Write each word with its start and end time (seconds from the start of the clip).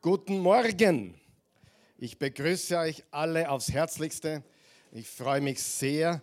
Guten 0.00 0.38
Morgen. 0.38 1.16
Ich 1.98 2.20
begrüße 2.20 2.78
euch 2.78 3.02
alle 3.10 3.50
aufs 3.50 3.72
Herzlichste. 3.72 4.44
Ich 4.92 5.08
freue 5.08 5.40
mich 5.40 5.60
sehr, 5.60 6.22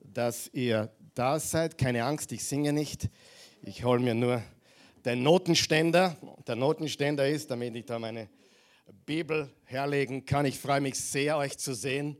dass 0.00 0.50
ihr 0.52 0.90
da 1.14 1.38
seid. 1.38 1.78
Keine 1.78 2.04
Angst, 2.04 2.32
ich 2.32 2.44
singe 2.44 2.72
nicht. 2.72 3.08
Ich 3.62 3.84
hole 3.84 4.00
mir 4.00 4.16
nur 4.16 4.42
den 5.04 5.22
Notenständer. 5.22 6.16
Der 6.48 6.56
Notenständer 6.56 7.28
ist, 7.28 7.48
damit 7.48 7.76
ich 7.76 7.84
da 7.84 8.00
meine 8.00 8.28
Bibel 9.06 9.48
herlegen 9.66 10.26
kann. 10.26 10.44
Ich 10.44 10.58
freue 10.58 10.80
mich 10.80 10.98
sehr, 10.98 11.36
euch 11.36 11.56
zu 11.56 11.74
sehen 11.74 12.16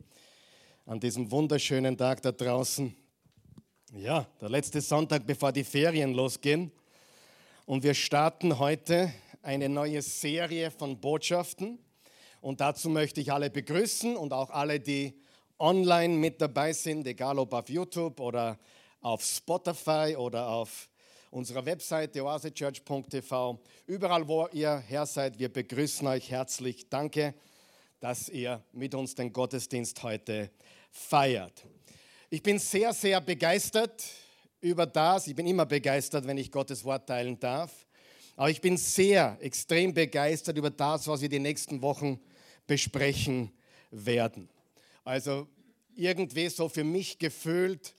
an 0.87 1.01
diesem 1.01 1.33
wunderschönen 1.33 1.99
Tag 1.99 2.23
da 2.23 2.31
draußen. 2.31 2.95
Ja, 3.97 4.29
der 4.41 4.51
letzte 4.51 4.81
Sonntag, 4.81 5.27
bevor 5.27 5.51
die 5.51 5.65
Ferien 5.65 6.13
losgehen. 6.13 6.71
Und 7.67 7.83
wir 7.83 7.95
starten 7.95 8.61
heute 8.61 9.13
eine 9.43 9.69
neue 9.69 10.01
Serie 10.03 10.71
von 10.71 11.01
Botschaften. 11.01 11.79
Und 12.41 12.61
dazu 12.61 12.89
möchte 12.89 13.21
ich 13.21 13.33
alle 13.33 13.51
begrüßen 13.51 14.17
und 14.17 14.33
auch 14.33 14.51
alle, 14.51 14.81
die 14.81 15.21
online 15.59 16.15
mit 16.15 16.41
dabei 16.41 16.73
sind, 16.73 17.07
egal 17.07 17.39
ob 17.39 17.53
auf 17.53 17.69
YouTube 17.69 18.19
oder 18.21 18.59
auf 19.01 19.23
Spotify 19.23 20.17
oder 20.17 20.49
auf 20.49 20.89
unserer 21.31 21.65
Webseite 21.65 22.25
oasechurch.tv. 22.25 23.61
Überall, 23.87 24.27
wo 24.27 24.49
ihr 24.53 24.79
her 24.79 25.07
seid, 25.07 25.39
wir 25.39 25.53
begrüßen 25.53 26.07
euch 26.07 26.31
herzlich. 26.31 26.89
Danke, 26.89 27.35
dass 28.01 28.29
ihr 28.29 28.63
mit 28.73 28.95
uns 28.95 29.15
den 29.15 29.33
Gottesdienst 29.33 30.03
heute 30.03 30.51
feiert. 30.91 31.65
Ich 32.31 32.43
bin 32.43 32.59
sehr, 32.59 32.93
sehr 32.93 33.21
begeistert 33.21 34.05
über 34.61 34.87
das. 34.87 35.27
Ich 35.27 35.35
bin 35.35 35.47
immer 35.47 35.67
begeistert, 35.67 36.27
wenn 36.27 36.39
ich 36.39 36.51
Gottes 36.51 36.85
Wort 36.85 37.07
teilen 37.09 37.39
darf. 37.39 37.87
Aber 38.37 38.51
ich 38.51 38.61
bin 38.61 38.77
sehr, 38.77 39.37
extrem 39.41 39.93
begeistert 39.95 40.57
über 40.57 40.71
das, 40.71 41.07
was 41.07 41.21
wir 41.21 41.29
die 41.29 41.39
nächsten 41.39 41.83
Wochen 41.83 42.19
besprechen 42.67 43.53
werden. 43.91 44.49
Also 45.05 45.49
irgendwie 45.95 46.49
so 46.49 46.69
für 46.69 46.85
mich 46.85 47.19
gefühlt 47.19 47.95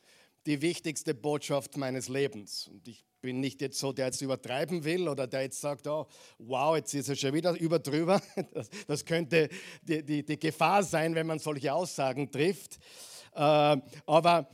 die 0.45 0.61
wichtigste 0.61 1.13
Botschaft 1.13 1.77
meines 1.77 2.09
Lebens. 2.09 2.67
Und 2.67 2.87
ich 2.87 3.05
bin 3.21 3.39
nicht 3.39 3.61
jetzt 3.61 3.79
so, 3.79 3.93
der 3.93 4.07
jetzt 4.07 4.21
übertreiben 4.21 4.83
will 4.83 5.07
oder 5.07 5.27
der 5.27 5.43
jetzt 5.43 5.61
sagt, 5.61 5.87
oh, 5.87 6.07
wow, 6.39 6.75
jetzt 6.75 6.93
ist 6.93 7.07
er 7.07 7.15
schon 7.15 7.33
wieder 7.33 7.57
über 7.59 7.79
drüber. 7.79 8.21
Das, 8.53 8.69
das 8.87 9.05
könnte 9.05 9.49
die, 9.81 10.03
die, 10.03 10.23
die, 10.23 10.37
Gefahr 10.37 10.83
sein, 10.83 11.15
wenn 11.15 11.27
man 11.27 11.39
solche 11.39 11.73
Aussagen 11.73 12.29
trifft. 12.29 12.79
Äh, 13.33 13.77
aber 14.05 14.49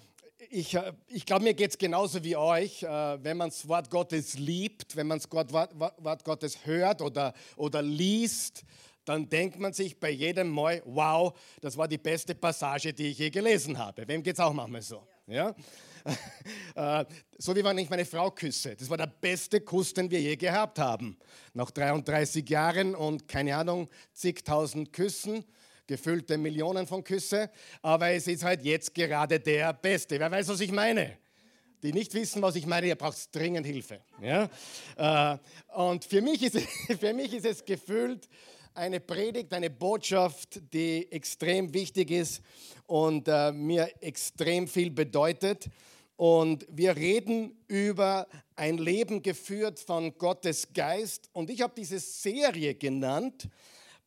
ich, 0.50 0.74
äh, 0.76 0.94
ich 1.08 1.26
glaube, 1.26 1.44
mir 1.44 1.54
geht 1.54 1.72
es 1.72 1.78
genauso 1.78 2.24
wie 2.24 2.36
euch. 2.36 2.84
Äh, 2.84 3.24
wenn 3.24 3.38
man 3.38 3.50
das 3.50 3.68
Wort 3.68 3.90
Gottes 3.90 4.38
liebt, 4.38 4.96
wenn 4.96 5.08
man 5.08 5.20
das 5.20 5.30
Wort, 5.32 6.24
Gottes 6.24 6.66
hört 6.66 7.02
oder, 7.02 7.34
oder 7.58 7.82
liest, 7.82 8.64
dann 9.06 9.28
denkt 9.28 9.60
man 9.60 9.74
sich 9.74 10.00
bei 10.00 10.12
jedem 10.12 10.50
Mal, 10.50 10.82
wow, 10.86 11.38
das 11.62 11.76
war 11.78 11.88
die 11.88 11.98
beste 11.98 12.36
Passage, 12.36 12.94
die 12.94 13.08
ich 13.08 13.18
je 13.18 13.30
gelesen 13.30 13.78
habe. 13.78 14.08
Wem 14.08 14.22
geht 14.22 14.36
es 14.36 14.40
auch 14.40 14.54
manchmal 14.54 14.82
so? 14.82 15.08
Ja? 15.28 15.56
Äh, 16.76 17.04
so 17.38 17.54
wie 17.56 17.64
wenn 17.64 17.78
ich 17.78 17.90
meine 17.90 18.06
Frau 18.06 18.32
küsse. 18.32 18.74
Das 18.74 18.90
war 18.90 18.96
der 18.96 19.08
beste 19.08 19.60
Kuss, 19.60 19.94
den 19.94 20.10
wir 20.10 20.22
je 20.22 20.38
gehabt 20.38 20.80
haben. 20.80 21.18
Nach 21.54 21.70
33 21.70 22.50
Jahren 22.50 22.96
und 22.96 23.28
keine 23.28 23.58
Ahnung, 23.58 23.90
zigtausend 24.14 24.94
Küssen 24.94 25.44
gefüllte 25.90 26.38
Millionen 26.38 26.86
von 26.86 27.04
Küsse, 27.04 27.50
aber 27.82 28.12
es 28.12 28.28
ist 28.28 28.44
halt 28.44 28.62
jetzt 28.64 28.94
gerade 28.94 29.40
der 29.40 29.74
Beste. 29.74 30.20
Wer 30.20 30.30
weiß, 30.30 30.48
was 30.48 30.60
ich 30.60 30.72
meine? 30.72 31.18
Die 31.82 31.92
nicht 31.92 32.14
wissen, 32.14 32.44
was 32.44 32.56
ich 32.56 32.68
meine, 32.68 32.86
ihr 32.86 32.96
braucht 32.96 33.36
dringend 33.36 33.66
Hilfe. 33.66 34.00
Ja? 34.22 34.50
Äh, 35.34 35.38
und 35.76 36.06
für 36.06 36.22
mich, 36.22 36.44
ist, 36.44 36.60
für 37.00 37.12
mich 37.14 37.34
ist 37.34 37.46
es 37.46 37.66
gefühlt 37.66 38.30
eine 38.76 39.00
Predigt, 39.00 39.52
eine 39.52 39.72
Botschaft, 39.72 40.62
die 40.74 41.12
extrem 41.12 41.74
wichtig 41.74 42.12
ist 42.12 42.44
und 42.86 43.28
äh, 43.28 43.52
mir 43.52 43.90
extrem 44.02 44.68
viel 44.68 44.92
bedeutet. 44.92 45.70
Und 46.18 46.68
wir 46.70 46.96
reden 46.98 47.58
über 47.68 48.28
ein 48.56 48.78
Leben 48.78 49.24
geführt 49.24 49.80
von 49.80 50.16
Gottes 50.20 50.72
Geist. 50.72 51.30
Und 51.34 51.50
ich 51.50 51.62
habe 51.62 51.74
diese 51.76 51.98
Serie 51.98 52.76
genannt, 52.76 53.50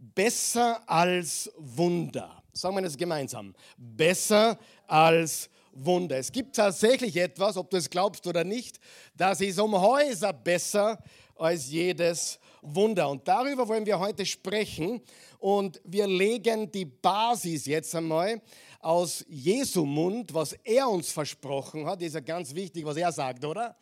besser 0.02 0.82
als 0.88 1.50
Wunder. 1.56 2.42
Sagen 2.52 2.74
wir 2.76 2.82
das 2.82 2.96
gemeinsam. 2.96 3.54
Besser 3.78 4.58
als 4.86 5.48
Wunder. 5.72 6.18
Es 6.18 6.30
gibt 6.30 6.56
tatsächlich 6.56 7.16
etwas, 7.16 7.56
ob 7.56 7.70
du 7.70 7.76
es 7.76 7.88
glaubst 7.88 8.26
oder 8.26 8.44
nicht, 8.44 8.78
das 9.16 9.40
ist 9.40 9.58
um 9.58 9.80
Häuser 9.80 10.32
besser 10.32 10.98
als 11.36 11.70
jedes 11.70 12.38
Wunder. 12.60 13.08
Und 13.08 13.26
darüber 13.26 13.66
wollen 13.66 13.86
wir 13.86 13.98
heute 13.98 14.26
sprechen. 14.26 15.00
Und 15.38 15.80
wir 15.84 16.06
legen 16.06 16.70
die 16.70 16.84
Basis 16.84 17.66
jetzt 17.66 17.94
einmal 17.94 18.40
aus 18.80 19.24
Jesu 19.28 19.84
Mund, 19.84 20.34
was 20.34 20.52
er 20.64 20.88
uns 20.88 21.10
versprochen 21.10 21.86
hat. 21.86 22.00
Das 22.00 22.08
ist 22.08 22.14
ja 22.14 22.20
ganz 22.20 22.54
wichtig, 22.54 22.84
was 22.84 22.96
er 22.96 23.12
sagt, 23.12 23.44
oder? 23.44 23.76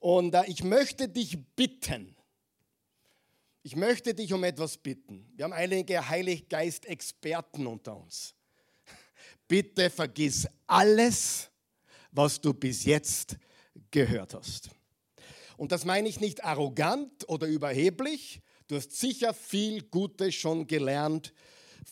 Und 0.00 0.34
äh, 0.34 0.42
ich 0.46 0.62
möchte 0.62 1.08
dich 1.08 1.38
bitten, 1.56 2.14
ich 3.62 3.76
möchte 3.76 4.14
dich 4.14 4.32
um 4.32 4.44
etwas 4.44 4.78
bitten. 4.78 5.26
Wir 5.36 5.44
haben 5.44 5.52
einige 5.52 6.08
Heiliggeist-Experten 6.08 7.66
unter 7.66 7.96
uns. 7.96 8.34
Bitte 9.46 9.90
vergiss 9.90 10.48
alles, 10.66 11.50
was 12.10 12.40
du 12.40 12.54
bis 12.54 12.84
jetzt 12.84 13.36
gehört 13.90 14.34
hast. 14.34 14.70
Und 15.56 15.72
das 15.72 15.84
meine 15.84 16.08
ich 16.08 16.20
nicht 16.20 16.44
arrogant 16.44 17.28
oder 17.28 17.46
überheblich. 17.46 18.40
Du 18.66 18.76
hast 18.76 18.92
sicher 18.92 19.34
viel 19.34 19.82
Gutes 19.82 20.34
schon 20.34 20.66
gelernt 20.66 21.34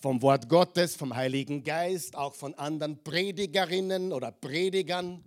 vom 0.01 0.23
Wort 0.23 0.49
Gottes, 0.49 0.97
vom 0.97 1.15
Heiligen 1.15 1.65
Geist, 1.65 2.17
auch 2.17 2.35
von 2.35 2.55
anderen 2.55 3.03
Predigerinnen 3.03 4.13
oder 4.13 4.33
Predigern. 4.33 5.25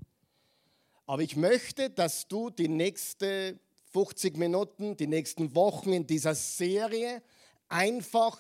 Aber 1.06 1.22
ich 1.22 1.36
möchte, 1.36 1.90
dass 1.90 2.28
du 2.28 2.50
die 2.50 2.70
nächste 2.70 3.60
50 3.92 4.38
Minuten, 4.38 4.96
die 4.98 5.08
nächsten 5.08 5.54
Wochen 5.56 5.94
in 5.94 6.08
dieser 6.08 6.36
Serie 6.36 7.22
einfach 7.68 8.40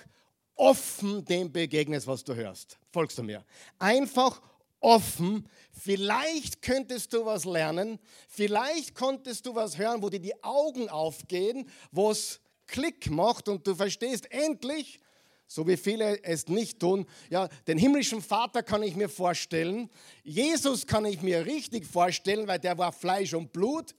offen 0.56 1.26
dem 1.26 1.52
begegnest, 1.52 2.08
was 2.08 2.24
du 2.24 2.36
hörst. 2.36 2.78
Folgst 2.92 3.18
du 3.18 3.24
mir? 3.24 3.44
Einfach 3.80 4.42
offen. 4.80 5.48
Vielleicht 5.72 6.62
könntest 6.62 7.14
du 7.14 7.26
was 7.26 7.46
lernen. 7.46 8.00
Vielleicht 8.28 8.96
konntest 8.96 9.46
du 9.46 9.56
was 9.56 9.78
hören, 9.78 10.02
wo 10.02 10.10
dir 10.10 10.20
die 10.20 10.44
Augen 10.44 10.90
aufgehen, 10.90 11.70
wo 11.92 12.12
es 12.12 12.42
Klick 12.68 13.10
macht 13.10 13.48
und 13.50 13.66
du 13.68 13.76
verstehst 13.76 14.32
endlich, 14.32 15.00
so 15.48 15.68
wie 15.68 15.78
viele 15.78 16.24
es 16.24 16.48
nicht 16.48 16.80
tun. 16.80 17.06
Ja, 17.30 17.50
den 17.68 17.78
himmlischen 17.78 18.22
Vater 18.22 18.64
kann 18.64 18.84
ich 18.84 18.96
mir 18.96 19.10
vorstellen. 19.10 19.90
Jesus 20.24 20.88
kann 20.88 21.06
ich 21.06 21.22
mir 21.22 21.46
richtig 21.46 21.86
vorstellen, 21.86 22.48
weil 22.48 22.60
der 22.60 22.78
war 22.78 22.92
Fleisch 22.92 23.34
und 23.34 23.52
Blut. 23.52 23.94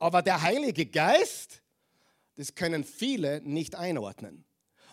Aber 0.00 0.22
der 0.22 0.42
Heilige 0.42 0.86
Geist, 0.86 1.62
das 2.34 2.54
können 2.54 2.84
viele 2.84 3.42
nicht 3.42 3.76
einordnen. 3.76 4.44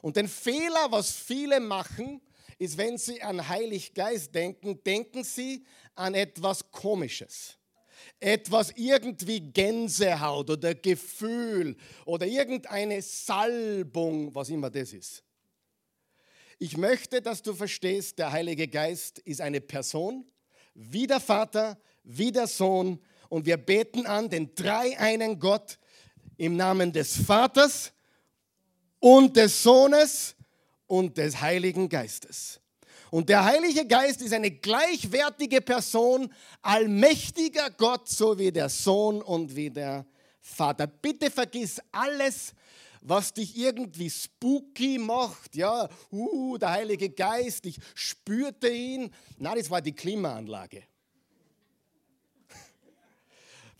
Und 0.02 0.18
den 0.18 0.28
Fehler, 0.28 0.92
was 0.92 1.12
viele 1.12 1.60
machen, 1.60 2.22
ist, 2.60 2.78
wenn 2.78 2.98
sie 2.98 3.22
an 3.22 3.48
Heilig 3.48 3.94
Geist 3.94 4.36
denken, 4.36 4.84
denken 4.84 5.24
sie 5.24 5.66
an 5.96 6.14
etwas 6.14 6.70
Komisches. 6.72 7.58
Etwas 8.20 8.74
irgendwie 8.76 9.40
Gänsehaut 9.40 10.50
oder 10.50 10.76
Gefühl 10.76 11.78
oder 12.06 12.26
irgendeine 12.26 13.02
Salbung, 13.02 14.36
was 14.36 14.50
immer 14.50 14.70
das 14.70 14.92
ist. 14.92 15.24
Ich 16.60 16.76
möchte, 16.76 17.22
dass 17.22 17.42
du 17.42 17.54
verstehst, 17.54 18.20
der 18.20 18.32
Heilige 18.32 18.68
Geist 18.68 19.20
ist 19.20 19.40
eine 19.40 19.62
Person, 19.62 20.26
wie 20.74 21.08
der 21.08 21.20
Vater, 21.20 21.80
wie 22.04 22.32
der 22.32 22.48
Sohn, 22.48 23.00
und 23.30 23.46
wir 23.46 23.58
beten 23.58 24.06
an 24.06 24.30
den 24.30 24.54
dreieinen 24.56 25.40
Gott 25.40 25.78
im 26.38 26.56
Namen 26.56 26.92
des 26.94 27.18
Vaters 27.18 27.92
und 29.00 29.36
des 29.36 29.64
Sohnes 29.64 30.36
und 30.88 31.18
des 31.18 31.40
Heiligen 31.42 31.90
Geistes. 31.90 32.60
Und 33.10 33.30
der 33.30 33.46
Heilige 33.46 33.86
Geist 33.86 34.22
ist 34.22 34.34
eine 34.34 34.52
gleichwertige 34.52 35.62
Person, 35.62 36.32
allmächtiger 36.62 37.70
Gott, 37.72 38.10
so 38.10 38.38
wie 38.38 38.52
der 38.52 38.70
Sohn 38.70 39.22
und 39.22 39.56
wie 39.56 39.70
der 39.70 40.06
Vater. 40.42 40.88
Bitte 40.88 41.32
vergiss 41.32 41.82
alles, 41.92 42.54
was 43.02 43.34
dich 43.34 43.58
irgendwie 43.58 44.10
spooky 44.10 44.98
macht. 44.98 45.56
Ja, 45.56 45.88
uh, 46.12 46.58
der 46.58 46.72
Heilige 46.72 47.10
Geist, 47.10 47.66
ich 47.66 47.78
spürte 47.96 48.70
ihn. 48.70 49.10
Nein, 49.38 49.58
das 49.58 49.70
war 49.70 49.82
die 49.82 49.94
Klimaanlage. 49.94 50.84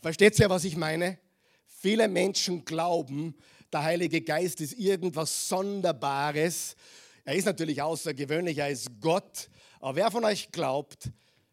Versteht 0.00 0.38
ihr, 0.38 0.48
was 0.48 0.62
ich 0.62 0.76
meine? 0.76 1.18
Viele 1.66 2.06
Menschen 2.06 2.64
glauben, 2.64 3.34
der 3.72 3.82
Heilige 3.82 4.20
Geist 4.20 4.60
ist 4.60 4.74
irgendwas 4.74 5.48
Sonderbares. 5.48 6.76
Er 7.24 7.34
ist 7.34 7.46
natürlich 7.46 7.82
außergewöhnlich, 7.82 8.58
er 8.58 8.70
ist 8.70 9.00
Gott. 9.00 9.50
Aber 9.80 9.96
wer 9.96 10.10
von 10.12 10.24
euch 10.24 10.52
glaubt, 10.52 11.10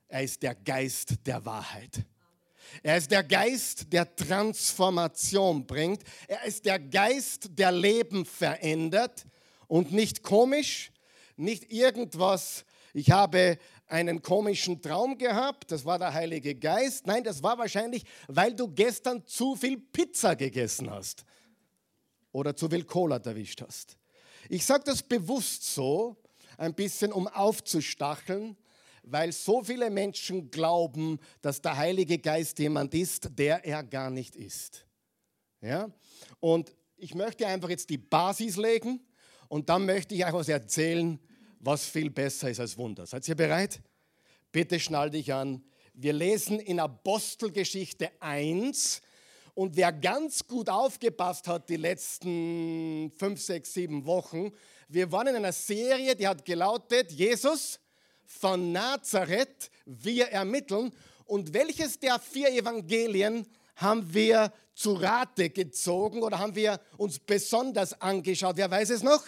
er 0.07 0.21
ist 0.21 0.43
der 0.43 0.53
Geist 0.53 1.15
der 1.25 1.43
Wahrheit? 1.43 2.05
Er 2.83 2.97
ist 2.97 3.09
der 3.09 3.23
Geist, 3.23 3.91
der 3.91 4.15
Transformation 4.15 5.65
bringt. 5.65 6.03
Er 6.27 6.43
ist 6.45 6.65
der 6.65 6.77
Geist, 6.77 7.49
der 7.57 7.71
Leben 7.71 8.25
verändert. 8.25 9.25
Und 9.67 9.91
nicht 9.91 10.21
komisch, 10.21 10.91
nicht 11.35 11.71
irgendwas, 11.71 12.63
ich 12.93 13.11
habe 13.11 13.57
einen 13.87 14.21
komischen 14.21 14.81
Traum 14.81 15.17
gehabt, 15.17 15.71
das 15.71 15.85
war 15.85 15.99
der 15.99 16.13
Heilige 16.13 16.55
Geist. 16.55 17.05
Nein, 17.05 17.23
das 17.23 17.43
war 17.43 17.57
wahrscheinlich, 17.57 18.03
weil 18.27 18.55
du 18.55 18.67
gestern 18.67 19.25
zu 19.25 19.55
viel 19.55 19.77
Pizza 19.77 20.35
gegessen 20.35 20.89
hast 20.89 21.23
oder 22.31 22.55
zu 22.55 22.67
viel 22.69 22.83
Cola 22.83 23.17
erwischt 23.17 23.61
hast. 23.61 23.97
Ich 24.49 24.65
sage 24.65 24.83
das 24.85 25.03
bewusst 25.03 25.73
so, 25.73 26.17
ein 26.57 26.73
bisschen 26.73 27.11
um 27.11 27.27
aufzustacheln, 27.27 28.57
weil 29.03 29.31
so 29.31 29.63
viele 29.63 29.89
Menschen 29.89 30.49
glauben, 30.49 31.19
dass 31.41 31.61
der 31.61 31.77
Heilige 31.77 32.17
Geist 32.17 32.59
jemand 32.59 32.93
ist, 32.93 33.29
der 33.37 33.63
er 33.65 33.83
gar 33.83 34.09
nicht 34.09 34.35
ist. 34.35 34.85
Ja? 35.61 35.89
Und 36.39 36.73
ich 36.97 37.13
möchte 37.13 37.45
einfach 37.45 37.69
jetzt 37.69 37.89
die 37.89 37.97
Basis 37.97 38.55
legen 38.55 39.01
und 39.47 39.69
dann 39.69 39.85
möchte 39.85 40.15
ich 40.15 40.25
euch 40.25 40.33
was 40.33 40.49
erzählen, 40.49 41.19
was 41.65 41.85
viel 41.85 42.09
besser 42.09 42.49
ist 42.49 42.59
als 42.59 42.77
Wunder. 42.77 43.05
Seid 43.05 43.27
ihr 43.27 43.35
bereit? 43.35 43.81
Bitte 44.51 44.79
schnall 44.79 45.09
dich 45.09 45.33
an. 45.33 45.63
Wir 45.93 46.13
lesen 46.13 46.59
in 46.59 46.79
Apostelgeschichte 46.79 48.11
1 48.19 49.01
und 49.55 49.75
wer 49.75 49.91
ganz 49.91 50.45
gut 50.45 50.69
aufgepasst 50.69 51.47
hat 51.47 51.69
die 51.69 51.77
letzten 51.77 53.11
5, 53.17 53.41
6, 53.41 53.73
7 53.73 54.05
Wochen, 54.05 54.51
wir 54.87 55.11
waren 55.11 55.27
in 55.27 55.35
einer 55.37 55.53
Serie, 55.53 56.15
die 56.15 56.27
hat 56.27 56.45
gelautet, 56.45 57.11
Jesus 57.11 57.79
von 58.25 58.71
Nazareth, 58.71 59.71
wir 59.85 60.27
ermitteln. 60.27 60.93
Und 61.25 61.53
welches 61.53 61.99
der 61.99 62.19
vier 62.19 62.49
Evangelien 62.49 63.47
haben 63.77 64.13
wir 64.13 64.53
zu 64.75 64.93
Rate 64.93 65.49
gezogen 65.49 66.21
oder 66.21 66.37
haben 66.37 66.55
wir 66.55 66.79
uns 66.97 67.17
besonders 67.17 67.99
angeschaut? 67.99 68.57
Wer 68.57 68.69
weiß 68.69 68.91
es 68.91 69.01
noch? 69.01 69.25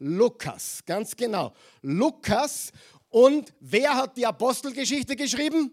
Lukas, 0.00 0.82
ganz 0.84 1.14
genau. 1.14 1.52
Lukas. 1.82 2.72
Und 3.10 3.52
wer 3.60 3.94
hat 3.94 4.16
die 4.16 4.26
Apostelgeschichte 4.26 5.14
geschrieben? 5.14 5.70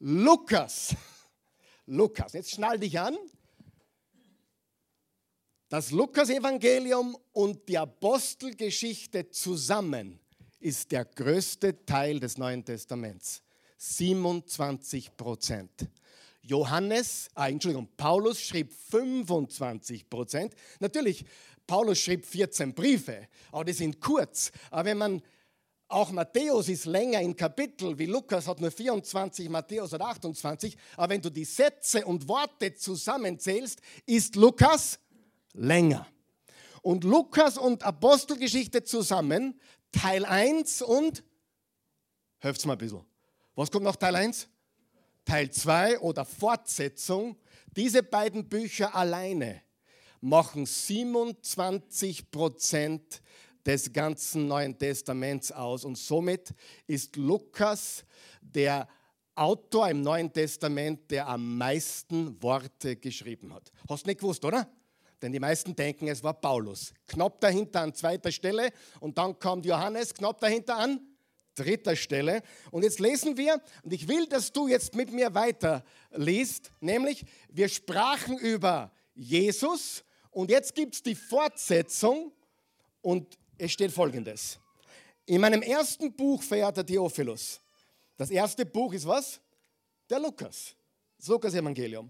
Lukas. 0.00 0.94
Lukas. 1.86 2.32
Jetzt 2.32 2.50
schnall 2.50 2.78
dich 2.78 2.98
an. 2.98 3.16
Das 5.68 5.90
Lukas-Evangelium 5.90 7.16
und 7.32 7.68
die 7.68 7.78
Apostelgeschichte 7.78 9.30
zusammen 9.30 10.18
ist 10.60 10.90
der 10.90 11.04
größte 11.04 11.84
Teil 11.84 12.18
des 12.18 12.38
Neuen 12.38 12.64
Testaments. 12.64 13.42
27 13.76 15.16
Prozent. 15.16 15.88
Johannes, 16.40 17.28
ah, 17.34 17.48
Entschuldigung, 17.48 17.88
Paulus 17.96 18.40
schrieb 18.40 18.72
25 18.72 20.08
Prozent. 20.08 20.54
Natürlich, 20.80 21.24
Paulus 21.68 21.98
schrieb 21.98 22.24
14 22.24 22.74
Briefe, 22.74 23.28
aber 23.52 23.66
die 23.66 23.74
sind 23.74 24.00
kurz. 24.00 24.50
Aber 24.70 24.86
wenn 24.86 24.98
man 24.98 25.22
auch 25.86 26.10
Matthäus 26.10 26.68
ist 26.68 26.86
länger 26.86 27.20
in 27.20 27.36
Kapitel, 27.36 27.98
wie 27.98 28.06
Lukas 28.06 28.48
hat 28.48 28.58
nur 28.58 28.70
24, 28.70 29.48
Matthäus 29.50 29.92
hat 29.92 30.00
28. 30.00 30.76
Aber 30.96 31.10
wenn 31.10 31.20
du 31.20 31.30
die 31.30 31.44
Sätze 31.44 32.04
und 32.06 32.26
Worte 32.26 32.74
zusammenzählst, 32.74 33.80
ist 34.06 34.34
Lukas 34.36 34.98
länger. 35.52 36.06
Und 36.80 37.04
Lukas 37.04 37.58
und 37.58 37.82
Apostelgeschichte 37.82 38.82
zusammen, 38.82 39.60
Teil 39.92 40.24
1 40.24 40.80
und, 40.82 41.22
helft's 42.38 42.64
mal 42.64 42.72
ein 42.72 42.78
bisschen. 42.78 43.04
Was 43.54 43.70
kommt 43.70 43.84
nach 43.84 43.96
Teil 43.96 44.16
1? 44.16 44.48
Teil 45.26 45.50
2 45.50 46.00
oder 46.00 46.24
Fortsetzung. 46.24 47.36
Diese 47.76 48.02
beiden 48.02 48.48
Bücher 48.48 48.94
alleine 48.94 49.60
machen 50.20 50.66
27 50.66 52.30
Prozent 52.30 53.22
des 53.64 53.92
ganzen 53.92 54.46
Neuen 54.48 54.78
Testaments 54.78 55.52
aus. 55.52 55.84
Und 55.84 55.98
somit 55.98 56.54
ist 56.86 57.16
Lukas 57.16 58.04
der 58.40 58.88
Autor 59.34 59.88
im 59.88 60.02
Neuen 60.02 60.32
Testament, 60.32 61.10
der 61.10 61.28
am 61.28 61.56
meisten 61.56 62.42
Worte 62.42 62.96
geschrieben 62.96 63.54
hat. 63.54 63.70
Hast 63.88 64.04
du 64.04 64.08
nicht 64.08 64.20
gewusst, 64.20 64.44
oder? 64.44 64.68
Denn 65.20 65.32
die 65.32 65.40
meisten 65.40 65.74
denken, 65.74 66.08
es 66.08 66.22
war 66.22 66.34
Paulus. 66.34 66.92
Knapp 67.06 67.40
dahinter 67.40 67.82
an 67.82 67.94
zweiter 67.94 68.32
Stelle 68.32 68.70
und 69.00 69.18
dann 69.18 69.38
kommt 69.38 69.66
Johannes, 69.66 70.14
knapp 70.14 70.40
dahinter 70.40 70.76
an 70.76 71.00
dritter 71.54 71.96
Stelle. 71.96 72.42
Und 72.70 72.84
jetzt 72.84 73.00
lesen 73.00 73.36
wir, 73.36 73.60
und 73.82 73.92
ich 73.92 74.08
will, 74.08 74.26
dass 74.26 74.52
du 74.52 74.68
jetzt 74.68 74.94
mit 74.94 75.12
mir 75.12 75.34
weiter 75.34 75.84
liest, 76.12 76.70
nämlich 76.80 77.24
wir 77.48 77.68
sprachen 77.68 78.38
über 78.38 78.92
Jesus 79.14 80.04
und 80.38 80.52
jetzt 80.52 80.72
gibt 80.72 80.94
es 80.94 81.02
die 81.02 81.16
Fortsetzung 81.16 82.30
und 83.02 83.36
es 83.58 83.72
steht 83.72 83.90
folgendes. 83.90 84.60
In 85.26 85.40
meinem 85.40 85.62
ersten 85.62 86.14
Buch, 86.14 86.40
verehrter 86.44 86.86
Theophilus, 86.86 87.60
das 88.16 88.30
erste 88.30 88.64
Buch 88.64 88.92
ist 88.92 89.04
was? 89.04 89.40
Der 90.08 90.20
Lukas, 90.20 90.76
das 91.16 91.26
Lukas-Evangelium 91.26 92.08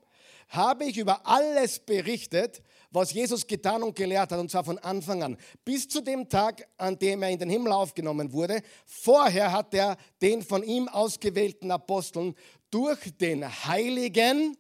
habe 0.48 0.84
ich 0.84 0.98
über 0.98 1.26
alles 1.26 1.78
berichtet, 1.78 2.62
was 2.90 3.14
Jesus 3.14 3.46
getan 3.46 3.82
und 3.82 3.96
gelehrt 3.96 4.30
hat, 4.30 4.38
und 4.38 4.50
zwar 4.50 4.64
von 4.64 4.76
Anfang 4.78 5.22
an, 5.22 5.38
bis 5.64 5.88
zu 5.88 6.02
dem 6.02 6.28
Tag, 6.28 6.68
an 6.76 6.98
dem 6.98 7.22
er 7.22 7.30
in 7.30 7.38
den 7.38 7.48
Himmel 7.48 7.72
aufgenommen 7.72 8.30
wurde. 8.34 8.60
Vorher 8.84 9.52
hat 9.52 9.72
er 9.72 9.96
den 10.20 10.42
von 10.42 10.62
ihm 10.62 10.86
ausgewählten 10.88 11.70
Aposteln 11.70 12.34
durch 12.70 13.16
den 13.16 13.46
Heiligen 13.64 14.54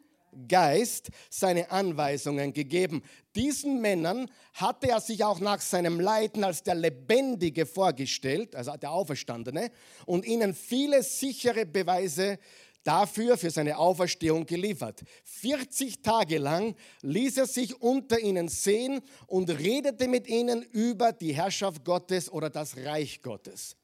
Geist 0.48 1.10
seine 1.30 1.70
Anweisungen 1.70 2.52
gegeben. 2.52 3.02
Diesen 3.34 3.80
Männern 3.80 4.30
hatte 4.54 4.88
er 4.88 5.00
sich 5.00 5.24
auch 5.24 5.40
nach 5.40 5.60
seinem 5.60 6.00
Leiden 6.00 6.44
als 6.44 6.62
der 6.62 6.74
Lebendige 6.74 7.66
vorgestellt, 7.66 8.54
also 8.56 8.76
der 8.76 8.90
Auferstandene, 8.90 9.70
und 10.06 10.26
ihnen 10.26 10.54
viele 10.54 11.02
sichere 11.02 11.66
Beweise 11.66 12.38
dafür 12.84 13.36
für 13.36 13.50
seine 13.50 13.76
Auferstehung 13.76 14.46
geliefert. 14.46 15.02
40 15.24 16.02
Tage 16.02 16.38
lang 16.38 16.74
ließ 17.02 17.36
er 17.38 17.46
sich 17.46 17.80
unter 17.82 18.18
ihnen 18.18 18.48
sehen 18.48 19.02
und 19.26 19.50
redete 19.50 20.08
mit 20.08 20.26
ihnen 20.26 20.62
über 20.62 21.12
die 21.12 21.34
Herrschaft 21.34 21.84
Gottes 21.84 22.30
oder 22.32 22.48
das 22.48 22.76
Reich 22.78 23.20
Gottes. 23.20 23.76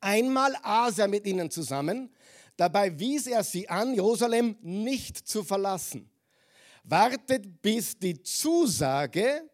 Einmal 0.00 0.56
aß 0.62 0.98
er 0.98 1.08
mit 1.08 1.26
ihnen 1.26 1.50
zusammen, 1.50 2.10
dabei 2.60 2.98
wies 2.98 3.26
er 3.26 3.42
sie 3.42 3.68
an, 3.68 3.94
Jerusalem 3.94 4.56
nicht 4.60 5.16
zu 5.16 5.42
verlassen. 5.42 6.10
Wartet, 6.84 7.62
bis 7.62 7.98
die 7.98 8.22
Zusage 8.22 9.48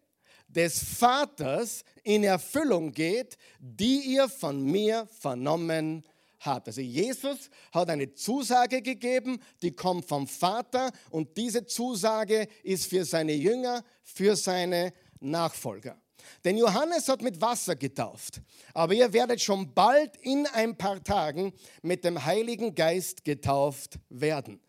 des 0.47 0.83
Vaters 0.83 1.83
in 2.03 2.25
Erfüllung 2.25 2.91
geht, 2.91 3.37
die 3.59 3.99
ihr 4.15 4.27
von 4.27 4.61
mir 4.61 5.07
vernommen 5.19 6.03
habt. 6.39 6.67
Also 6.67 6.81
Jesus 6.81 7.49
hat 7.71 7.89
eine 7.89 8.13
Zusage 8.13 8.81
gegeben, 8.81 9.39
die 9.61 9.71
kommt 9.71 10.05
vom 10.05 10.27
Vater 10.27 10.91
und 11.09 11.37
diese 11.37 11.65
Zusage 11.65 12.47
ist 12.63 12.87
für 12.87 13.05
seine 13.05 13.33
Jünger, 13.33 13.83
für 14.03 14.35
seine 14.35 14.93
Nachfolger. 15.19 15.97
Denn 16.43 16.57
Johannes 16.57 17.07
hat 17.07 17.21
mit 17.21 17.41
Wasser 17.41 17.75
getauft, 17.75 18.41
aber 18.73 18.93
ihr 18.93 19.11
werdet 19.13 19.41
schon 19.41 19.73
bald 19.73 20.15
in 20.17 20.45
ein 20.47 20.77
paar 20.77 21.03
Tagen 21.03 21.53
mit 21.81 22.03
dem 22.03 22.25
Heiligen 22.25 22.75
Geist 22.75 23.23
getauft 23.25 23.99
werden. 24.09 24.61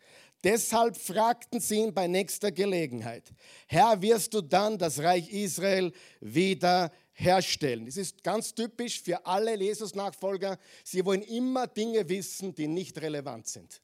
Deshalb 0.44 0.96
fragten 0.96 1.60
sie 1.60 1.78
ihn 1.78 1.94
bei 1.94 2.06
nächster 2.06 2.52
Gelegenheit, 2.52 3.32
Herr, 3.66 4.00
wirst 4.00 4.34
du 4.34 4.40
dann 4.40 4.78
das 4.78 5.00
Reich 5.00 5.28
Israel 5.30 5.92
wieder 6.20 6.92
herstellen. 7.12 7.86
Das 7.86 7.96
ist 7.96 8.22
ganz 8.22 8.54
typisch 8.54 9.02
für 9.02 9.26
alle 9.26 9.56
Jesus-Nachfolger. 9.56 10.56
Sie 10.84 11.04
wollen 11.04 11.22
immer 11.22 11.66
Dinge 11.66 12.08
wissen, 12.08 12.54
die 12.54 12.68
nicht 12.68 13.00
relevant 13.00 13.48
sind. 13.48 13.82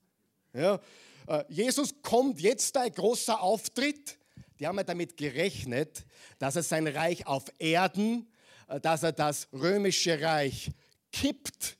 Ja, 0.52 0.80
äh, 1.26 1.44
Jesus 1.48 1.92
kommt 2.02 2.40
jetzt 2.40 2.76
ein 2.76 2.92
großer 2.92 3.40
Auftritt. 3.40 4.16
Die 4.58 4.66
haben 4.66 4.76
ja 4.76 4.84
damit 4.84 5.16
gerechnet, 5.16 6.04
dass 6.38 6.56
er 6.56 6.62
sein 6.62 6.86
Reich 6.86 7.26
auf 7.26 7.44
Erden, 7.58 8.28
äh, 8.68 8.80
dass 8.80 9.02
er 9.02 9.12
das 9.12 9.48
römische 9.52 10.20
Reich 10.20 10.70
kippt 11.12 11.76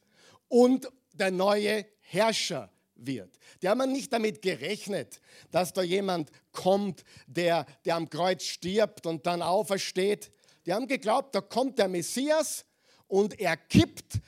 und 0.48 0.88
der 1.12 1.30
neue 1.30 1.86
Herrscher 2.00 2.70
wird. 2.94 3.38
Die 3.62 3.68
haben 3.68 3.92
nicht 3.92 4.12
damit 4.12 4.42
gerechnet, 4.42 5.20
dass 5.50 5.72
da 5.72 5.82
jemand 5.82 6.30
kommt, 6.52 7.04
der, 7.26 7.66
der 7.84 7.96
am 7.96 8.08
Kreuz 8.08 8.44
stirbt 8.44 9.06
und 9.06 9.26
dann 9.26 9.42
aufersteht, 9.42 10.30
die 10.66 10.72
haben 10.72 10.86
geglaubt, 10.86 11.34
da 11.34 11.40
kommt 11.40 11.78
der 11.78 11.88
Messias 11.88 12.64
und 13.06 13.38
er 13.38 13.56
kippt 13.56 14.20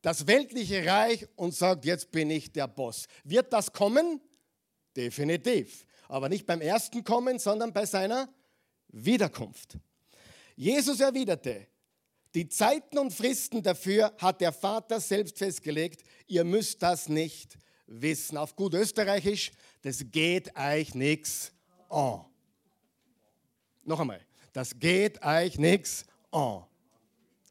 das 0.00 0.26
weltliche 0.26 0.84
Reich 0.86 1.26
und 1.36 1.54
sagt, 1.54 1.84
jetzt 1.84 2.10
bin 2.10 2.30
ich 2.30 2.52
der 2.52 2.66
Boss. 2.66 3.06
Wird 3.24 3.52
das 3.52 3.72
kommen? 3.72 4.20
Definitiv. 4.96 5.86
Aber 6.12 6.28
nicht 6.28 6.46
beim 6.46 6.60
ersten 6.60 7.04
Kommen, 7.04 7.38
sondern 7.38 7.72
bei 7.72 7.86
seiner 7.86 8.28
Wiederkunft. 8.88 9.78
Jesus 10.56 11.00
erwiderte, 11.00 11.66
die 12.34 12.48
Zeiten 12.48 12.98
und 12.98 13.12
Fristen 13.12 13.62
dafür 13.62 14.12
hat 14.18 14.40
der 14.40 14.52
Vater 14.52 15.00
selbst 15.00 15.38
festgelegt. 15.38 16.02
Ihr 16.26 16.44
müsst 16.44 16.82
das 16.82 17.08
nicht 17.08 17.56
wissen. 17.86 18.36
Auf 18.36 18.56
gut 18.56 18.74
österreichisch, 18.74 19.52
das 19.82 20.04
geht 20.10 20.54
euch 20.56 20.94
nichts 20.94 21.52
an. 21.88 22.24
Noch 23.84 24.00
einmal 24.00 24.20
das 24.52 24.78
geht 24.78 25.22
euch 25.24 25.58
nichts 25.58 26.04
an. 26.30 26.64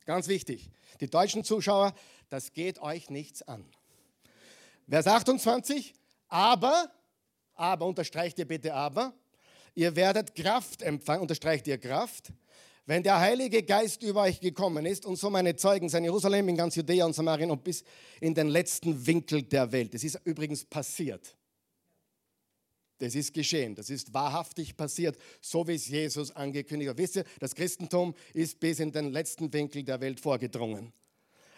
Ganz 0.06 0.28
wichtig. 0.28 0.70
Die 1.00 1.10
deutschen 1.10 1.44
Zuschauer, 1.44 1.94
das 2.30 2.54
geht 2.54 2.80
euch 2.80 3.10
nichts 3.10 3.42
an. 3.42 3.66
Vers 4.88 5.08
28, 5.08 5.94
aber, 6.28 6.92
aber, 7.62 7.86
unterstreicht 7.86 8.40
ihr 8.40 8.48
bitte 8.48 8.74
aber, 8.74 9.14
ihr 9.76 9.96
werdet 9.96 10.36
Kraft 10.36 10.82
empfangen, 10.82 11.22
unterstreicht 11.22 11.68
ihr 11.68 11.78
Kraft, 11.78 12.34
wenn 12.86 13.04
der 13.04 13.20
Heilige 13.20 13.64
Geist 13.64 14.02
über 14.02 14.24
euch 14.24 14.40
gekommen 14.40 14.86
ist 14.86 15.06
und 15.06 15.16
so 15.16 15.30
meine 15.30 15.56
Zeugen 15.56 15.88
sein, 15.88 16.04
Jerusalem, 16.04 16.50
in 16.50 16.58
ganz 16.58 16.76
Judäa 16.76 17.06
und 17.06 17.14
Samarien 17.14 17.52
und 17.52 17.64
bis 17.64 17.84
in 18.20 18.34
den 18.34 18.50
letzten 18.50 19.06
Winkel 19.06 19.44
der 19.44 19.72
Welt. 19.72 19.94
Das 19.94 20.04
ist 20.04 20.20
übrigens 20.26 20.66
passiert. 20.66 21.38
Das 22.98 23.16
ist 23.16 23.34
geschehen, 23.34 23.74
das 23.74 23.90
ist 23.90 24.14
wahrhaftig 24.14 24.78
passiert, 24.78 25.18
so 25.40 25.68
wie 25.68 25.74
es 25.74 25.88
Jesus 25.88 26.32
angekündigt 26.36 26.90
hat. 26.90 26.98
Wisst 26.98 27.16
ihr, 27.16 27.24
das 27.40 27.56
Christentum 27.56 28.14
ist 28.34 28.60
bis 28.60 28.80
in 28.80 28.92
den 28.92 29.12
letzten 29.12 29.52
Winkel 29.54 29.84
der 29.84 30.00
Welt 30.02 30.20
vorgedrungen. 30.20 30.94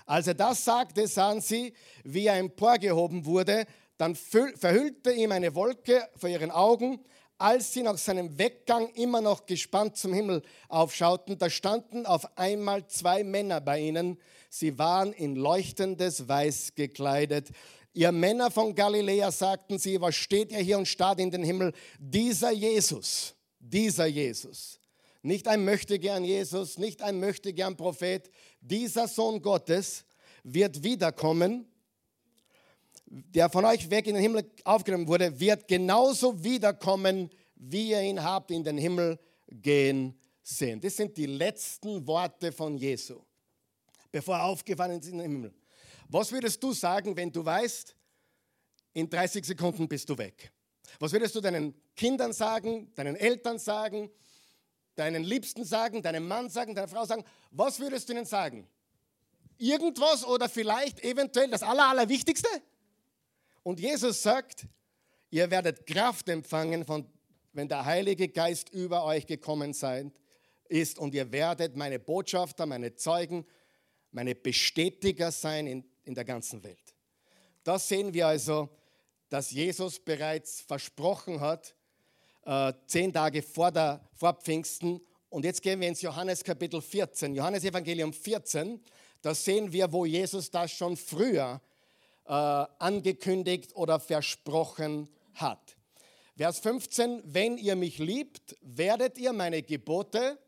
Als 0.06 0.28
er 0.28 0.34
das 0.34 0.64
sagte, 0.64 1.08
sahen 1.08 1.42
sie, 1.42 1.74
wie 2.04 2.28
er 2.28 2.38
emporgehoben 2.38 3.26
wurde. 3.26 3.66
Dann 4.04 4.16
verhüllte 4.16 5.14
ihm 5.14 5.32
eine 5.32 5.56
Wolke 5.56 6.06
vor 6.18 6.28
ihren 6.28 6.52
Augen. 6.52 7.00
Als 7.38 7.72
sie 7.72 7.84
nach 7.84 7.98
seinem 7.98 8.38
Weggang 8.38 8.90
immer 8.96 9.22
noch 9.22 9.46
gespannt 9.46 9.96
zum 9.96 10.12
Himmel 10.14 10.42
aufschauten, 10.68 11.38
da 11.38 11.50
standen 11.50 12.06
auf 12.06 12.38
einmal 12.38 12.86
zwei 12.88 13.24
Männer 13.24 13.62
bei 13.62 13.80
ihnen. 13.80 14.20
Sie 14.50 14.78
waren 14.78 15.14
in 15.14 15.38
leuchtendes 15.38 16.28
Weiß 16.28 16.76
gekleidet. 16.76 17.52
Ihr 17.94 18.12
Männer 18.12 18.52
von 18.52 18.76
Galiläa 18.76 19.32
sagten 19.32 19.80
sie, 19.80 20.02
was 20.02 20.16
steht 20.16 20.52
ihr 20.52 20.60
hier 20.60 20.80
und 20.80 20.88
starrt 20.90 21.22
in 21.22 21.32
den 21.32 21.46
Himmel? 21.46 21.72
Dieser 21.98 22.52
Jesus, 22.52 23.34
dieser 23.58 24.08
Jesus, 24.08 24.82
nicht 25.22 25.48
ein 25.48 25.64
Möchtegern 25.64 26.26
Jesus, 26.26 26.78
nicht 26.78 27.02
ein 27.02 27.22
Möchtegern 27.22 27.78
Prophet, 27.78 28.30
dieser 28.60 29.08
Sohn 29.08 29.42
Gottes 29.42 30.04
wird 30.44 30.84
wiederkommen, 30.84 31.70
der 33.14 33.50
von 33.50 33.64
euch 33.66 33.90
weg 33.90 34.08
in 34.08 34.16
den 34.16 34.24
Himmel 34.24 34.50
aufgenommen 34.64 35.08
wurde, 35.08 35.40
wird 35.40 35.68
genauso 35.68 36.44
wiederkommen, 36.44 37.30
wie 37.56 37.92
ihr 37.92 38.02
ihn 38.02 38.24
habt 38.24 38.50
in 38.50 38.64
den 38.64 38.78
Himmel 38.78 39.20
gehen 39.48 40.20
sehen. 40.42 40.82
Das 40.82 40.96
sind 40.96 41.16
die 41.16 41.28
letzten 41.28 42.06
Worte 42.08 42.52
von 42.52 42.76
Jesu, 42.78 43.22
bevor 44.12 44.38
er 44.38 44.46
aufgefahren 44.46 45.00
ist 45.00 45.08
in 45.08 45.20
den 45.20 45.32
Himmel. 45.32 45.54
Was 46.10 46.32
würdest 46.32 46.62
du 46.64 46.74
sagen, 46.74 47.16
wenn 47.16 47.32
du 47.32 47.46
weißt, 47.46 47.96
in 48.94 49.10
30 49.10 49.46
Sekunden 49.46 49.88
bist 49.88 50.10
du 50.10 50.18
weg? 50.18 50.52
Was 51.00 51.12
würdest 51.12 51.36
du 51.36 51.42
deinen 51.42 51.74
Kindern 51.96 52.34
sagen, 52.34 52.92
deinen 52.96 53.16
Eltern 53.16 53.60
sagen, 53.60 54.10
deinen 54.96 55.24
Liebsten 55.24 55.66
sagen, 55.66 56.02
deinem 56.02 56.28
Mann 56.28 56.50
sagen, 56.50 56.74
deiner 56.74 56.88
Frau 56.88 57.06
sagen, 57.06 57.24
was 57.52 57.80
würdest 57.80 58.10
du 58.10 58.14
ihnen 58.14 58.26
sagen? 58.26 58.68
Irgendwas 59.58 60.26
oder 60.26 60.50
vielleicht 60.50 61.04
eventuell 61.04 61.50
das 61.50 61.64
Aller, 61.64 61.90
Allerwichtigste? 61.90 62.50
Und 63.64 63.80
Jesus 63.80 64.22
sagt, 64.22 64.68
ihr 65.30 65.50
werdet 65.50 65.86
Kraft 65.86 66.28
empfangen, 66.28 66.86
von, 66.86 67.10
wenn 67.54 67.70
der 67.70 67.86
Heilige 67.86 68.28
Geist 68.28 68.70
über 68.70 69.06
euch 69.06 69.26
gekommen 69.26 69.74
sein, 69.74 70.12
ist 70.68 71.00
und 71.00 71.14
ihr 71.14 71.32
werdet 71.32 71.76
meine 71.76 72.00
Botschafter, 72.00 72.66
meine 72.66 72.96
Zeugen, 72.96 73.46
meine 74.12 74.36
Bestätiger 74.36 75.32
sein 75.32 75.68
in, 75.68 75.86
in 76.04 76.14
der 76.14 76.26
ganzen 76.26 76.64
Welt. 76.64 76.96
Das 77.64 77.88
sehen 77.88 78.14
wir 78.14 78.28
also, 78.28 78.70
dass 79.30 79.52
Jesus 79.52 80.00
bereits 80.00 80.62
versprochen 80.62 81.40
hat, 81.40 81.76
äh, 82.46 82.74
zehn 82.86 83.14
Tage 83.14 83.42
vor, 83.42 83.72
der, 83.72 84.08
vor 84.14 84.34
Pfingsten. 84.34 85.00
Und 85.30 85.46
jetzt 85.46 85.62
gehen 85.62 85.80
wir 85.80 85.88
ins 85.88 86.02
Johannes 86.02 86.44
Kapitel 86.44 86.82
14. 86.82 87.34
Johannes 87.34 87.64
Evangelium 87.64 88.12
14, 88.12 88.82
da 89.22 89.34
sehen 89.34 89.72
wir, 89.72 89.92
wo 89.92 90.06
Jesus 90.06 90.52
das 90.52 90.72
schon 90.72 90.98
früher 90.98 91.62
äh, 92.26 92.32
angekündigt 92.32 93.76
oder 93.76 94.00
versprochen 94.00 95.10
hat. 95.34 95.76
Vers 96.36 96.60
15, 96.60 97.22
wenn 97.26 97.58
ihr 97.58 97.76
mich 97.76 98.00
liebt, 98.00 98.56
werdet 98.62 99.18
ihr 99.18 99.34
meine 99.34 99.62
Gebote 99.62 100.40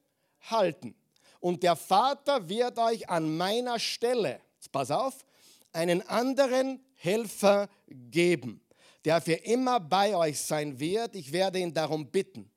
halten. 0.50 0.96
Und 1.40 1.64
der 1.64 1.76
Vater 1.76 2.50
wird 2.50 2.80
euch 2.80 3.10
an 3.10 3.38
meiner 3.38 3.80
Stelle, 3.80 4.42
pass 4.72 4.90
auf, 4.90 5.26
einen 5.74 6.02
anderen 6.08 6.84
Helfer 6.96 7.70
geben 7.88 8.66
der 9.06 9.22
für 9.22 9.34
immer 9.34 9.80
bei 9.80 10.16
euch 10.16 10.40
sein 10.40 10.80
wird. 10.80 11.16
Ich 11.16 11.32
werde 11.32 11.60
ihn 11.60 11.74
darum 11.74 12.08
bitten. 12.08 12.52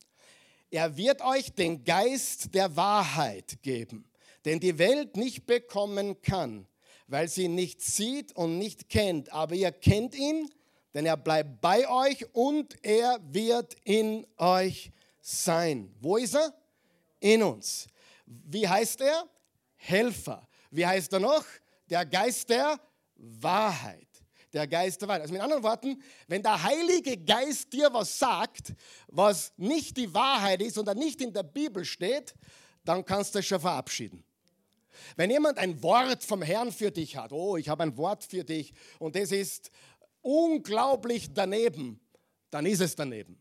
Er 0.71 0.97
wird 0.97 1.23
euch 1.23 1.53
den 1.53 1.85
Geist 1.85 2.55
der 2.55 2.75
Wahrheit 2.75 3.59
geben, 3.63 4.11
den 4.45 4.59
die 4.59 4.79
Welt 4.79 5.17
nicht 5.17 5.47
bekommen 5.47 6.21
kann, 6.23 6.67
weil 7.09 7.29
sie 7.29 7.45
ihn 7.45 7.55
nicht 7.55 7.83
sieht 7.83 8.35
und 8.37 8.59
nicht 8.59 8.89
kennt. 8.89 9.33
Aber 9.33 9.55
ihr 9.55 9.73
kennt 9.73 10.15
ihn, 10.15 10.49
denn 10.95 11.07
er 11.07 11.17
bleibt 11.17 11.61
bei 11.61 11.89
euch 11.89 12.25
und 12.35 12.77
er 12.85 13.19
wird 13.23 13.75
in 13.85 14.27
euch 14.37 14.93
sein. 15.21 15.93
Wo 16.01 16.17
ist 16.17 16.35
er? 16.35 16.55
In 17.21 17.43
uns. 17.43 17.89
Wie 18.27 18.69
heißt 18.69 19.01
er? 19.01 19.29
Helfer. 19.77 20.47
Wie 20.71 20.87
heißt 20.87 21.13
er 21.13 21.21
noch? 21.21 21.45
Der 21.91 22.07
Geist 22.07 22.49
der 22.51 22.79
Wahrheit 23.17 24.09
der 24.53 24.67
Geist 24.67 25.01
der 25.01 25.09
Wahrheit. 25.09 25.23
Also 25.23 25.33
mit 25.33 25.43
anderen 25.43 25.63
Worten, 25.63 26.03
wenn 26.27 26.43
der 26.43 26.63
Heilige 26.63 27.17
Geist 27.17 27.73
dir 27.73 27.93
was 27.93 28.19
sagt, 28.19 28.75
was 29.09 29.53
nicht 29.57 29.97
die 29.97 30.13
Wahrheit 30.13 30.63
ist 30.63 30.79
oder 30.79 30.95
nicht 30.95 31.21
in 31.21 31.33
der 31.33 31.43
Bibel 31.43 31.85
steht, 31.85 32.35
dann 32.85 33.05
kannst 33.05 33.35
du 33.35 33.41
es 33.41 33.47
schon 33.47 33.61
verabschieden. 33.61 34.25
Wenn 35.17 35.31
jemand 35.31 35.59
ein 35.59 35.83
Wort 35.83 36.25
vom 36.25 36.43
Herrn 36.43 36.73
für 36.73 36.91
dich 36.91 37.17
hat, 37.17 37.33
oh, 37.33 37.57
ich 37.57 37.69
habe 37.69 37.83
ein 37.83 37.97
Wort 37.97 38.25
für 38.25 38.45
dich 38.45 38.73
und 38.99 39.17
es 39.17 39.33
ist 39.33 39.71
unglaublich 40.21 41.33
daneben, 41.33 42.01
dann 42.51 42.67
ist 42.67 42.81
es 42.81 42.95
daneben. 42.95 43.41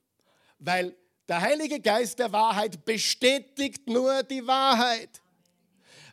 Weil 0.59 0.95
der 1.27 1.41
Heilige 1.41 1.79
Geist 1.79 2.19
der 2.19 2.31
Wahrheit 2.31 2.85
bestätigt 2.85 3.87
nur 3.87 4.23
die 4.23 4.45
Wahrheit. 4.45 5.21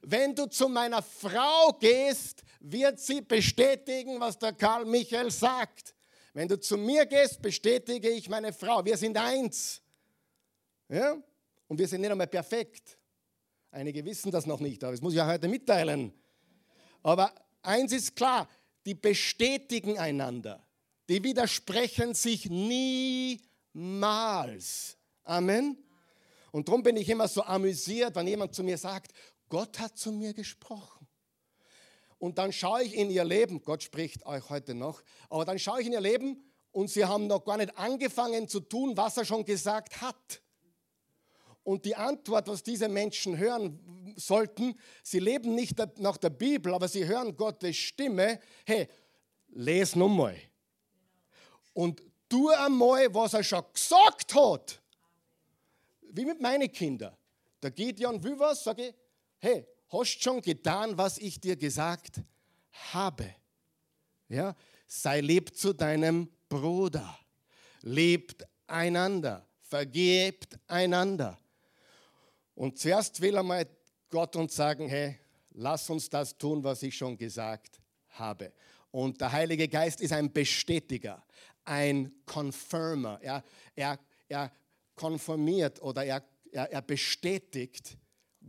Wenn 0.02 0.34
du 0.34 0.46
zu 0.46 0.68
meiner 0.68 1.02
Frau 1.02 1.72
gehst, 1.80 2.42
wird 2.60 2.98
sie 2.98 3.20
bestätigen, 3.20 4.20
was 4.20 4.38
der 4.38 4.52
Karl 4.52 4.84
Michael 4.84 5.30
sagt. 5.30 5.94
Wenn 6.32 6.48
du 6.48 6.58
zu 6.58 6.76
mir 6.76 7.06
gehst, 7.06 7.40
bestätige 7.40 8.10
ich 8.10 8.28
meine 8.28 8.52
Frau. 8.52 8.84
Wir 8.84 8.96
sind 8.96 9.16
eins. 9.16 9.80
Ja? 10.88 11.16
Und 11.68 11.78
wir 11.78 11.86
sind 11.86 12.00
nicht 12.00 12.10
einmal 12.10 12.26
perfekt. 12.26 12.98
Einige 13.74 14.04
wissen 14.04 14.30
das 14.30 14.46
noch 14.46 14.60
nicht, 14.60 14.84
aber 14.84 14.92
das 14.92 15.00
muss 15.00 15.14
ich 15.14 15.16
ja 15.16 15.26
heute 15.26 15.48
mitteilen. 15.48 16.12
Aber 17.02 17.34
eins 17.60 17.90
ist 17.92 18.14
klar, 18.14 18.48
die 18.86 18.94
bestätigen 18.94 19.98
einander. 19.98 20.64
Die 21.08 21.24
widersprechen 21.24 22.14
sich 22.14 22.48
niemals. 22.48 23.36
Amen. 25.24 25.76
Und 26.52 26.68
darum 26.68 26.84
bin 26.84 26.96
ich 26.96 27.08
immer 27.08 27.26
so 27.26 27.42
amüsiert, 27.42 28.14
wenn 28.14 28.28
jemand 28.28 28.54
zu 28.54 28.62
mir 28.62 28.78
sagt, 28.78 29.10
Gott 29.48 29.80
hat 29.80 29.98
zu 29.98 30.12
mir 30.12 30.32
gesprochen. 30.34 31.08
Und 32.18 32.38
dann 32.38 32.52
schaue 32.52 32.84
ich 32.84 32.94
in 32.94 33.10
ihr 33.10 33.24
Leben, 33.24 33.60
Gott 33.60 33.82
spricht 33.82 34.24
euch 34.24 34.48
heute 34.50 34.76
noch, 34.76 35.02
aber 35.28 35.44
dann 35.44 35.58
schaue 35.58 35.80
ich 35.80 35.88
in 35.88 35.94
ihr 35.94 36.00
Leben 36.00 36.44
und 36.70 36.90
sie 36.90 37.04
haben 37.04 37.26
noch 37.26 37.44
gar 37.44 37.56
nicht 37.56 37.76
angefangen 37.76 38.46
zu 38.46 38.60
tun, 38.60 38.96
was 38.96 39.16
er 39.16 39.24
schon 39.24 39.44
gesagt 39.44 40.00
hat. 40.00 40.43
Und 41.64 41.86
die 41.86 41.96
Antwort, 41.96 42.46
was 42.46 42.62
diese 42.62 42.88
Menschen 42.88 43.38
hören 43.38 44.14
sollten, 44.16 44.78
sie 45.02 45.18
leben 45.18 45.54
nicht 45.54 45.78
nach 45.98 46.18
der 46.18 46.30
Bibel, 46.30 46.74
aber 46.74 46.86
sie 46.88 47.06
hören 47.06 47.34
Gottes 47.34 47.76
Stimme. 47.76 48.38
Hey, 48.66 48.86
les 49.48 49.96
nochmal. 49.96 50.36
Und 51.72 52.02
tu 52.28 52.50
einmal, 52.50 53.12
was 53.14 53.32
er 53.32 53.42
schon 53.42 53.64
gesagt 53.72 54.34
hat. 54.34 54.80
Wie 56.02 56.26
mit 56.26 56.40
meinen 56.40 56.70
Kindern. 56.70 57.16
Der 57.62 57.70
Gideon 57.70 58.22
will 58.22 58.38
was, 58.38 58.62
sage 58.62 58.88
ich, 58.88 58.94
hey, 59.38 59.66
hast 59.88 60.22
schon 60.22 60.42
getan, 60.42 60.96
was 60.98 61.16
ich 61.16 61.40
dir 61.40 61.56
gesagt 61.56 62.20
habe? 62.92 63.34
Ja, 64.28 64.54
sei 64.86 65.20
lieb 65.22 65.56
zu 65.56 65.72
deinem 65.72 66.28
Bruder. 66.48 67.18
Lebt 67.80 68.46
einander. 68.66 69.48
Vergebt 69.62 70.58
einander. 70.66 71.38
Und 72.54 72.78
zuerst 72.78 73.20
will 73.20 73.36
einmal 73.36 73.66
Gott 74.10 74.36
uns 74.36 74.54
sagen, 74.54 74.88
hey, 74.88 75.18
lass 75.52 75.90
uns 75.90 76.08
das 76.08 76.36
tun, 76.36 76.62
was 76.62 76.82
ich 76.82 76.96
schon 76.96 77.16
gesagt 77.16 77.80
habe. 78.10 78.52
Und 78.90 79.20
der 79.20 79.32
Heilige 79.32 79.68
Geist 79.68 80.00
ist 80.00 80.12
ein 80.12 80.32
Bestätiger, 80.32 81.24
ein 81.64 82.12
Confirmer. 82.26 83.18
Er, 83.20 83.42
er, 83.74 83.98
er 84.28 84.52
konformiert 84.94 85.82
oder 85.82 86.04
er, 86.04 86.22
er, 86.52 86.70
er 86.70 86.82
bestätigt 86.82 87.98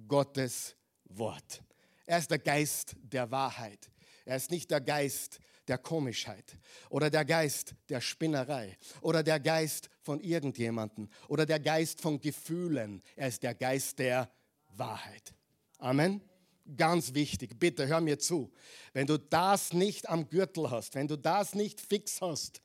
Gottes 0.07 0.75
Wort. 1.05 1.63
Er 2.05 2.19
ist 2.19 2.29
der 2.29 2.39
Geist 2.39 2.95
der 3.01 3.31
Wahrheit. 3.31 3.89
Er 4.25 4.35
ist 4.37 4.51
nicht 4.51 4.69
der 4.69 4.81
Geist 4.81 5.39
der 5.67 5.77
Komischheit 5.77 6.57
oder 6.89 7.09
der 7.09 7.25
Geist 7.25 7.75
der 7.89 8.01
Spinnerei 8.01 8.77
oder 9.01 9.23
der 9.23 9.39
Geist 9.39 9.89
von 10.01 10.19
irgendjemandem 10.19 11.09
oder 11.27 11.45
der 11.45 11.59
Geist 11.59 12.01
von 12.01 12.19
Gefühlen. 12.19 13.01
Er 13.15 13.27
ist 13.27 13.43
der 13.43 13.55
Geist 13.55 13.99
der 13.99 14.29
Wahrheit. 14.69 15.33
Amen. 15.77 16.21
Ganz 16.77 17.13
wichtig, 17.13 17.59
bitte 17.59 17.87
hör 17.87 18.01
mir 18.01 18.17
zu. 18.17 18.51
Wenn 18.93 19.05
du 19.05 19.19
das 19.19 19.73
nicht 19.73 20.09
am 20.09 20.27
Gürtel 20.29 20.71
hast, 20.71 20.95
wenn 20.95 21.07
du 21.07 21.15
das 21.15 21.53
nicht 21.53 21.79
fix 21.79 22.21
hast, 22.21 22.61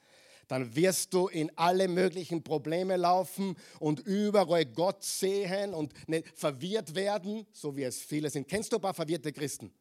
dann 0.49 0.75
wirst 0.75 1.14
du 1.14 1.28
in 1.28 1.57
alle 1.57 1.87
möglichen 1.87 2.42
Probleme 2.42 2.97
laufen 2.97 3.57
und 3.78 4.00
überall 4.00 4.66
Gott 4.66 5.04
sehen 5.04 5.75
und 5.75 5.92
verwirrt 6.35 6.95
werden, 6.95 7.47
so 7.52 7.76
wie 7.76 7.85
es 7.85 8.00
viele 8.00 8.30
sind. 8.30 8.49
Kennst 8.49 8.73
du 8.73 8.76
ein 8.76 8.83
paar 8.83 8.95
verwirrte 8.95 9.33
Christen? 9.33 9.73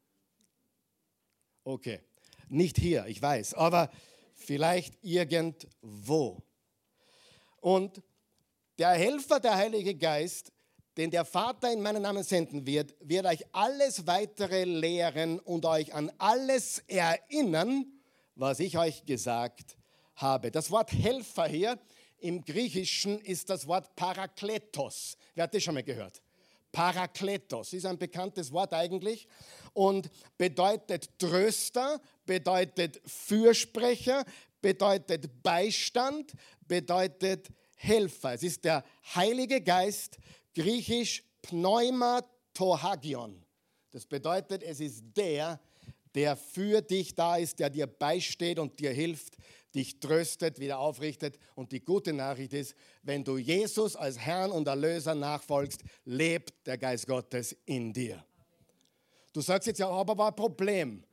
Okay, 1.63 2.01
nicht 2.51 2.77
hier, 2.77 3.05
ich 3.07 3.21
weiß, 3.21 3.53
aber 3.53 3.89
vielleicht 4.35 4.97
irgendwo. 5.01 6.41
Und 7.57 8.01
der 8.77 8.91
Helfer, 8.91 9.39
der 9.39 9.55
Heilige 9.55 9.95
Geist, 9.95 10.51
den 10.97 11.11
der 11.11 11.25
Vater 11.25 11.71
in 11.71 11.81
meinen 11.81 12.01
Namen 12.01 12.23
senden 12.23 12.65
wird, 12.65 12.95
wird 13.01 13.25
euch 13.25 13.45
alles 13.51 14.05
weitere 14.07 14.63
lehren 14.63 15.39
und 15.39 15.65
euch 15.65 15.93
an 15.93 16.11
alles 16.17 16.79
erinnern, 16.87 17.85
was 18.35 18.59
ich 18.59 18.77
euch 18.77 19.05
gesagt 19.05 19.77
habe. 20.15 20.51
Das 20.51 20.71
Wort 20.71 20.91
Helfer 20.91 21.47
hier 21.47 21.79
im 22.19 22.43
Griechischen 22.43 23.19
ist 23.19 23.49
das 23.49 23.67
Wort 23.67 23.95
Parakletos. 23.95 25.17
Wer 25.35 25.45
hat 25.45 25.53
das 25.53 25.63
schon 25.63 25.73
mal 25.73 25.83
gehört? 25.83 26.21
Parakletos 26.71 27.73
ist 27.73 27.85
ein 27.85 27.97
bekanntes 27.97 28.51
Wort 28.51 28.73
eigentlich 28.73 29.27
und 29.73 30.09
bedeutet 30.37 31.17
Tröster, 31.17 31.99
bedeutet 32.25 33.01
Fürsprecher, 33.05 34.23
bedeutet 34.61 35.41
Beistand, 35.41 36.33
bedeutet 36.67 37.49
Helfer. 37.75 38.33
Es 38.33 38.43
ist 38.43 38.65
der 38.65 38.83
Heilige 39.15 39.61
Geist, 39.61 40.17
griechisch 40.53 41.23
Pneuma 41.41 42.23
Tohagion. 42.53 43.43
Das 43.91 44.05
bedeutet, 44.05 44.63
es 44.63 44.79
ist 44.79 45.03
der, 45.15 45.59
der 46.13 46.35
für 46.35 46.81
dich 46.81 47.15
da 47.15 47.37
ist, 47.37 47.59
der 47.59 47.69
dir 47.69 47.87
beisteht 47.87 48.59
und 48.59 48.79
dir 48.79 48.91
hilft, 48.91 49.37
dich 49.75 49.99
tröstet, 49.99 50.59
wieder 50.59 50.79
aufrichtet. 50.79 51.37
Und 51.55 51.71
die 51.71 51.81
gute 51.81 52.13
Nachricht 52.13 52.53
ist, 52.53 52.75
wenn 53.03 53.23
du 53.23 53.37
Jesus 53.37 53.95
als 53.95 54.17
Herrn 54.17 54.51
und 54.51 54.67
Erlöser 54.67 55.15
nachfolgst, 55.15 55.81
lebt 56.05 56.67
der 56.67 56.77
Geist 56.77 57.07
Gottes 57.07 57.55
in 57.65 57.93
dir. 57.93 58.23
Du 59.33 59.41
sagst 59.41 59.67
jetzt 59.67 59.79
ja, 59.79 59.89
aber 59.89 60.17
war 60.17 60.29
ein 60.29 60.35
Problem. 60.35 61.03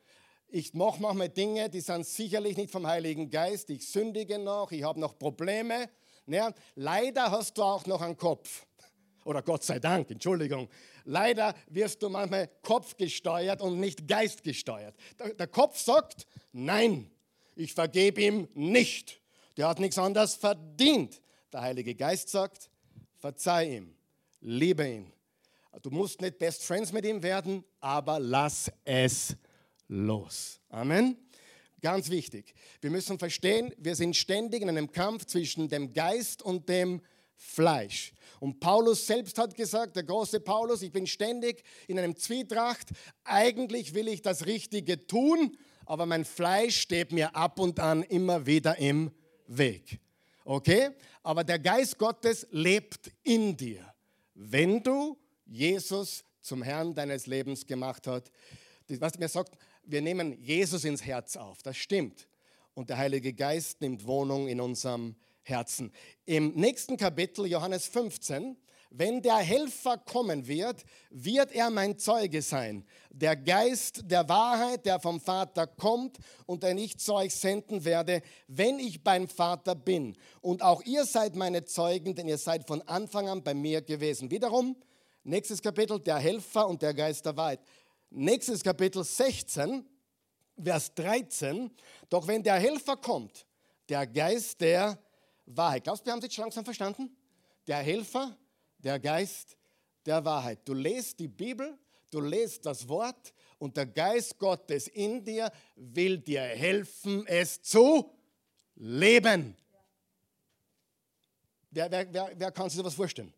Ich 0.49 0.75
mache 0.75 1.03
manchmal 1.03 1.29
Dinge, 1.29 1.69
die 1.69 1.81
sind 1.81 2.07
sicherlich 2.07 2.57
nicht 2.57 2.71
vom 2.71 2.87
Heiligen 2.87 3.31
Geist. 3.31 3.69
Ich 3.71 3.89
sündige 3.89 4.39
noch, 4.39 4.71
ich 4.73 4.85
habe 4.85 5.01
noch 5.01 5.19
Probleme. 5.19 5.91
Ja, 6.27 6.53
leider 6.75 7.31
hast 7.31 7.59
du 7.59 7.63
auch 7.63 7.87
noch 7.87 8.01
einen 8.01 8.17
Kopf. 8.17 8.67
Oder 9.25 9.43
Gott 9.43 9.65
sei 9.65 9.81
Dank, 9.81 10.11
Entschuldigung. 10.11 10.69
Leider 11.05 11.55
wirst 11.69 12.03
du 12.03 12.09
manchmal 12.09 12.49
kopfgesteuert 12.63 13.61
und 13.61 13.81
nicht 13.81 14.07
geistgesteuert. 14.07 14.95
Der 15.39 15.49
Kopf 15.49 15.79
sagt, 15.79 16.27
nein, 16.53 17.11
ich 17.57 17.73
vergebe 17.73 18.21
ihm 18.21 18.49
nicht. 18.55 19.21
Der 19.57 19.69
hat 19.69 19.81
nichts 19.81 19.99
anderes 19.99 20.35
verdient. 20.35 21.21
Der 21.53 21.63
Heilige 21.63 21.95
Geist 21.95 22.29
sagt, 22.29 22.71
verzeih 23.17 23.77
ihm, 23.77 23.95
liebe 24.41 24.87
ihn. 24.87 25.13
Du 25.83 25.91
musst 25.91 26.21
nicht 26.21 26.39
Best 26.39 26.65
Friends 26.65 26.93
mit 26.93 27.05
ihm 27.05 27.23
werden, 27.23 27.65
aber 27.81 28.19
lass 28.19 28.71
es 28.85 29.37
los. 29.89 30.61
Amen. 30.69 31.17
Ganz 31.83 32.11
wichtig. 32.11 32.55
Wir 32.81 32.91
müssen 32.91 33.19
verstehen, 33.19 33.75
wir 33.79 33.95
sind 33.95 34.17
ständig 34.17 34.63
in 34.63 34.69
einem 34.69 34.91
Kampf 34.91 35.27
zwischen 35.27 35.69
dem 35.69 35.93
Geist 35.93 36.43
und 36.43 36.69
dem 36.69 37.03
Fleisch. 37.37 38.12
Und 38.40 38.61
Paulus 38.61 39.07
selbst 39.07 39.38
hat 39.38 39.55
gesagt, 39.55 39.97
der 39.97 40.02
große 40.02 40.40
Paulus, 40.40 40.83
ich 40.83 40.93
bin 40.93 41.07
ständig 41.07 41.62
in 41.87 41.99
einem 41.99 42.16
Zwietracht. 42.16 42.88
Eigentlich 43.25 43.95
will 43.95 44.09
ich 44.09 44.23
das 44.23 44.47
Richtige 44.47 45.07
tun, 45.07 45.57
aber 45.87 46.07
mein 46.07 46.25
Fleisch 46.25 46.81
steht 46.81 47.13
mir 47.13 47.34
ab 47.34 47.58
und 47.58 47.80
an 47.80 48.02
immer 48.02 48.47
wieder 48.47 48.78
im 48.78 49.11
Weg. 49.47 50.00
Okay? 50.45 50.91
Aber 51.23 51.45
der 51.45 51.58
Geist 51.58 51.99
Gottes 51.99 52.47
lebt 52.50 53.11
in 53.23 53.56
dir, 53.56 53.95
wenn 54.34 54.82
du 54.82 55.17
Jesus 55.47 56.25
zum 56.41 56.63
Herrn 56.63 56.95
deines 56.95 57.26
Lebens 57.26 57.67
gemacht 57.67 58.06
hast. 58.06 58.30
Was 58.89 59.19
mir 59.19 59.28
sagt, 59.28 59.56
wir 59.84 60.00
nehmen 60.00 60.41
Jesus 60.41 60.84
ins 60.84 61.04
Herz 61.04 61.37
auf. 61.37 61.63
Das 61.63 61.76
stimmt. 61.76 62.28
Und 62.75 62.91
der 62.91 62.99
Heilige 62.99 63.32
Geist 63.32 63.80
nimmt 63.80 64.06
Wohnung 64.06 64.49
in 64.49 64.61
unserem 64.61 65.17
Herzen. 65.49 65.93
Im 66.25 66.54
nächsten 66.54 66.97
Kapitel, 66.97 67.47
Johannes 67.47 67.87
15, 67.87 68.56
wenn 68.91 69.21
der 69.21 69.37
Helfer 69.37 69.99
kommen 69.99 70.47
wird, 70.47 70.85
wird 71.11 71.52
er 71.52 71.71
mein 71.71 71.99
Zeuge 71.99 72.41
sein. 72.43 72.85
Der 73.11 73.37
Geist 73.37 74.02
der 74.04 74.28
Wahrheit, 74.28 74.87
der 74.87 75.00
vom 75.00 75.21
Vater 75.21 75.67
kommt 75.67 76.19
und 76.47 76.63
den 76.63 76.78
ich 76.78 76.99
zu 76.99 77.15
euch 77.15 77.35
senden 77.35 77.85
werde, 77.85 78.23
wenn 78.49 78.78
ich 78.78 79.04
beim 79.04 79.28
Vater 79.28 79.75
bin. 79.75 80.17
Und 80.41 80.63
auch 80.63 80.82
ihr 80.82 81.04
seid 81.04 81.37
meine 81.37 81.65
Zeugen, 81.65 82.15
denn 82.15 82.28
ihr 82.28 82.39
seid 82.39 82.67
von 82.67 82.82
Anfang 82.82 83.28
an 83.28 83.43
bei 83.43 83.54
mir 83.54 83.82
gewesen. 83.82 84.30
Wiederum, 84.30 84.76
nächstes 85.25 85.61
Kapitel, 85.61 86.00
der 86.00 86.19
Helfer 86.19 86.67
und 86.67 86.82
der 86.82 86.95
Geist 86.95 87.26
der 87.26 87.37
Wahrheit. 87.37 87.61
Nächstes 88.11 88.63
Kapitel 88.63 89.04
16, 89.04 89.85
Vers 90.63 90.95
13. 90.95 91.71
Doch 92.09 92.26
wenn 92.26 92.43
der 92.43 92.54
Helfer 92.54 92.97
kommt, 92.97 93.47
der 93.89 94.06
Geist 94.06 94.61
der 94.61 94.99
Wahrheit. 95.47 95.85
Glaubst 95.85 96.02
du, 96.02 96.06
wir 96.06 96.13
haben 96.13 96.19
es 96.19 96.25
jetzt 96.25 96.35
schon 96.35 96.45
langsam 96.45 96.65
verstanden? 96.65 97.17
Der 97.67 97.78
Helfer, 97.78 98.37
der 98.78 98.99
Geist 98.99 99.56
der 100.04 100.25
Wahrheit. 100.25 100.61
Du 100.65 100.75
lest 100.75 101.19
die 101.19 101.28
Bibel, 101.28 101.78
du 102.11 102.21
lest 102.21 102.67
das 102.67 102.89
Wort 102.89 103.32
und 103.59 103.76
der 103.76 103.87
Geist 103.87 104.39
Gottes 104.39 104.89
in 104.89 105.25
dir 105.25 105.50
will 105.75 106.19
dir 106.19 106.43
helfen, 106.43 107.26
es 107.26 107.63
zu 107.63 108.13
leben. 108.75 109.56
Wer, 111.71 111.91
wer, 111.91 112.13
wer, 112.13 112.32
wer 112.37 112.52
kann 112.52 112.71
sich 112.71 112.78
sowas 112.78 112.95
vorstellen? 112.95 113.32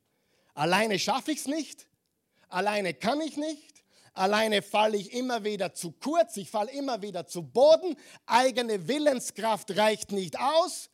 Alleine 0.54 0.98
schaffe 0.98 1.32
ich 1.32 1.38
es 1.38 1.46
nicht, 1.46 1.88
alleine 2.48 2.94
kann 2.94 3.20
ich 3.20 3.36
nicht, 3.36 3.84
alleine 4.12 4.62
falle 4.62 4.96
ich 4.96 5.12
immer 5.12 5.44
wieder 5.44 5.72
zu 5.72 5.92
kurz, 5.92 6.36
ich 6.36 6.50
falle 6.50 6.72
immer 6.72 7.00
wieder 7.00 7.26
zu 7.26 7.42
Boden, 7.42 7.96
eigene 8.26 8.88
Willenskraft 8.88 9.76
reicht 9.76 10.12
nicht 10.12 10.38
aus 10.38 10.90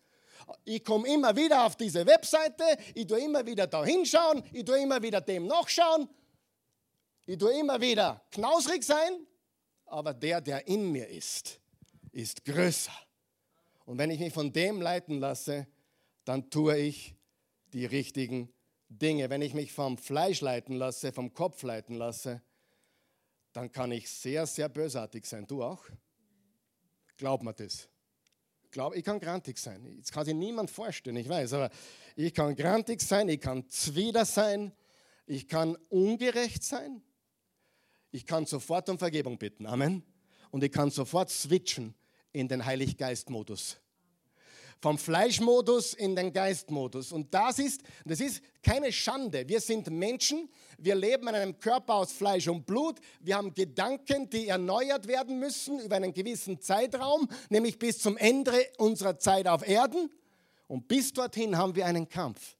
ich 0.65 0.85
komme 0.85 1.09
immer 1.09 1.35
wieder 1.37 1.65
auf 1.65 1.77
diese 1.77 2.07
Webseite, 2.07 2.65
ich 2.95 3.07
tue 3.07 3.21
immer 3.21 3.45
wieder 3.47 3.67
da 3.67 3.85
hinschauen, 3.85 4.43
ich 4.53 4.65
tue 4.65 4.81
immer 4.81 5.03
wieder 5.03 5.21
dem 5.21 5.47
nachschauen, 5.47 6.09
ich 7.27 7.39
tue 7.39 7.59
immer 7.59 7.81
wieder 7.81 8.23
knausrig 8.31 8.83
sein, 8.83 9.27
aber 9.87 10.15
der, 10.15 10.41
der 10.41 10.67
in 10.67 10.91
mir 10.91 11.09
ist, 11.09 11.61
ist 12.13 12.45
größer. 12.45 12.93
Und 13.85 13.99
wenn 13.99 14.11
ich 14.11 14.21
mich 14.21 14.33
von 14.33 14.53
dem 14.53 14.81
leiten 14.81 15.19
lasse, 15.21 15.67
dann 16.25 16.51
tue 16.51 16.77
ich 16.79 17.15
die 17.73 17.87
richtigen 17.87 18.53
Dinge. 18.89 19.29
Wenn 19.31 19.43
ich 19.43 19.55
mich 19.55 19.73
vom 19.73 19.99
Fleisch 19.99 20.41
leiten 20.41 20.77
lasse, 20.77 21.13
vom 21.13 21.35
Kopf 21.35 21.63
leiten 21.63 21.97
lasse, 21.97 22.43
dann 23.53 23.71
kann 23.71 23.93
ich 23.93 24.11
sehr, 24.11 24.47
sehr 24.47 24.69
bösartig 24.69 25.27
sein. 25.27 25.47
Du 25.47 25.63
auch? 25.63 25.85
Glaub 27.17 27.43
mir 27.43 27.55
das 27.55 27.89
glaube, 28.75 28.97
ich 28.97 29.05
kann 29.05 29.19
grantig 29.19 29.57
sein. 29.57 29.97
Das 30.01 30.13
kann 30.13 30.27
sich 30.27 30.35
niemand 30.35 30.71
vorstellen, 30.71 31.17
ich 31.17 31.29
weiß, 31.29 31.55
aber 31.55 31.71
ich 32.15 32.35
kann 32.35 32.55
grantig 32.55 33.01
sein, 33.01 33.31
ich 33.31 33.41
kann 33.41 33.67
zwider 33.71 34.27
sein, 34.27 34.73
ich 35.25 35.49
kann 35.49 35.77
ungerecht 35.89 36.63
sein, 36.63 37.01
ich 38.11 38.27
kann 38.27 38.45
sofort 38.45 38.91
um 38.91 38.99
Vergebung 38.99 39.39
bitten. 39.39 39.65
Amen. 39.65 40.03
Und 40.51 40.63
ich 40.63 40.71
kann 40.71 40.91
sofort 40.91 41.31
switchen 41.31 41.95
in 42.33 42.49
den 42.49 42.65
Heiliggeist-Modus 42.65 43.79
vom 44.81 44.99
Fleischmodus 44.99 45.95
in 45.95 46.15
den 46.15 46.33
Geistmodus. 46.33 47.13
Und 47.13 47.33
das 47.33 47.59
ist, 47.59 47.83
das 48.05 48.21
ist 48.21 48.43
keine 48.63 48.93
Schande. 48.93 49.49
Wir 49.49 49.61
sind 49.61 49.91
Menschen, 49.91 50.49
wir 50.79 50.95
leben 50.95 51.29
in 51.29 51.35
einem 51.35 51.59
Körper 51.59 51.95
aus 51.95 52.13
Fleisch 52.13 52.49
und 52.49 52.67
Blut. 52.67 53.01
Wir 53.21 53.37
haben 53.37 53.55
Gedanken, 53.55 54.29
die 54.29 54.49
erneuert 54.49 55.07
werden 55.07 55.39
müssen 55.39 55.81
über 55.81 55.97
einen 55.97 56.13
gewissen 56.13 56.61
Zeitraum, 56.61 57.29
nämlich 57.49 57.79
bis 57.79 57.99
zum 57.99 58.17
Ende 58.17 58.53
unserer 58.79 59.19
Zeit 59.19 59.47
auf 59.47 59.67
Erden. 59.67 60.11
Und 60.67 60.89
bis 60.89 61.13
dorthin 61.13 61.57
haben 61.57 61.75
wir 61.75 61.87
einen 61.87 62.09
Kampf. 62.09 62.57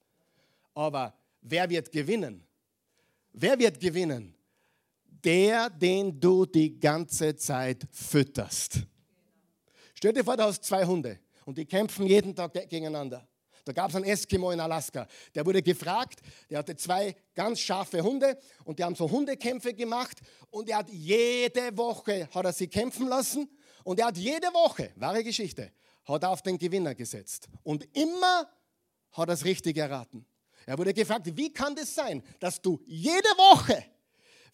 Aber 0.73 1.13
wer 1.41 1.69
wird 1.69 1.91
gewinnen? 1.91 2.45
Wer 3.33 3.59
wird 3.59 3.79
gewinnen? 3.79 4.35
Der, 5.23 5.69
den 5.69 6.19
du 6.19 6.45
die 6.45 6.79
ganze 6.79 7.35
Zeit 7.35 7.87
fütterst. 7.91 8.81
Stell 9.95 10.13
dir 10.13 10.23
vor, 10.23 10.37
du 10.37 10.43
hast 10.43 10.63
zwei 10.63 10.85
Hunde. 10.85 11.19
Und 11.45 11.57
die 11.57 11.65
kämpfen 11.65 12.05
jeden 12.07 12.35
Tag 12.35 12.53
gegeneinander. 12.53 13.27
Da 13.63 13.71
gab 13.71 13.89
es 13.89 13.95
einen 13.95 14.05
Eskimo 14.05 14.51
in 14.51 14.59
Alaska, 14.59 15.07
der 15.33 15.43
wurde 15.43 15.63
gefragt, 15.63 16.19
der 16.51 16.59
hatte 16.59 16.75
zwei 16.75 17.15
ganz 17.33 17.59
scharfe 17.59 18.01
Hunde 18.03 18.37
und 18.63 18.77
die 18.77 18.83
haben 18.83 18.93
so 18.93 19.09
Hundekämpfe 19.09 19.73
gemacht 19.73 20.19
und 20.51 20.69
er 20.69 20.77
hat 20.77 20.91
jede 20.91 21.75
Woche, 21.75 22.29
hat 22.31 22.45
er 22.45 22.53
sie 22.53 22.67
kämpfen 22.67 23.07
lassen 23.07 23.49
und 23.83 23.99
er 23.99 24.07
hat 24.07 24.17
jede 24.17 24.53
Woche, 24.53 24.91
wahre 24.97 25.23
Geschichte, 25.23 25.71
hat 26.03 26.21
er 26.21 26.29
auf 26.29 26.43
den 26.43 26.59
Gewinner 26.59 26.93
gesetzt 26.93 27.47
und 27.63 27.87
immer 27.97 28.47
hat 29.13 29.29
er 29.29 29.33
es 29.33 29.43
richtig 29.43 29.77
erraten. 29.77 30.27
Er 30.67 30.77
wurde 30.77 30.93
gefragt, 30.93 31.35
wie 31.35 31.51
kann 31.51 31.75
das 31.75 31.95
sein, 31.95 32.21
dass 32.39 32.61
du 32.61 32.79
jede 32.85 33.29
Woche 33.37 33.83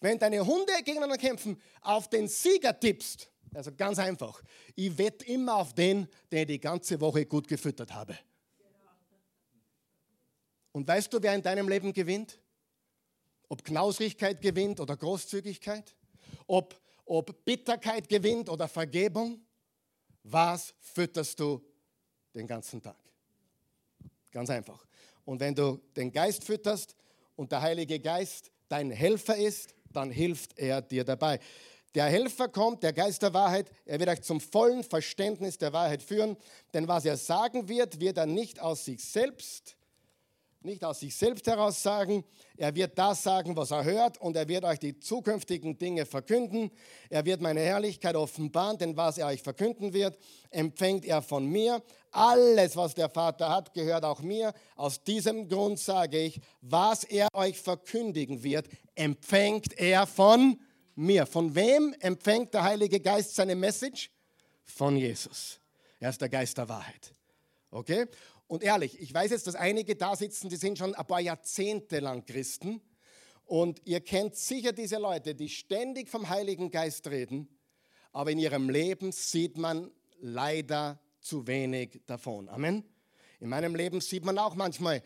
Wenn 0.02 0.18
deine 0.18 0.44
Hunde 0.44 0.72
gegeneinander 0.78 1.16
kämpfen, 1.16 1.62
auf 1.80 2.10
den 2.10 2.26
Sieger 2.26 2.78
tippst, 2.78 3.30
also 3.54 3.72
ganz 3.72 3.98
einfach, 3.98 4.42
ich 4.74 4.96
wette 4.96 5.24
immer 5.26 5.56
auf 5.56 5.74
den, 5.74 6.08
ich 6.30 6.46
die 6.46 6.60
ganze 6.60 7.00
Woche 7.00 7.26
gut 7.26 7.46
gefüttert 7.48 7.92
habe. 7.92 8.18
Und 10.72 10.88
weißt 10.88 11.12
du, 11.12 11.22
wer 11.22 11.34
in 11.34 11.42
deinem 11.42 11.68
Leben 11.68 11.92
gewinnt? 11.92 12.38
Ob 13.48 13.62
Knausrigkeit 13.62 14.40
gewinnt 14.40 14.80
oder 14.80 14.96
Großzügigkeit? 14.96 15.94
Ob, 16.46 16.80
ob 17.04 17.44
Bitterkeit 17.44 18.08
gewinnt 18.08 18.48
oder 18.48 18.66
Vergebung? 18.68 19.44
Was 20.24 20.74
fütterst 20.78 21.38
du 21.38 21.62
den 22.34 22.46
ganzen 22.46 22.80
Tag? 22.80 22.96
Ganz 24.30 24.48
einfach. 24.48 24.86
Und 25.26 25.40
wenn 25.40 25.54
du 25.54 25.78
den 25.94 26.10
Geist 26.10 26.44
fütterst 26.44 26.96
und 27.36 27.52
der 27.52 27.60
Heilige 27.60 28.00
Geist 28.00 28.50
dein 28.68 28.90
Helfer 28.90 29.36
ist, 29.36 29.74
dann 29.92 30.10
hilft 30.10 30.58
er 30.58 30.80
dir 30.80 31.04
dabei. 31.04 31.38
Der 31.94 32.06
Helfer 32.06 32.48
kommt, 32.48 32.82
der 32.82 32.92
Geist 32.92 33.22
der 33.22 33.34
Wahrheit, 33.34 33.70
er 33.84 33.98
wird 34.00 34.08
euch 34.08 34.22
zum 34.22 34.40
vollen 34.40 34.82
Verständnis 34.82 35.58
der 35.58 35.72
Wahrheit 35.72 36.02
führen, 36.02 36.36
denn 36.72 36.88
was 36.88 37.04
er 37.04 37.16
sagen 37.16 37.68
wird, 37.68 38.00
wird 38.00 38.16
er 38.16 38.26
nicht 38.26 38.60
aus 38.60 38.84
sich 38.84 39.04
selbst 39.04 39.76
nicht 40.64 40.84
aus 40.84 41.00
sich 41.00 41.14
selbst 41.14 41.46
heraus 41.46 41.82
sagen. 41.82 42.24
Er 42.56 42.74
wird 42.74 42.98
das 42.98 43.22
sagen, 43.22 43.56
was 43.56 43.70
er 43.70 43.84
hört 43.84 44.20
und 44.20 44.36
er 44.36 44.48
wird 44.48 44.64
euch 44.64 44.78
die 44.78 44.98
zukünftigen 44.98 45.78
Dinge 45.78 46.06
verkünden. 46.06 46.70
Er 47.10 47.24
wird 47.24 47.40
meine 47.40 47.60
Herrlichkeit 47.60 48.14
offenbaren, 48.14 48.78
denn 48.78 48.96
was 48.96 49.18
er 49.18 49.26
euch 49.26 49.42
verkünden 49.42 49.92
wird, 49.92 50.18
empfängt 50.50 51.04
er 51.04 51.22
von 51.22 51.46
mir. 51.46 51.82
Alles, 52.10 52.76
was 52.76 52.94
der 52.94 53.08
Vater 53.08 53.48
hat, 53.48 53.72
gehört 53.74 54.04
auch 54.04 54.20
mir. 54.20 54.52
Aus 54.76 55.02
diesem 55.02 55.48
Grund 55.48 55.78
sage 55.78 56.18
ich, 56.18 56.40
was 56.60 57.04
er 57.04 57.28
euch 57.32 57.58
verkündigen 57.58 58.42
wird, 58.42 58.68
empfängt 58.94 59.78
er 59.78 60.06
von 60.06 60.50
mir. 60.50 60.71
Von 60.94 61.54
wem 61.54 61.94
empfängt 62.00 62.52
der 62.54 62.64
Heilige 62.64 63.00
Geist 63.00 63.34
seine 63.34 63.56
Message? 63.56 64.10
Von 64.64 64.96
Jesus. 64.96 65.58
Er 65.98 66.10
ist 66.10 66.20
der 66.20 66.28
Geist 66.28 66.58
der 66.58 66.68
Wahrheit. 66.68 67.14
Okay? 67.70 68.06
Und 68.46 68.62
ehrlich, 68.62 69.00
ich 69.00 69.14
weiß 69.14 69.30
jetzt, 69.30 69.46
dass 69.46 69.54
einige 69.54 69.96
da 69.96 70.14
sitzen, 70.14 70.48
die 70.50 70.56
sind 70.56 70.76
schon 70.76 70.94
ein 70.94 71.06
paar 71.06 71.20
Jahrzehnte 71.20 72.00
lang 72.00 72.26
Christen. 72.26 72.82
Und 73.44 73.80
ihr 73.86 74.00
kennt 74.00 74.36
sicher 74.36 74.72
diese 74.72 74.98
Leute, 74.98 75.34
die 75.34 75.48
ständig 75.48 76.08
vom 76.08 76.28
Heiligen 76.28 76.70
Geist 76.70 77.06
reden, 77.08 77.48
aber 78.12 78.30
in 78.30 78.38
ihrem 78.38 78.68
Leben 78.68 79.12
sieht 79.12 79.56
man 79.56 79.90
leider 80.20 81.00
zu 81.20 81.46
wenig 81.46 82.02
davon. 82.06 82.48
Amen. 82.48 82.84
In 83.40 83.48
meinem 83.48 83.74
Leben 83.74 84.00
sieht 84.00 84.24
man 84.24 84.38
auch 84.38 84.54
manchmal 84.54 85.02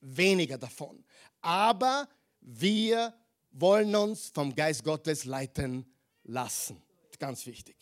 weniger 0.00 0.58
davon. 0.58 1.04
Aber 1.40 2.08
wir 2.40 3.14
wollen 3.60 3.94
uns 3.94 4.30
vom 4.34 4.54
Geist 4.54 4.84
Gottes 4.84 5.24
leiten 5.24 5.86
lassen. 6.24 6.82
Ganz 7.18 7.46
wichtig. 7.46 7.76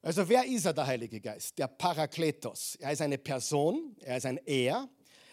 Also 0.00 0.28
wer 0.28 0.44
ist 0.44 0.64
er, 0.64 0.72
der 0.72 0.86
Heilige 0.86 1.20
Geist? 1.20 1.58
Der 1.58 1.68
Parakletos. 1.68 2.76
Er 2.80 2.92
ist 2.92 3.02
eine 3.02 3.18
Person, 3.18 3.96
er 4.00 4.16
ist 4.16 4.26
ein 4.26 4.38
Er, 4.38 4.88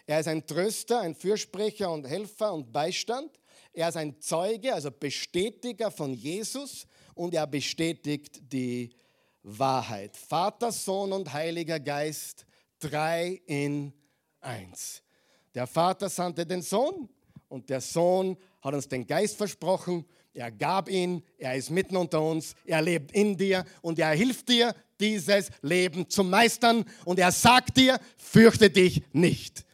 er 0.05 0.19
ist 0.19 0.27
ein 0.27 0.45
Tröster, 0.45 1.01
ein 1.01 1.15
Fürsprecher 1.15 1.91
und 1.91 2.07
Helfer 2.07 2.53
und 2.53 2.71
Beistand. 2.71 3.31
Er 3.73 3.89
ist 3.89 3.97
ein 3.97 4.19
Zeuge, 4.19 4.73
also 4.73 4.91
Bestätiger 4.91 5.91
von 5.91 6.13
Jesus 6.13 6.85
und 7.15 7.33
er 7.33 7.47
bestätigt 7.47 8.39
die 8.51 8.89
Wahrheit. 9.43 10.15
Vater, 10.15 10.71
Sohn 10.71 11.13
und 11.13 11.31
Heiliger 11.31 11.79
Geist, 11.79 12.45
drei 12.79 13.41
in 13.45 13.93
eins. 14.41 15.01
Der 15.55 15.67
Vater 15.67 16.09
sandte 16.09 16.45
den 16.45 16.61
Sohn 16.61 17.09
und 17.47 17.69
der 17.69 17.81
Sohn 17.81 18.37
hat 18.61 18.73
uns 18.73 18.87
den 18.87 19.07
Geist 19.07 19.37
versprochen 19.37 20.05
er 20.33 20.51
gab 20.51 20.89
ihn, 20.89 21.23
er 21.37 21.55
ist 21.55 21.69
mitten 21.69 21.97
unter 21.97 22.21
uns, 22.21 22.55
er 22.65 22.81
lebt 22.81 23.11
in 23.11 23.35
dir 23.35 23.65
und 23.81 23.99
er 23.99 24.11
hilft 24.11 24.49
dir, 24.49 24.75
dieses 24.99 25.49
Leben 25.61 26.09
zu 26.09 26.23
meistern. 26.23 26.85
Und 27.05 27.19
er 27.19 27.31
sagt 27.31 27.77
dir, 27.77 27.99
fürchte 28.17 28.69
dich 28.69 29.03
nicht. 29.11 29.65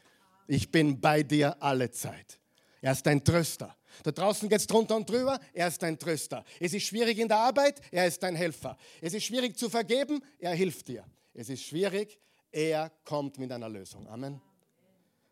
Ich 0.47 0.71
bin 0.71 0.99
bei 0.99 1.23
dir 1.23 1.61
alle 1.61 1.91
Zeit. 1.91 2.39
Er 2.81 2.93
ist 2.93 3.05
dein 3.05 3.23
Tröster. 3.23 3.75
Da 4.03 4.11
draußen 4.11 4.47
geht 4.49 4.59
es 4.59 4.67
drunter 4.67 4.95
und 4.95 5.09
drüber, 5.09 5.39
er 5.53 5.67
ist 5.67 5.81
dein 5.81 5.97
Tröster. 5.97 6.43
Es 6.59 6.73
ist 6.73 6.83
schwierig 6.83 7.17
in 7.17 7.27
der 7.27 7.37
Arbeit, 7.37 7.79
er 7.91 8.05
ist 8.07 8.21
dein 8.21 8.35
Helfer. 8.35 8.77
Es 9.01 9.13
ist 9.13 9.23
schwierig 9.23 9.57
zu 9.57 9.69
vergeben, 9.69 10.21
er 10.37 10.53
hilft 10.53 10.87
dir. 10.89 11.05
Es 11.33 11.49
ist 11.49 11.63
schwierig, 11.63 12.19
er 12.51 12.91
kommt 13.03 13.37
mit 13.37 13.51
einer 13.51 13.69
Lösung. 13.69 14.07
Amen. 14.07 14.41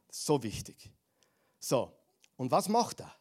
So 0.10 0.42
wichtig. 0.42 0.92
So, 1.60 1.92
und 2.38 2.52
was 2.52 2.70
macht 2.70 3.02
er? 3.02 3.14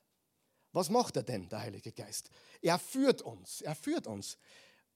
Was 0.73 0.89
macht 0.89 1.17
er 1.17 1.23
denn, 1.23 1.49
der 1.49 1.61
Heilige 1.61 1.93
Geist? 1.93 2.31
Er 2.61 2.79
führt 2.79 3.23
uns, 3.23 3.61
er 3.61 3.75
führt 3.75 4.07
uns. 4.07 4.39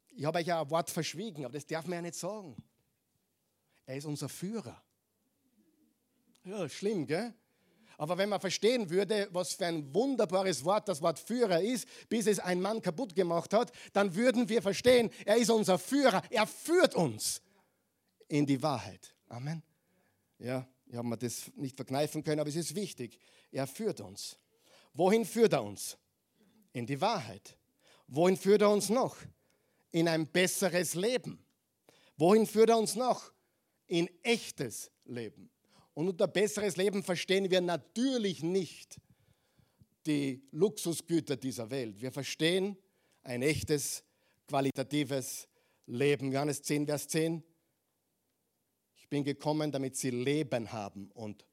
Ich 0.08 0.24
habe 0.24 0.38
euch 0.38 0.46
ja 0.46 0.62
ein 0.62 0.70
Wort 0.70 0.90
verschwiegen, 0.90 1.44
aber 1.44 1.54
das 1.54 1.66
darf 1.66 1.86
man 1.86 1.96
ja 1.96 2.02
nicht 2.02 2.14
sagen. 2.14 2.56
Er 3.84 3.96
ist 3.96 4.06
unser 4.06 4.28
Führer. 4.28 4.82
Ja, 6.44 6.68
schlimm, 6.68 7.06
gell? 7.06 7.34
Aber 7.98 8.18
wenn 8.18 8.28
man 8.28 8.40
verstehen 8.40 8.90
würde, 8.90 9.28
was 9.32 9.54
für 9.54 9.66
ein 9.66 9.92
wunderbares 9.94 10.64
Wort 10.64 10.88
das 10.88 11.00
Wort 11.00 11.18
Führer 11.18 11.60
ist, 11.60 11.88
bis 12.08 12.26
es 12.26 12.38
ein 12.38 12.60
Mann 12.60 12.82
kaputt 12.82 13.14
gemacht 13.14 13.52
hat, 13.54 13.72
dann 13.92 14.14
würden 14.14 14.48
wir 14.48 14.60
verstehen, 14.60 15.10
er 15.24 15.36
ist 15.36 15.50
unser 15.50 15.78
Führer. 15.78 16.22
Er 16.30 16.46
führt 16.46 16.94
uns 16.94 17.40
in 18.28 18.44
die 18.44 18.62
Wahrheit. 18.62 19.14
Amen. 19.28 19.62
Ja, 20.38 20.66
ich 20.86 20.94
habe 20.94 21.08
mir 21.08 21.16
das 21.16 21.50
nicht 21.56 21.76
verkneifen 21.76 22.22
können, 22.22 22.40
aber 22.40 22.50
es 22.50 22.56
ist 22.56 22.74
wichtig. 22.74 23.18
Er 23.50 23.66
führt 23.66 24.00
uns. 24.00 24.36
Wohin 24.96 25.26
führt 25.26 25.52
er 25.52 25.62
uns? 25.62 25.98
In 26.72 26.86
die 26.86 27.00
Wahrheit. 27.00 27.58
Wohin 28.08 28.36
führt 28.36 28.62
er 28.62 28.70
uns 28.70 28.88
noch? 28.88 29.16
In 29.90 30.08
ein 30.08 30.26
besseres 30.26 30.94
Leben. 30.94 31.44
Wohin 32.16 32.46
führt 32.46 32.70
er 32.70 32.78
uns 32.78 32.96
noch? 32.96 33.30
In 33.86 34.08
echtes 34.22 34.90
Leben. 35.04 35.50
Und 35.92 36.08
unter 36.08 36.26
besseres 36.26 36.76
Leben 36.76 37.02
verstehen 37.02 37.50
wir 37.50 37.60
natürlich 37.60 38.42
nicht 38.42 38.98
die 40.06 40.42
Luxusgüter 40.50 41.36
dieser 41.36 41.70
Welt. 41.70 42.00
Wir 42.00 42.12
verstehen 42.12 42.76
ein 43.22 43.42
echtes, 43.42 44.02
qualitatives 44.46 45.46
Leben. 45.86 46.32
Johannes 46.32 46.62
10, 46.62 46.86
Vers 46.86 47.08
10. 47.08 47.42
Ich 48.96 49.08
bin 49.08 49.24
gekommen, 49.24 49.70
damit 49.70 49.96
sie 49.96 50.10
Leben 50.10 50.72
haben 50.72 51.10
und 51.12 51.44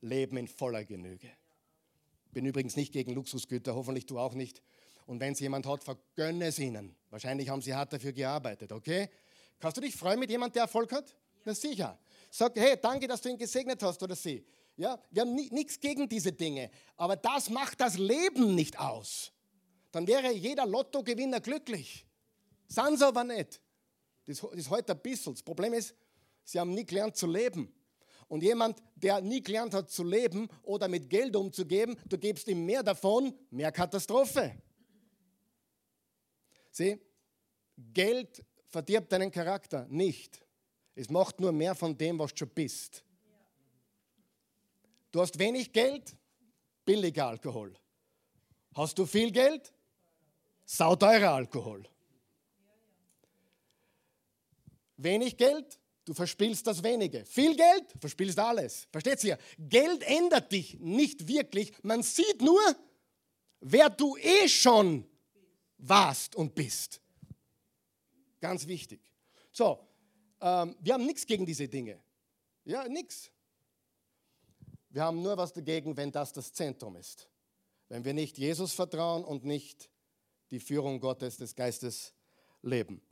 Leben 0.00 0.38
in 0.38 0.48
voller 0.48 0.84
Genüge 0.84 1.30
bin 2.36 2.44
übrigens 2.44 2.76
nicht 2.76 2.92
gegen 2.92 3.14
Luxusgüter, 3.14 3.74
hoffentlich 3.74 4.04
du 4.04 4.18
auch 4.18 4.34
nicht. 4.34 4.60
Und 5.06 5.20
wenn 5.20 5.32
es 5.32 5.40
jemand 5.40 5.64
hat, 5.64 5.82
vergönne 5.82 6.48
es 6.48 6.58
ihnen. 6.58 6.94
Wahrscheinlich 7.08 7.48
haben 7.48 7.62
sie 7.62 7.74
hart 7.74 7.94
dafür 7.94 8.12
gearbeitet, 8.12 8.72
okay? 8.72 9.08
Kannst 9.58 9.78
du 9.78 9.80
dich 9.80 9.96
freuen 9.96 10.20
mit 10.20 10.28
jemandem, 10.28 10.52
der 10.52 10.62
Erfolg 10.64 10.92
hat? 10.92 11.08
Ja. 11.08 11.16
Na 11.46 11.54
sicher. 11.54 11.98
Sag, 12.30 12.54
hey, 12.56 12.76
danke, 12.78 13.08
dass 13.08 13.22
du 13.22 13.30
ihn 13.30 13.38
gesegnet 13.38 13.82
hast 13.82 14.02
oder 14.02 14.14
sie. 14.14 14.44
Ja, 14.76 15.02
wir 15.10 15.22
haben 15.22 15.34
nichts 15.34 15.80
gegen 15.80 16.10
diese 16.10 16.30
Dinge, 16.30 16.70
aber 16.98 17.16
das 17.16 17.48
macht 17.48 17.80
das 17.80 17.96
Leben 17.96 18.54
nicht 18.54 18.78
aus. 18.78 19.32
Dann 19.90 20.06
wäre 20.06 20.30
jeder 20.30 20.66
Lottogewinner 20.66 21.40
glücklich. 21.40 22.04
Sind 22.68 22.98
sie 22.98 23.06
aber 23.06 23.24
nicht. 23.24 23.62
Das 24.26 24.42
ist 24.42 24.68
heute 24.68 24.92
ein 24.92 25.00
bisschen. 25.00 25.32
Das 25.32 25.42
Problem 25.42 25.72
ist, 25.72 25.94
sie 26.44 26.60
haben 26.60 26.74
nie 26.74 26.84
gelernt 26.84 27.16
zu 27.16 27.26
leben. 27.26 27.72
Und 28.28 28.42
jemand, 28.42 28.82
der 28.96 29.20
nie 29.20 29.40
gelernt 29.40 29.72
hat 29.74 29.90
zu 29.90 30.02
leben 30.02 30.48
oder 30.62 30.88
mit 30.88 31.08
Geld 31.08 31.36
umzugeben, 31.36 31.96
du 32.06 32.18
gibst 32.18 32.48
ihm 32.48 32.64
mehr 32.64 32.82
davon, 32.82 33.32
mehr 33.50 33.70
Katastrophe. 33.70 34.60
Sieh, 36.70 37.00
Geld 37.92 38.44
verdirbt 38.66 39.12
deinen 39.12 39.30
Charakter 39.30 39.86
nicht. 39.88 40.42
Es 40.94 41.08
macht 41.08 41.40
nur 41.40 41.52
mehr 41.52 41.74
von 41.74 41.96
dem, 41.96 42.18
was 42.18 42.32
du 42.32 42.38
schon 42.38 42.48
bist. 42.48 43.04
Du 45.12 45.20
hast 45.20 45.38
wenig 45.38 45.72
Geld, 45.72 46.16
billiger 46.84 47.28
Alkohol. 47.28 47.74
Hast 48.74 48.98
du 48.98 49.06
viel 49.06 49.30
Geld? 49.30 49.72
Sauteurer 50.64 51.32
Alkohol. 51.32 51.88
Wenig 54.96 55.36
Geld? 55.36 55.78
Du 56.06 56.14
verspielst 56.14 56.64
das 56.68 56.82
wenige. 56.84 57.24
Viel 57.24 57.56
Geld, 57.56 57.84
verspielst 58.00 58.38
alles. 58.38 58.86
Versteht 58.92 59.22
ihr? 59.24 59.36
Geld 59.58 60.04
ändert 60.04 60.52
dich 60.52 60.78
nicht 60.78 61.26
wirklich. 61.26 61.72
Man 61.82 62.04
sieht 62.04 62.40
nur, 62.40 62.60
wer 63.60 63.90
du 63.90 64.16
eh 64.16 64.48
schon 64.48 65.04
warst 65.78 66.36
und 66.36 66.54
bist. 66.54 67.00
Ganz 68.40 68.68
wichtig. 68.68 69.00
So, 69.50 69.80
ähm, 70.40 70.76
wir 70.78 70.94
haben 70.94 71.06
nichts 71.06 71.26
gegen 71.26 71.44
diese 71.44 71.66
Dinge. 71.66 72.00
Ja, 72.64 72.86
nichts. 72.86 73.32
Wir 74.90 75.02
haben 75.02 75.20
nur 75.20 75.36
was 75.36 75.52
dagegen, 75.52 75.96
wenn 75.96 76.12
das 76.12 76.32
das 76.32 76.52
Zentrum 76.52 76.94
ist. 76.94 77.28
Wenn 77.88 78.04
wir 78.04 78.14
nicht 78.14 78.38
Jesus 78.38 78.72
vertrauen 78.72 79.24
und 79.24 79.44
nicht 79.44 79.90
die 80.52 80.60
Führung 80.60 81.00
Gottes, 81.00 81.36
des 81.36 81.56
Geistes 81.56 82.14
leben. 82.62 83.02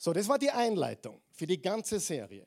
So, 0.00 0.12
das 0.12 0.28
war 0.28 0.38
die 0.38 0.50
Einleitung 0.50 1.20
für 1.32 1.46
die 1.46 1.60
ganze 1.60 1.98
Serie. 1.98 2.46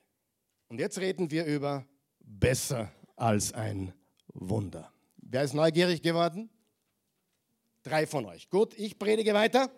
Und 0.70 0.80
jetzt 0.80 0.98
reden 0.98 1.30
wir 1.30 1.44
über 1.46 1.86
besser 2.22 2.90
als 3.18 3.52
ein 3.52 3.94
Wunder. 4.34 4.92
Wer 5.18 5.44
ist 5.44 5.54
neugierig 5.54 6.02
geworden? 6.02 6.50
Drei 7.84 8.08
von 8.08 8.26
euch. 8.26 8.50
Gut, 8.50 8.74
ich 8.78 8.98
predige 8.98 9.34
weiter. 9.34 9.70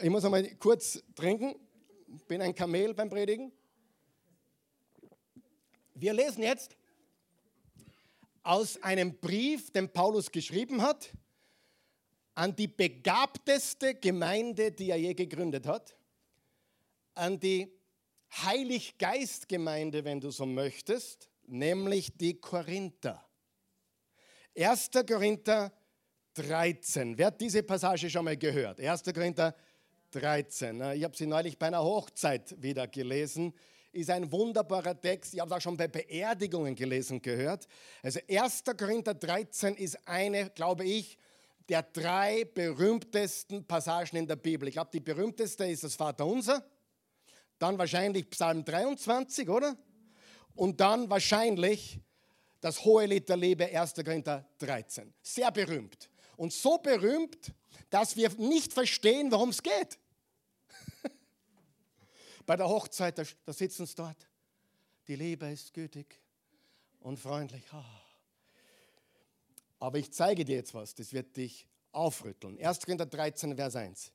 Ich 0.00 0.08
muss 0.08 0.24
einmal 0.24 0.48
kurz 0.54 1.02
trinken. 1.14 1.54
Bin 2.26 2.40
ein 2.40 2.54
Kamel 2.54 2.94
beim 2.94 3.10
Predigen. 3.10 3.52
Wir 5.94 6.14
lesen 6.14 6.42
jetzt 6.42 6.74
aus 8.42 8.82
einem 8.82 9.18
Brief, 9.18 9.70
den 9.72 9.92
Paulus 9.92 10.32
geschrieben 10.32 10.80
hat, 10.80 11.12
an 12.34 12.56
die 12.56 12.68
begabteste 12.68 13.94
Gemeinde, 13.96 14.72
die 14.72 14.88
er 14.88 14.96
je 14.96 15.12
gegründet 15.12 15.66
hat, 15.66 15.97
an 17.18 17.38
die 17.38 17.72
Heiliggeistgemeinde, 18.42 20.04
wenn 20.04 20.20
du 20.20 20.30
so 20.30 20.46
möchtest, 20.46 21.28
nämlich 21.46 22.16
die 22.16 22.40
Korinther. 22.40 23.24
1. 24.56 24.90
Korinther 25.06 25.72
13. 26.34 27.16
Wer 27.16 27.26
hat 27.28 27.40
diese 27.40 27.62
Passage 27.62 28.10
schon 28.10 28.24
mal 28.24 28.36
gehört? 28.36 28.80
1. 28.80 29.02
Korinther 29.14 29.54
13. 30.10 30.80
Ich 30.92 31.04
habe 31.04 31.16
sie 31.16 31.26
neulich 31.26 31.58
bei 31.58 31.66
einer 31.66 31.82
Hochzeit 31.82 32.60
wieder 32.62 32.86
gelesen. 32.86 33.54
Ist 33.92 34.10
ein 34.10 34.30
wunderbarer 34.30 35.00
Text. 35.00 35.34
Ich 35.34 35.40
habe 35.40 35.50
es 35.50 35.56
auch 35.56 35.60
schon 35.60 35.76
bei 35.76 35.88
Beerdigungen 35.88 36.74
gelesen 36.74 37.22
gehört. 37.22 37.66
Also 38.02 38.20
1. 38.28 38.62
Korinther 38.76 39.14
13 39.14 39.74
ist 39.76 39.98
eine, 40.06 40.50
glaube 40.50 40.84
ich, 40.84 41.18
der 41.68 41.82
drei 41.82 42.44
berühmtesten 42.44 43.66
Passagen 43.66 44.16
in 44.16 44.26
der 44.26 44.36
Bibel. 44.36 44.68
Ich 44.68 44.74
glaube, 44.74 44.90
die 44.92 45.00
berühmteste 45.00 45.66
ist 45.66 45.84
das 45.84 45.94
Vaterunser, 45.94 46.64
dann 47.58 47.78
wahrscheinlich 47.78 48.30
Psalm 48.30 48.64
23, 48.64 49.48
oder? 49.48 49.76
Und 50.54 50.80
dann 50.80 51.08
wahrscheinlich 51.10 52.00
das 52.60 52.84
hohe 52.84 53.06
Lied 53.06 53.28
der 53.28 53.36
Liebe, 53.36 53.66
1. 53.66 53.94
Korinther 53.94 54.48
13. 54.58 55.12
Sehr 55.22 55.50
berühmt. 55.50 56.10
Und 56.36 56.52
so 56.52 56.78
berühmt, 56.78 57.52
dass 57.90 58.16
wir 58.16 58.30
nicht 58.38 58.72
verstehen, 58.72 59.30
worum 59.30 59.50
es 59.50 59.62
geht. 59.62 59.98
Bei 62.46 62.56
der 62.56 62.68
Hochzeit, 62.68 63.18
da, 63.18 63.52
sitzen 63.52 63.86
sie 63.86 63.94
dort. 63.94 64.28
Die 65.06 65.16
Liebe 65.16 65.50
ist 65.50 65.72
gütig 65.72 66.20
und 67.00 67.18
freundlich. 67.18 67.64
Aber 69.78 69.98
ich 69.98 70.12
zeige 70.12 70.44
dir 70.44 70.56
jetzt 70.56 70.74
was, 70.74 70.94
das 70.94 71.12
wird 71.12 71.36
dich 71.36 71.66
aufrütteln. 71.92 72.58
1. 72.58 72.80
Korinther 72.80 73.06
13, 73.06 73.56
Vers 73.56 73.76
1. 73.76 74.12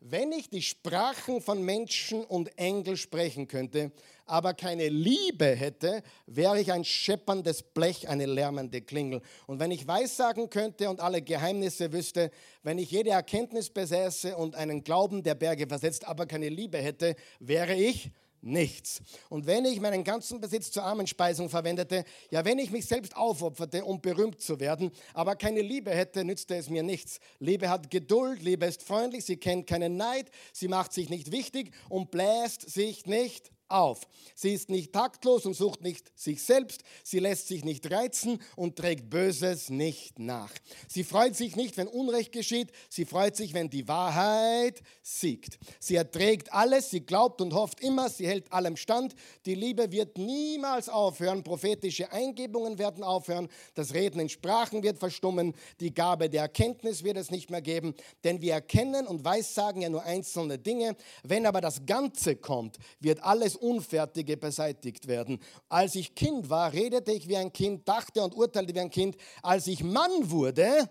Wenn 0.00 0.32
ich 0.32 0.50
die 0.50 0.62
Sprachen 0.62 1.40
von 1.40 1.62
Menschen 1.62 2.24
und 2.24 2.56
Engel 2.58 2.96
sprechen 2.96 3.48
könnte, 3.48 3.92
aber 4.26 4.54
keine 4.54 4.88
Liebe 4.88 5.46
hätte, 5.46 6.02
wäre 6.26 6.60
ich 6.60 6.72
ein 6.72 6.84
schepperndes 6.84 7.62
Blech, 7.62 8.08
eine 8.08 8.26
lärmende 8.26 8.82
Klingel. 8.82 9.22
Und 9.46 9.60
wenn 9.60 9.70
ich 9.70 9.86
Weissagen 9.86 10.50
könnte 10.50 10.90
und 10.90 11.00
alle 11.00 11.22
Geheimnisse 11.22 11.92
wüsste, 11.92 12.30
wenn 12.62 12.78
ich 12.78 12.90
jede 12.90 13.10
Erkenntnis 13.10 13.70
besäße 13.70 14.36
und 14.36 14.56
einen 14.56 14.82
Glauben 14.82 15.22
der 15.22 15.36
Berge 15.36 15.66
versetzt, 15.66 16.06
aber 16.06 16.26
keine 16.26 16.48
Liebe 16.48 16.78
hätte, 16.78 17.14
wäre 17.38 17.74
ich 17.74 18.10
nichts. 18.46 19.02
Und 19.28 19.46
wenn 19.46 19.64
ich 19.64 19.80
meinen 19.80 20.04
ganzen 20.04 20.40
Besitz 20.40 20.70
zur 20.70 20.84
Armenspeisung 20.84 21.50
verwendete, 21.50 22.04
ja, 22.30 22.44
wenn 22.44 22.58
ich 22.58 22.70
mich 22.70 22.86
selbst 22.86 23.16
aufopferte, 23.16 23.84
um 23.84 24.00
berühmt 24.00 24.40
zu 24.40 24.60
werden, 24.60 24.92
aber 25.14 25.36
keine 25.36 25.60
Liebe 25.60 25.90
hätte, 25.90 26.24
nützte 26.24 26.56
es 26.56 26.70
mir 26.70 26.82
nichts. 26.82 27.18
Liebe 27.38 27.68
hat 27.68 27.90
Geduld, 27.90 28.42
Liebe 28.42 28.66
ist 28.66 28.82
freundlich, 28.82 29.24
sie 29.24 29.36
kennt 29.36 29.66
keinen 29.66 29.96
Neid, 29.96 30.30
sie 30.52 30.68
macht 30.68 30.92
sich 30.92 31.10
nicht 31.10 31.32
wichtig 31.32 31.72
und 31.88 32.10
bläst 32.10 32.70
sich 32.70 33.06
nicht 33.06 33.50
auf. 33.68 34.06
Sie 34.34 34.52
ist 34.52 34.68
nicht 34.68 34.92
taktlos 34.92 35.46
und 35.46 35.54
sucht 35.54 35.82
nicht 35.82 36.10
sich 36.18 36.42
selbst. 36.42 36.82
Sie 37.02 37.18
lässt 37.18 37.48
sich 37.48 37.64
nicht 37.64 37.90
reizen 37.90 38.40
und 38.54 38.76
trägt 38.76 39.10
Böses 39.10 39.70
nicht 39.70 40.18
nach. 40.18 40.52
Sie 40.88 41.04
freut 41.04 41.36
sich 41.36 41.56
nicht, 41.56 41.76
wenn 41.76 41.88
Unrecht 41.88 42.32
geschieht. 42.32 42.70
Sie 42.88 43.04
freut 43.04 43.36
sich, 43.36 43.54
wenn 43.54 43.70
die 43.70 43.88
Wahrheit 43.88 44.82
siegt. 45.02 45.58
Sie 45.80 45.96
erträgt 45.96 46.52
alles. 46.52 46.90
Sie 46.90 47.00
glaubt 47.00 47.40
und 47.40 47.54
hofft 47.54 47.80
immer. 47.80 48.08
Sie 48.08 48.26
hält 48.26 48.52
allem 48.52 48.76
stand. 48.76 49.14
Die 49.46 49.54
Liebe 49.54 49.90
wird 49.90 50.18
niemals 50.18 50.88
aufhören. 50.88 51.42
Prophetische 51.42 52.12
Eingebungen 52.12 52.78
werden 52.78 53.02
aufhören. 53.02 53.48
Das 53.74 53.94
Reden 53.94 54.20
in 54.20 54.28
Sprachen 54.28 54.82
wird 54.82 54.98
verstummen. 54.98 55.54
Die 55.80 55.92
Gabe 55.92 56.30
der 56.30 56.42
Erkenntnis 56.42 57.02
wird 57.02 57.16
es 57.16 57.30
nicht 57.30 57.50
mehr 57.50 57.62
geben. 57.62 57.94
Denn 58.24 58.40
wir 58.40 58.52
erkennen 58.52 59.06
und 59.06 59.24
weissagen 59.24 59.82
ja 59.82 59.88
nur 59.88 60.02
einzelne 60.02 60.58
Dinge. 60.58 60.96
Wenn 61.22 61.46
aber 61.46 61.60
das 61.60 61.86
Ganze 61.86 62.36
kommt, 62.36 62.76
wird 63.00 63.22
alles 63.22 63.55
Unfertige 63.56 64.36
beseitigt 64.36 65.08
werden. 65.08 65.40
Als 65.68 65.94
ich 65.94 66.14
Kind 66.14 66.50
war, 66.50 66.72
redete 66.72 67.12
ich 67.12 67.28
wie 67.28 67.36
ein 67.36 67.52
Kind, 67.52 67.88
dachte 67.88 68.22
und 68.22 68.34
urteilte 68.34 68.74
wie 68.74 68.80
ein 68.80 68.90
Kind. 68.90 69.16
Als 69.42 69.66
ich 69.66 69.82
Mann 69.82 70.30
wurde, 70.30 70.88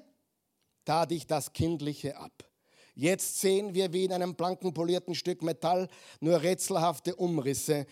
tat 0.83 1.11
ich 1.11 1.27
das 1.27 1.53
Kindliche 1.53 2.17
ab. 2.17 2.45
Jetzt 2.97 3.41
sehen 3.41 3.75
wir 3.75 3.91
wie 3.91 4.05
in 4.05 4.13
einem 4.13 4.35
blanken 4.35 4.73
polierten 4.73 5.15
Stück 5.15 5.41
Metall 5.41 5.89
nur 6.21 6.41
rätselhafte 6.41 7.13
Umrisse. 7.17 7.85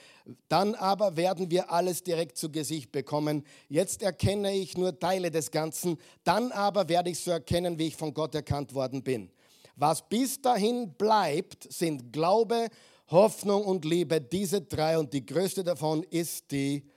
Dann 0.48 0.76
aber 0.76 1.18
werden 1.18 1.52
wir 1.52 1.72
alles 1.74 2.04
direkt 2.04 2.38
zu 2.38 2.50
Gesicht 2.50 2.94
bekommen. 2.94 3.44
Jetzt 3.68 4.02
erkenne 4.02 4.56
ich 4.56 4.78
nur 4.78 4.98
Teile 4.98 5.30
des 5.30 5.52
Ganzen. 5.52 5.98
Dann 6.24 6.54
aber 6.54 6.88
werde 6.88 7.10
ich 7.10 7.20
so 7.20 7.32
erkennen, 7.32 7.78
wie 7.78 7.88
ich 7.88 7.98
von 7.98 8.14
Gott 8.14 8.34
erkannt 8.34 8.74
worden 8.74 9.04
bin. 9.04 9.30
Was 9.76 10.08
bis 10.08 10.42
dahin 10.42 10.94
bleibt, 10.94 11.72
sind 11.72 12.14
Glaube, 12.14 12.68
Hoffnung 13.08 13.66
und 13.66 13.86
Liebe, 13.86 14.22
diese 14.22 14.62
drei 14.62 14.98
und 14.98 15.14
die 15.14 15.26
größte 15.26 15.64
davon 15.64 16.04
ist 16.04 16.52
die 16.52 16.90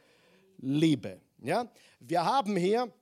Liebe. 0.59 1.21
Ja? 1.43 1.71
Wir 2.01 2.25
haben 2.25 2.57
hier 2.57 2.93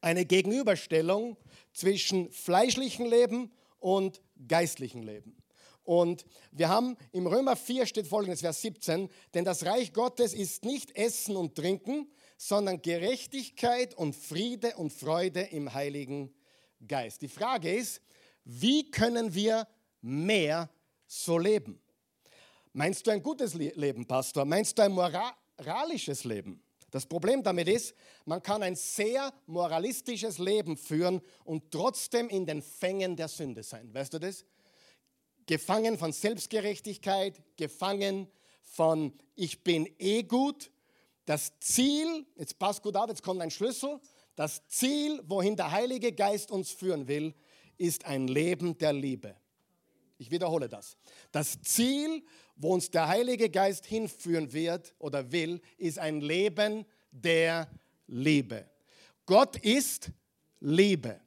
eine 0.00 0.24
Gegenüberstellung 0.24 1.36
zwischen 1.72 2.30
fleischlichem 2.32 3.06
Leben 3.06 3.52
und 3.78 4.22
geistlichem 4.48 5.02
Leben. 5.02 5.36
Und 5.82 6.24
wir 6.52 6.68
haben 6.68 6.96
im 7.12 7.26
Römer 7.26 7.56
4 7.56 7.86
steht 7.86 8.06
folgendes, 8.06 8.40
Vers 8.40 8.62
17, 8.62 9.08
denn 9.34 9.44
das 9.44 9.64
Reich 9.64 9.92
Gottes 9.92 10.34
ist 10.34 10.64
nicht 10.64 10.96
Essen 10.96 11.36
und 11.36 11.54
Trinken, 11.56 12.10
sondern 12.36 12.80
Gerechtigkeit 12.80 13.94
und 13.94 14.14
Friede 14.14 14.76
und 14.76 14.92
Freude 14.92 15.40
im 15.40 15.74
Heiligen 15.74 16.32
Geist. 16.86 17.22
Die 17.22 17.28
Frage 17.28 17.74
ist, 17.74 18.00
wie 18.44 18.90
können 18.90 19.34
wir 19.34 19.66
mehr 20.00 20.70
so 21.06 21.38
leben? 21.38 21.80
Meinst 22.72 23.04
du 23.06 23.10
ein 23.10 23.22
gutes 23.22 23.54
Leben, 23.54 24.06
Pastor? 24.06 24.44
Meinst 24.44 24.78
du 24.78 24.82
ein 24.82 24.92
moralisches 24.92 26.22
Leben? 26.24 26.62
Das 26.90 27.04
Problem 27.04 27.42
damit 27.42 27.68
ist, 27.68 27.94
man 28.24 28.42
kann 28.42 28.62
ein 28.62 28.76
sehr 28.76 29.32
moralistisches 29.46 30.38
Leben 30.38 30.76
führen 30.76 31.20
und 31.44 31.70
trotzdem 31.70 32.28
in 32.28 32.46
den 32.46 32.62
Fängen 32.62 33.16
der 33.16 33.28
Sünde 33.28 33.62
sein. 33.62 33.92
Weißt 33.92 34.14
du 34.14 34.18
das? 34.18 34.44
Gefangen 35.46 35.98
von 35.98 36.12
Selbstgerechtigkeit, 36.12 37.40
gefangen 37.56 38.28
von 38.62 39.12
ich 39.34 39.64
bin 39.64 39.88
eh 39.98 40.22
gut. 40.22 40.70
Das 41.24 41.58
Ziel, 41.58 42.24
jetzt 42.36 42.58
passt 42.58 42.82
gut 42.82 42.96
auf, 42.96 43.08
jetzt 43.08 43.22
kommt 43.22 43.40
ein 43.40 43.50
Schlüssel. 43.50 44.00
Das 44.36 44.66
Ziel, 44.68 45.20
wohin 45.26 45.56
der 45.56 45.72
Heilige 45.72 46.12
Geist 46.12 46.50
uns 46.50 46.70
führen 46.70 47.08
will, 47.08 47.34
ist 47.78 48.04
ein 48.04 48.28
Leben 48.28 48.78
der 48.78 48.92
Liebe. 48.92 49.36
Ich 50.20 50.30
wiederhole 50.30 50.68
das. 50.68 50.98
Das 51.32 51.62
Ziel, 51.62 52.22
wo 52.54 52.74
uns 52.74 52.90
der 52.90 53.08
Heilige 53.08 53.48
Geist 53.48 53.86
hinführen 53.86 54.52
wird 54.52 54.94
oder 54.98 55.32
will, 55.32 55.62
ist 55.78 55.98
ein 55.98 56.20
Leben 56.20 56.84
der 57.10 57.70
Liebe. 58.06 58.68
Gott 59.24 59.56
ist 59.56 60.10
Liebe. 60.60 61.18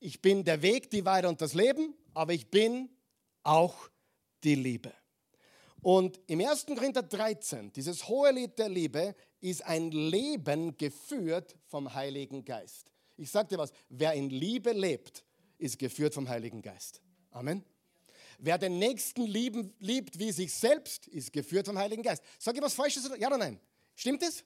Ich 0.00 0.20
bin 0.20 0.42
der 0.42 0.62
Weg, 0.62 0.90
die 0.90 1.04
Wahrheit 1.04 1.26
und 1.26 1.40
das 1.40 1.54
Leben, 1.54 1.94
aber 2.12 2.32
ich 2.32 2.50
bin 2.50 2.90
auch 3.44 3.88
die 4.42 4.56
Liebe. 4.56 4.92
Und 5.80 6.18
im 6.26 6.40
1. 6.40 6.66
Korinther 6.66 7.04
13, 7.04 7.72
dieses 7.72 8.08
hohe 8.08 8.32
Lied 8.32 8.58
der 8.58 8.68
Liebe, 8.68 9.14
ist 9.40 9.64
ein 9.64 9.92
Leben 9.92 10.76
geführt 10.76 11.56
vom 11.68 11.94
Heiligen 11.94 12.44
Geist. 12.44 12.90
Ich 13.16 13.30
sage 13.30 13.50
dir 13.50 13.58
was, 13.58 13.70
wer 13.88 14.14
in 14.14 14.28
Liebe 14.28 14.72
lebt, 14.72 15.24
ist 15.56 15.78
geführt 15.78 16.14
vom 16.14 16.28
Heiligen 16.28 16.62
Geist. 16.62 17.00
Amen. 17.30 17.64
Wer 18.44 18.58
den 18.58 18.80
Nächsten 18.80 19.24
lieben, 19.24 19.72
liebt 19.78 20.18
wie 20.18 20.32
sich 20.32 20.52
selbst, 20.52 21.06
ist 21.06 21.32
geführt 21.32 21.66
vom 21.66 21.78
Heiligen 21.78 22.02
Geist. 22.02 22.24
Sag 22.40 22.56
ich 22.56 22.62
was 22.62 22.74
Falsches? 22.74 23.08
Ja 23.16 23.28
oder 23.28 23.38
nein? 23.38 23.60
Stimmt 23.94 24.20
es? 24.24 24.44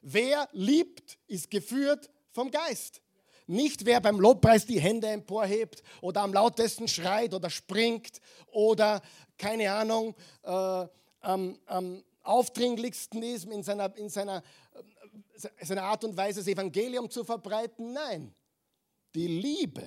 Wer 0.00 0.48
liebt, 0.52 1.18
ist 1.26 1.50
geführt 1.50 2.08
vom 2.30 2.52
Geist. 2.52 3.02
Nicht 3.48 3.84
wer 3.84 4.00
beim 4.00 4.20
Lobpreis 4.20 4.64
die 4.64 4.80
Hände 4.80 5.08
emporhebt 5.08 5.82
oder 6.00 6.20
am 6.20 6.32
lautesten 6.32 6.86
schreit 6.86 7.34
oder 7.34 7.50
springt 7.50 8.20
oder 8.46 9.02
keine 9.36 9.72
Ahnung 9.72 10.14
äh, 10.44 10.86
am, 11.20 11.58
am 11.66 12.04
aufdringlichsten 12.22 13.24
ist 13.24 13.46
in 13.46 13.64
seiner, 13.64 13.96
in 13.96 14.08
seiner, 14.08 14.44
äh, 15.34 15.64
seiner 15.64 15.82
Art 15.82 16.04
und 16.04 16.16
Weise, 16.16 16.38
das 16.38 16.46
Evangelium 16.46 17.10
zu 17.10 17.24
verbreiten. 17.24 17.92
Nein, 17.92 18.32
die 19.16 19.26
Liebe 19.26 19.84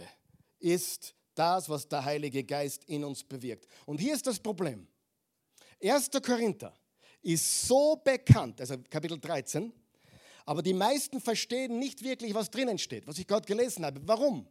ist 0.59 1.15
das, 1.35 1.69
was 1.69 1.87
der 1.87 2.03
Heilige 2.03 2.43
Geist 2.43 2.83
in 2.85 3.03
uns 3.03 3.23
bewirkt. 3.23 3.67
Und 3.85 3.99
hier 3.99 4.13
ist 4.15 4.25
das 4.25 4.39
Problem. 4.39 4.87
1. 5.83 6.09
Korinther 6.25 6.73
ist 7.21 7.67
so 7.67 8.01
bekannt, 8.03 8.61
also 8.61 8.75
Kapitel 8.89 9.19
13, 9.19 9.71
aber 10.45 10.61
die 10.61 10.73
meisten 10.73 11.19
verstehen 11.19 11.79
nicht 11.79 12.03
wirklich, 12.03 12.33
was 12.33 12.49
drinnen 12.49 12.77
steht, 12.77 13.05
was 13.07 13.17
ich 13.17 13.27
gerade 13.27 13.45
gelesen 13.45 13.85
habe. 13.85 13.99
Warum? 14.05 14.47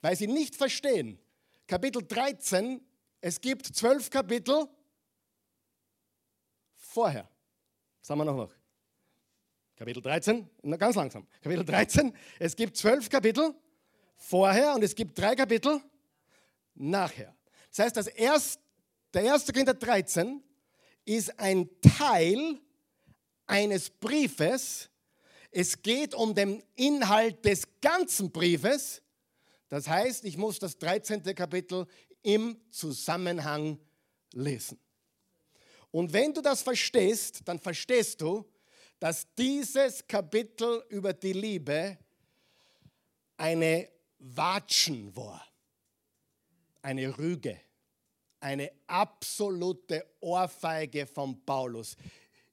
weil 0.00 0.16
sie 0.16 0.26
nicht 0.26 0.56
verstehen. 0.56 1.18
Kapitel 1.66 2.02
13, 2.06 2.80
es 3.20 3.40
gibt 3.40 3.66
zwölf 3.66 4.10
Kapitel 4.10 4.68
vorher. 6.74 7.28
Sagen 8.02 8.20
wir 8.20 8.24
noch 8.24 8.36
noch. 8.36 8.52
Kapitel 9.76 10.02
13, 10.02 10.48
ganz 10.78 10.96
langsam. 10.96 11.26
Kapitel 11.40 11.64
13, 11.64 12.14
es 12.38 12.56
gibt 12.56 12.76
zwölf 12.76 13.08
Kapitel 13.08 13.54
vorher 14.16 14.74
und 14.74 14.82
es 14.82 14.94
gibt 14.94 15.18
drei 15.18 15.34
Kapitel 15.34 15.80
nachher. 16.74 17.34
Das 17.70 17.86
heißt, 17.86 17.96
das 17.96 18.06
erst, 18.08 18.60
der 19.14 19.22
erste 19.22 19.52
Korinther 19.52 19.74
13 19.74 20.42
ist 21.04 21.38
ein 21.38 21.68
Teil 21.98 22.60
eines 23.46 23.90
Briefes. 23.90 24.88
Es 25.50 25.82
geht 25.82 26.14
um 26.14 26.34
den 26.34 26.62
Inhalt 26.76 27.44
des 27.44 27.66
ganzen 27.80 28.30
Briefes. 28.30 29.02
Das 29.68 29.88
heißt, 29.88 30.24
ich 30.24 30.36
muss 30.36 30.58
das 30.58 30.78
13. 30.78 31.22
Kapitel 31.34 31.86
im 32.22 32.60
Zusammenhang 32.70 33.78
lesen. 34.32 34.78
Und 35.90 36.12
wenn 36.12 36.32
du 36.32 36.40
das 36.40 36.62
verstehst, 36.62 37.40
dann 37.44 37.58
verstehst 37.58 38.20
du, 38.20 38.44
dass 38.98 39.26
dieses 39.34 40.06
Kapitel 40.06 40.84
über 40.88 41.12
die 41.12 41.32
Liebe 41.32 41.98
eine 43.36 43.88
Watschen 44.18 45.16
war, 45.16 45.44
eine 46.82 47.16
Rüge, 47.18 47.60
eine 48.40 48.70
absolute 48.86 50.04
Ohrfeige 50.20 51.06
von 51.06 51.44
Paulus. 51.44 51.96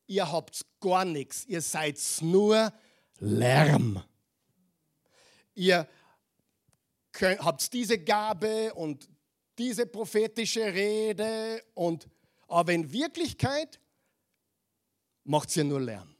Ihr 0.07 0.31
habt 0.31 0.65
gar 0.79 1.05
nichts, 1.05 1.45
ihr 1.45 1.61
seid 1.61 1.99
nur 2.21 2.71
Lärm. 3.19 4.03
Ihr 5.55 5.87
könnt, 7.11 7.39
habt 7.39 7.73
diese 7.73 7.97
Gabe 7.97 8.73
und 8.73 9.09
diese 9.57 9.87
prophetische 9.87 10.73
Rede 10.73 11.63
und 11.73 12.07
aber 12.47 12.73
in 12.73 12.91
Wirklichkeit 12.91 13.79
macht 15.23 15.55
ihr 15.57 15.63
nur 15.63 15.81
Lärm. 15.81 16.15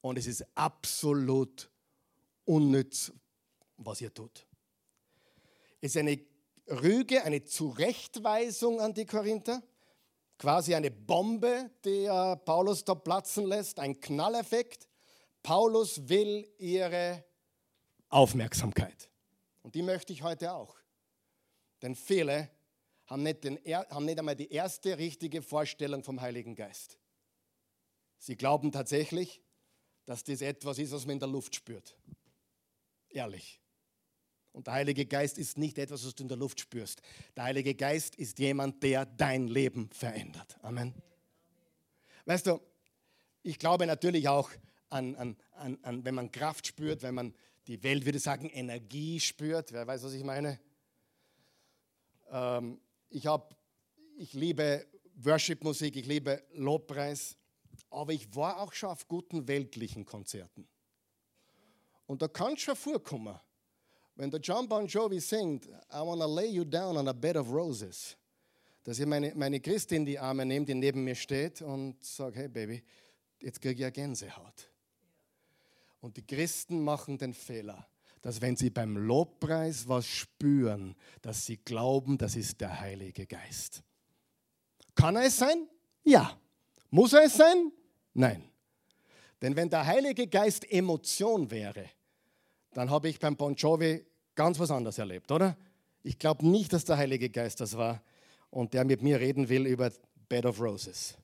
Und 0.00 0.18
es 0.18 0.26
ist 0.26 0.44
absolut 0.54 1.70
unnütz, 2.44 3.12
was 3.76 4.00
ihr 4.00 4.12
tut. 4.12 4.46
Es 5.80 5.94
ist 5.94 5.96
eine 5.96 6.18
Rüge, 6.72 7.22
eine 7.24 7.44
Zurechtweisung 7.44 8.80
an 8.80 8.94
die 8.94 9.06
Korinther, 9.06 9.62
quasi 10.38 10.74
eine 10.74 10.90
Bombe, 10.90 11.70
die 11.84 12.06
Paulus 12.44 12.84
da 12.84 12.94
platzen 12.94 13.46
lässt, 13.46 13.78
ein 13.78 14.00
Knalleffekt. 14.00 14.88
Paulus 15.42 16.08
will 16.08 16.48
ihre 16.58 17.24
Aufmerksamkeit. 18.08 19.10
Und 19.62 19.74
die 19.74 19.82
möchte 19.82 20.12
ich 20.12 20.22
heute 20.22 20.52
auch. 20.52 20.76
Denn 21.82 21.94
viele 21.94 22.50
haben 23.06 23.22
nicht, 23.22 23.44
den, 23.44 23.58
haben 23.66 24.04
nicht 24.04 24.18
einmal 24.18 24.36
die 24.36 24.50
erste 24.50 24.98
richtige 24.98 25.42
Vorstellung 25.42 26.02
vom 26.02 26.20
Heiligen 26.20 26.54
Geist. 26.54 26.98
Sie 28.18 28.36
glauben 28.36 28.72
tatsächlich, 28.72 29.42
dass 30.04 30.24
das 30.24 30.40
etwas 30.40 30.78
ist, 30.78 30.92
was 30.92 31.06
man 31.06 31.14
in 31.14 31.20
der 31.20 31.28
Luft 31.28 31.54
spürt. 31.54 31.96
Ehrlich. 33.08 33.61
Und 34.52 34.66
der 34.66 34.74
Heilige 34.74 35.06
Geist 35.06 35.38
ist 35.38 35.56
nicht 35.56 35.78
etwas, 35.78 36.04
was 36.04 36.14
du 36.14 36.24
in 36.24 36.28
der 36.28 36.36
Luft 36.36 36.60
spürst. 36.60 37.00
Der 37.36 37.44
Heilige 37.44 37.74
Geist 37.74 38.16
ist 38.16 38.38
jemand, 38.38 38.82
der 38.82 39.06
dein 39.06 39.48
Leben 39.48 39.88
verändert. 39.92 40.58
Amen. 40.62 40.94
Weißt 42.26 42.46
du, 42.46 42.60
ich 43.42 43.58
glaube 43.58 43.86
natürlich 43.86 44.28
auch 44.28 44.50
an, 44.90 45.16
an, 45.16 45.36
an, 45.52 45.78
an, 45.82 46.04
wenn 46.04 46.14
man 46.14 46.30
Kraft 46.30 46.66
spürt, 46.66 47.02
wenn 47.02 47.14
man 47.14 47.34
die 47.66 47.82
Welt 47.82 48.04
würde 48.04 48.18
sagen 48.18 48.48
Energie 48.50 49.20
spürt. 49.20 49.72
Wer 49.72 49.86
weiß, 49.86 50.02
was 50.02 50.12
ich 50.12 50.24
meine? 50.24 50.60
Ähm, 52.30 52.80
ich, 53.08 53.26
hab, 53.26 53.56
ich 54.16 54.34
liebe 54.34 54.86
Worship-Musik, 55.16 55.96
ich 55.96 56.06
liebe 56.06 56.42
Lobpreis, 56.52 57.36
aber 57.90 58.12
ich 58.12 58.34
war 58.34 58.60
auch 58.60 58.72
schon 58.72 58.90
auf 58.90 59.08
guten 59.08 59.48
weltlichen 59.48 60.04
Konzerten. 60.04 60.68
Und 62.06 62.20
da 62.20 62.28
kann 62.28 62.54
es 62.54 62.60
schon 62.60 62.76
vorkommen, 62.76 63.38
wenn 64.16 64.30
der 64.30 64.40
John 64.40 64.68
Bon 64.68 64.86
Jovi 64.86 65.20
singt, 65.20 65.66
I 65.66 66.00
wanna 66.00 66.26
lay 66.26 66.48
you 66.48 66.64
down 66.64 66.96
on 66.96 67.08
a 67.08 67.12
bed 67.12 67.36
of 67.36 67.50
roses, 67.50 68.16
dass 68.84 68.98
ich 68.98 69.06
meine, 69.06 69.32
meine 69.34 69.60
Christin 69.60 70.04
die 70.04 70.18
Arme 70.18 70.44
nehme, 70.44 70.66
die 70.66 70.74
neben 70.74 71.04
mir 71.04 71.14
steht 71.14 71.62
und 71.62 72.02
sage, 72.04 72.40
hey 72.40 72.48
Baby, 72.48 72.82
jetzt 73.40 73.60
kriege 73.60 73.74
ich 73.74 73.80
ja 73.80 73.90
Gänsehaut. 73.90 74.70
Und 76.00 76.16
die 76.16 76.26
Christen 76.26 76.82
machen 76.82 77.16
den 77.16 77.32
Fehler, 77.32 77.86
dass 78.22 78.40
wenn 78.40 78.56
sie 78.56 78.70
beim 78.70 78.96
Lobpreis 78.96 79.88
was 79.88 80.06
spüren, 80.06 80.96
dass 81.22 81.46
sie 81.46 81.58
glauben, 81.58 82.18
das 82.18 82.36
ist 82.36 82.60
der 82.60 82.80
Heilige 82.80 83.26
Geist. 83.26 83.82
Kann 84.94 85.16
er 85.16 85.26
es 85.26 85.36
sein? 85.36 85.68
Ja. 86.04 86.38
Muss 86.90 87.12
er 87.12 87.24
es 87.24 87.36
sein? 87.36 87.72
Nein. 88.14 88.44
Denn 89.40 89.56
wenn 89.56 89.70
der 89.70 89.86
Heilige 89.86 90.26
Geist 90.26 90.70
Emotion 90.70 91.50
wäre, 91.50 91.86
dann 92.72 92.90
habe 92.90 93.08
ich 93.08 93.18
beim 93.18 93.36
Bon 93.36 93.54
Jovi 93.54 94.04
ganz 94.34 94.58
was 94.58 94.70
anderes 94.70 94.98
erlebt, 94.98 95.30
oder? 95.30 95.56
Ich 96.02 96.18
glaube 96.18 96.46
nicht, 96.46 96.72
dass 96.72 96.84
der 96.84 96.96
Heilige 96.96 97.30
Geist 97.30 97.60
das 97.60 97.76
war 97.76 98.02
und 98.50 98.74
der 98.74 98.84
mit 98.84 99.02
mir 99.02 99.20
reden 99.20 99.48
will 99.48 99.66
über 99.66 99.90
Bed 100.28 100.46
of 100.46 100.60
Roses. 100.60 101.16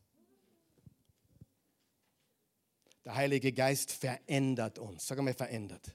Der 3.05 3.15
Heilige 3.15 3.53
Geist 3.53 3.91
verändert 3.91 4.79
uns. 4.79 5.07
Sag 5.07 5.19
mal, 5.23 5.33
verändert. 5.33 5.95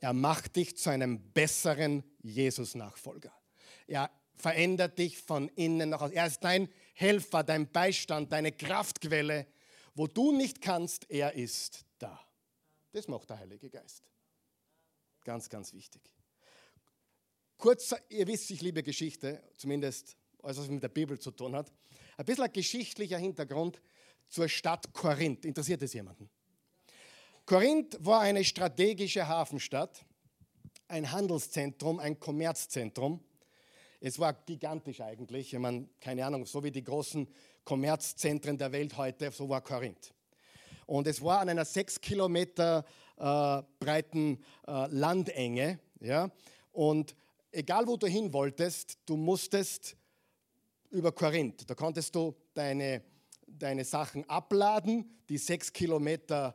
Er 0.00 0.12
macht 0.12 0.56
dich 0.56 0.76
zu 0.76 0.90
einem 0.90 1.20
besseren 1.32 2.02
Jesus-Nachfolger. 2.22 3.32
Er 3.86 4.10
verändert 4.34 4.98
dich 4.98 5.18
von 5.18 5.48
innen 5.50 5.90
nach 5.90 6.00
außen. 6.00 6.16
Er 6.16 6.26
ist 6.26 6.42
dein 6.42 6.68
Helfer, 6.94 7.44
dein 7.44 7.70
Beistand, 7.70 8.32
deine 8.32 8.52
Kraftquelle. 8.52 9.46
Wo 9.94 10.06
du 10.06 10.32
nicht 10.32 10.60
kannst, 10.60 11.10
er 11.10 11.34
ist 11.34 11.84
da. 11.98 12.18
Das 12.92 13.06
macht 13.06 13.30
der 13.30 13.38
Heilige 13.38 13.70
Geist. 13.70 14.02
Ganz, 15.24 15.48
ganz 15.48 15.72
wichtig. 15.72 16.02
Kurz, 17.56 17.94
ihr 18.10 18.26
wisst, 18.26 18.50
ich 18.50 18.60
liebe 18.60 18.82
Geschichte, 18.82 19.42
zumindest 19.56 20.16
alles, 20.42 20.58
was 20.58 20.68
mit 20.68 20.82
der 20.82 20.88
Bibel 20.88 21.18
zu 21.18 21.30
tun 21.30 21.56
hat. 21.56 21.72
Ein 22.18 22.26
bisschen 22.26 22.44
ein 22.44 22.52
geschichtlicher 22.52 23.16
Hintergrund 23.16 23.80
zur 24.28 24.48
Stadt 24.48 24.92
Korinth. 24.92 25.46
Interessiert 25.46 25.82
es 25.82 25.94
jemanden? 25.94 26.28
Korinth 27.46 27.96
war 28.00 28.20
eine 28.20 28.44
strategische 28.44 29.26
Hafenstadt, 29.26 30.04
ein 30.88 31.10
Handelszentrum, 31.10 32.00
ein 32.00 32.20
Kommerzzentrum. 32.20 33.24
Es 34.00 34.18
war 34.18 34.34
gigantisch 34.34 35.00
eigentlich. 35.00 35.54
Ich 35.54 35.58
meine, 35.58 35.88
keine 36.00 36.26
Ahnung, 36.26 36.44
so 36.44 36.62
wie 36.62 36.70
die 36.70 36.84
großen 36.84 37.26
Kommerzzentren 37.64 38.58
der 38.58 38.72
Welt 38.72 38.94
heute, 38.98 39.30
so 39.30 39.48
war 39.48 39.62
Korinth. 39.62 40.12
Und 40.86 41.06
es 41.06 41.22
war 41.22 41.40
an 41.40 41.48
einer 41.48 41.64
sechs 41.64 41.98
Kilometer 41.98 42.84
äh, 43.16 43.62
breiten 43.78 44.42
äh, 44.66 44.86
Landenge. 44.88 45.78
Ja? 46.00 46.30
Und 46.72 47.14
egal 47.52 47.86
wo 47.86 47.96
du 47.96 48.06
hin 48.06 48.32
wolltest, 48.32 48.98
du 49.06 49.16
musstest 49.16 49.96
über 50.90 51.12
Korinth. 51.12 51.68
Da 51.68 51.74
konntest 51.74 52.14
du 52.14 52.34
deine, 52.54 53.02
deine 53.46 53.84
Sachen 53.84 54.28
abladen, 54.28 55.18
die 55.28 55.38
sechs 55.38 55.72
Kilometer 55.72 56.54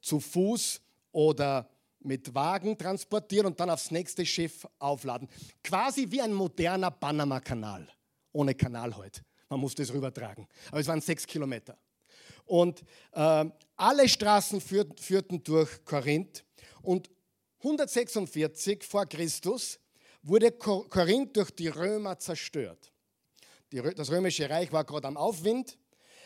zu 0.00 0.20
Fuß 0.20 0.80
oder 1.12 1.68
mit 2.00 2.34
Wagen 2.34 2.76
transportieren 2.78 3.46
und 3.46 3.60
dann 3.60 3.70
aufs 3.70 3.90
nächste 3.90 4.24
Schiff 4.24 4.66
aufladen. 4.78 5.28
Quasi 5.62 6.10
wie 6.10 6.20
ein 6.20 6.32
moderner 6.32 6.90
Panama-Kanal. 6.90 7.88
Ohne 8.32 8.54
Kanal 8.54 8.96
heute. 8.96 9.22
Man 9.48 9.60
musste 9.60 9.82
es 9.82 9.92
rübertragen. 9.92 10.46
Aber 10.68 10.80
es 10.80 10.86
waren 10.86 11.00
sechs 11.00 11.26
Kilometer. 11.26 11.76
Und 12.50 12.82
äh, 13.12 13.44
alle 13.76 14.08
Straßen 14.08 14.60
führten, 14.60 14.98
führten 14.98 15.44
durch 15.44 15.84
Korinth. 15.84 16.44
Und 16.82 17.08
146 17.58 18.82
vor 18.82 19.06
Christus 19.06 19.78
wurde 20.24 20.50
Korinth 20.50 21.36
durch 21.36 21.52
die 21.52 21.68
Römer 21.68 22.18
zerstört. 22.18 22.90
Die, 23.70 23.80
das 23.80 24.10
römische 24.10 24.50
Reich 24.50 24.72
war 24.72 24.82
gerade 24.82 25.06
am 25.06 25.16
Aufwind, 25.16 25.78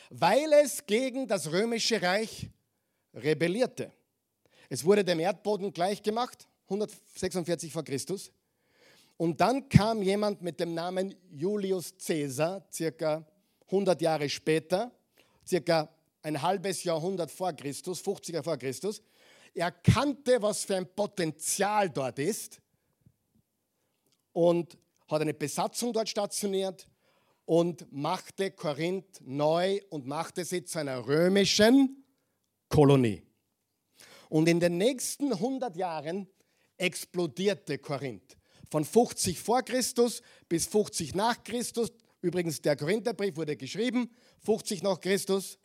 weil 0.09 0.51
es 0.65 0.87
gegen 0.87 1.29
das 1.29 1.53
römische 1.53 2.01
Reich 2.01 2.49
rebellierte. 3.13 3.93
Es 4.71 4.83
wurde 4.83 5.05
dem 5.05 5.21
Erdboden 5.21 5.75
gleichgemacht, 5.75 6.49
146 6.71 7.71
vor 7.71 7.85
Christus. 7.85 8.33
Und 9.19 9.43
dann 9.43 9.69
kam 9.69 10.01
jemand 10.01 10.41
mit 10.41 10.59
dem 10.59 10.73
Namen 10.73 11.15
Julius 11.31 11.93
Caesar, 12.03 12.67
circa 12.73 13.27
100 13.67 14.01
Jahre 14.01 14.31
später, 14.31 14.91
circa 15.47 15.95
ein 16.25 16.41
halbes 16.41 16.83
Jahrhundert 16.85 17.31
vor 17.31 17.53
Christus, 17.53 18.03
50er 18.03 18.43
vor 18.43 18.57
Christus. 18.57 19.03
Er 19.53 19.71
kannte, 19.71 20.41
was 20.43 20.65
für 20.65 20.77
ein 20.77 20.93
Potenzial 20.93 21.91
dort 21.91 22.19
ist 22.19 22.61
und 24.33 24.77
hat 25.07 25.21
eine 25.21 25.35
Besatzung 25.35 25.93
dort 25.93 26.09
stationiert 26.09 26.89
und 27.45 27.93
machte 27.93 28.51
Korinth 28.51 29.21
neu 29.21 29.81
und 29.91 30.07
machte 30.07 30.45
sie 30.45 30.65
zu 30.65 30.79
einer 30.79 31.07
römischen 31.07 32.05
Kolonie. 32.69 33.23
Und 34.31 34.49
in 34.49 34.59
den 34.59 34.79
nächsten 34.79 35.33
100 35.33 35.77
Jahren 35.77 36.27
explodierte 36.79 37.79
Korinth. 37.79 38.37
von 38.71 38.85
50 38.85 39.39
vor 39.39 39.63
Christus 39.63 40.21
bis 40.49 40.67
50 40.67 41.15
nach 41.15 41.45
Christus. 41.45 41.93
Übrigens, 42.23 42.61
der 42.61 42.75
Korintherbrief 42.75 43.37
wurde 43.37 43.57
geschrieben, 43.57 44.11
50 44.41 44.83
nach 44.83 45.01
Christus. 45.01 45.59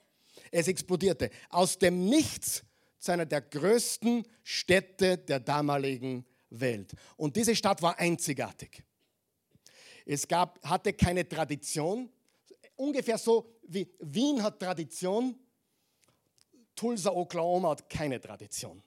Es 0.52 0.68
explodierte. 0.68 1.30
Aus 1.50 1.78
dem 1.78 2.06
Nichts 2.06 2.64
zu 2.98 3.12
einer 3.12 3.26
der 3.26 3.42
größten 3.42 4.26
Städte 4.44 5.18
der 5.18 5.40
damaligen 5.40 6.26
Welt. 6.50 6.94
Und 7.16 7.36
diese 7.36 7.56
Stadt 7.56 7.82
war 7.82 7.98
einzigartig. 7.98 8.84
Es 10.06 10.28
gab, 10.28 10.60
hatte 10.68 10.94
keine 10.94 11.28
Tradition. 11.28 12.10
Ungefähr 12.76 13.18
so 13.18 13.60
wie 13.68 13.88
Wien 14.00 14.42
hat 14.42 14.60
Tradition, 14.60 15.36
Tulsa, 16.76 17.12
Oklahoma 17.12 17.70
hat 17.70 17.90
keine 17.90 18.20
Tradition. 18.20 18.82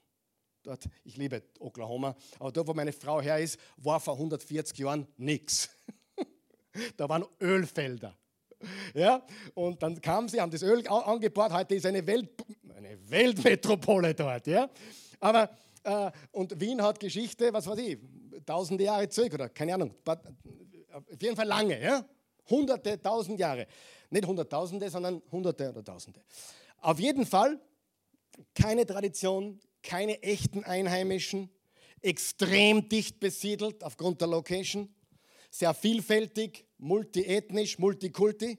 Dort, 0.62 0.88
ich 1.04 1.16
liebe 1.16 1.42
Oklahoma, 1.58 2.16
aber 2.38 2.52
dort, 2.52 2.68
wo 2.68 2.74
meine 2.74 2.92
Frau 2.92 3.20
her 3.20 3.38
ist, 3.38 3.58
war 3.76 4.00
vor 4.00 4.14
140 4.14 4.78
Jahren 4.78 5.06
nichts. 5.16 5.68
Da 6.96 7.06
waren 7.06 7.26
Ölfelder. 7.38 8.16
Ja, 8.94 9.22
und 9.54 9.82
dann 9.82 10.00
kamen 10.00 10.28
sie, 10.28 10.40
haben 10.40 10.50
das 10.50 10.62
Öl 10.62 10.86
angebaut. 10.86 11.52
Heute 11.52 11.74
ist 11.74 11.86
eine, 11.86 12.06
Welt, 12.06 12.30
eine 12.76 12.98
Weltmetropole 13.10 14.14
dort. 14.14 14.46
Ja, 14.46 14.68
aber 15.20 15.50
äh, 15.84 16.10
und 16.32 16.60
Wien 16.60 16.82
hat 16.82 17.00
Geschichte, 17.00 17.52
was 17.52 17.66
weiß 17.66 17.78
ich, 17.78 17.98
tausende 18.44 18.84
Jahre 18.84 19.08
zurück 19.08 19.34
oder 19.34 19.48
keine 19.48 19.74
Ahnung, 19.74 19.94
auf 20.06 21.22
jeden 21.22 21.36
Fall 21.36 21.46
lange, 21.46 21.80
ja, 21.80 22.04
hunderte, 22.50 23.00
tausend 23.00 23.38
Jahre, 23.38 23.66
nicht 24.10 24.26
hunderttausende, 24.26 24.90
sondern 24.90 25.22
hunderte 25.30 25.70
oder 25.70 25.84
tausende. 25.84 26.20
Auf 26.78 26.98
jeden 26.98 27.26
Fall 27.26 27.58
keine 28.54 28.86
Tradition, 28.86 29.60
keine 29.82 30.22
echten 30.22 30.64
Einheimischen, 30.64 31.50
extrem 32.00 32.88
dicht 32.88 33.20
besiedelt 33.20 33.82
aufgrund 33.84 34.20
der 34.20 34.28
Location, 34.28 34.92
sehr 35.50 35.74
vielfältig, 35.74 36.66
multiethnisch, 36.82 37.78
multikulti. 37.78 38.58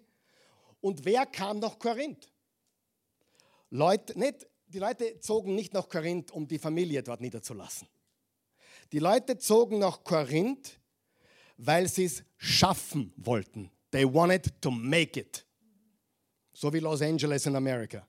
Und 0.82 1.06
wer 1.06 1.26
kam 1.26 1.60
nach 1.60 1.78
Korinth? 1.78 2.30
Leute, 3.70 4.18
nicht, 4.18 4.48
die 4.68 4.80
Leute 4.80 5.20
zogen 5.20 5.56
nicht 5.56 5.74
nach 5.74 5.90
Korinth, 5.90 6.32
um 6.32 6.48
die 6.48 6.60
Familie 6.60 7.04
dort 7.04 7.22
niederzulassen. 7.22 7.88
Die 8.92 9.00
Leute 9.00 9.38
zogen 9.38 9.80
nach 9.80 10.04
Korinth, 10.04 10.80
weil 11.58 11.88
sie 11.88 12.06
es 12.06 12.24
schaffen 12.38 13.14
wollten. 13.18 13.72
They 13.92 14.06
wanted 14.06 14.62
to 14.62 14.72
make 14.72 15.20
it. 15.20 15.46
So 16.54 16.72
wie 16.74 16.80
Los 16.80 17.02
Angeles 17.02 17.46
in 17.46 17.56
Amerika. 17.56 18.08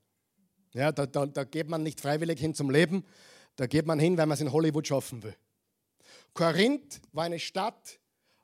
Ja, 0.73 0.93
da, 0.93 1.07
da, 1.07 1.27
da 1.27 1.45
geht 1.45 1.69
man 1.69 1.83
nicht 1.83 2.01
freiwillig 2.01 2.41
hin 2.41 2.55
zum 2.55 2.71
Leben, 2.71 3.05
da 3.57 3.67
geht 3.67 3.87
man 3.87 3.99
hin, 3.99 4.19
weil 4.19 4.27
man 4.27 4.35
es 4.35 4.41
in 4.41 4.53
Hollywood 4.53 4.87
schaffen 4.87 5.23
will. 5.23 5.37
Korinth 6.35 7.01
war 7.13 7.25
eine 7.25 7.39
Stadt, 7.39 8.01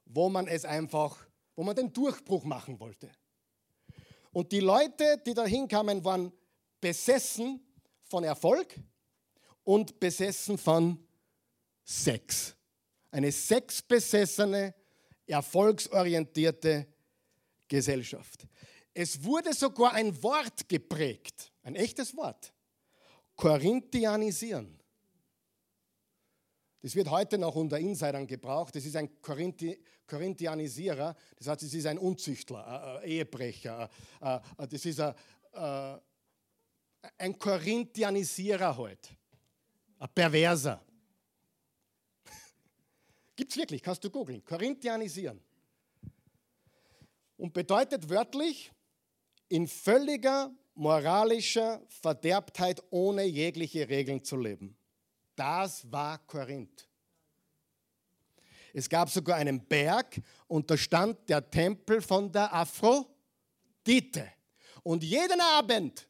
wo 0.07 0.29
man 0.29 0.47
es 0.47 0.65
einfach, 0.65 1.19
wo 1.61 1.65
man 1.65 1.77
den 1.77 1.93
Durchbruch 1.93 2.45
machen 2.45 2.81
wollte. 2.81 3.11
Und 4.33 4.51
die 4.51 4.61
Leute, 4.61 5.21
die 5.27 5.35
da 5.35 5.45
hinkamen, 5.45 6.03
waren 6.03 6.33
besessen 6.81 7.61
von 8.05 8.25
Erfolg 8.25 8.81
und 9.63 10.01
besessen 10.01 10.57
von 10.57 11.07
Sex. 11.85 12.57
Eine 13.11 13.31
sexbesessene, 13.31 14.75
erfolgsorientierte 15.27 16.87
Gesellschaft. 17.69 18.49
Es 18.95 19.23
wurde 19.23 19.53
sogar 19.53 19.93
ein 19.93 20.23
Wort 20.23 20.67
geprägt, 20.67 21.53
ein 21.63 21.75
echtes 21.75 22.17
Wort. 22.17 22.55
Korinthianisieren. 23.37 24.81
Das 26.81 26.95
wird 26.95 27.11
heute 27.11 27.37
noch 27.37 27.55
unter 27.55 27.79
Insidern 27.79 28.27
gebraucht. 28.27 28.75
Das 28.75 28.87
ist 28.87 28.97
ein 28.97 29.21
Korinthi 29.21 29.79
Korinthianisierer, 30.11 31.15
das 31.37 31.47
heißt, 31.47 31.63
es 31.63 31.75
ist 31.75 31.87
ein 31.87 31.99
Unzüchtler, 31.99 32.99
ein 32.99 33.09
Ehebrecher, 33.09 33.89
das 34.21 34.85
ist 34.85 35.01
ein, 35.01 35.15
ein 37.17 37.39
Korinthianisierer 37.39 38.77
halt, 38.77 39.09
ein 39.99 40.09
Perverser. 40.13 40.85
Gibt 43.37 43.53
es 43.53 43.57
wirklich, 43.57 43.83
kannst 43.83 44.03
du 44.03 44.11
googeln. 44.11 44.45
Korinthianisieren. 44.45 45.41
Und 47.37 47.55
bedeutet 47.55 48.11
wörtlich 48.11 48.73
in 49.49 49.69
völliger 49.69 50.51
moralischer 50.75 51.83
Verderbtheit 51.89 52.83
ohne 52.91 53.25
jegliche 53.25 53.89
Regeln 53.89 54.25
zu 54.25 54.37
leben. 54.37 54.77
Das 55.37 55.91
war 55.91 56.19
Korinth. 56.27 56.90
Es 58.73 58.89
gab 58.89 59.11
sogar 59.11 59.37
einen 59.37 59.65
Berg 59.67 60.21
und 60.47 60.71
da 60.71 60.77
stand 60.77 61.29
der 61.29 61.49
Tempel 61.51 62.01
von 62.01 62.31
der 62.31 62.53
Aphrodite. 62.55 64.31
Und 64.83 65.03
jeden 65.05 65.41
Abend 65.41 66.09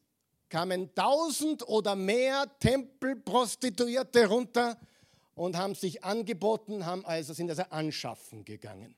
kamen 0.48 0.94
tausend 0.94 1.66
oder 1.66 1.94
mehr 1.94 2.46
Tempelprostituierte 2.58 4.26
runter 4.26 4.78
und 5.34 5.56
haben 5.56 5.74
sich 5.74 6.04
angeboten, 6.04 6.84
haben 6.84 7.04
also 7.06 7.32
sind 7.32 7.50
also 7.50 7.62
anschaffen 7.70 8.44
gegangen. 8.44 8.94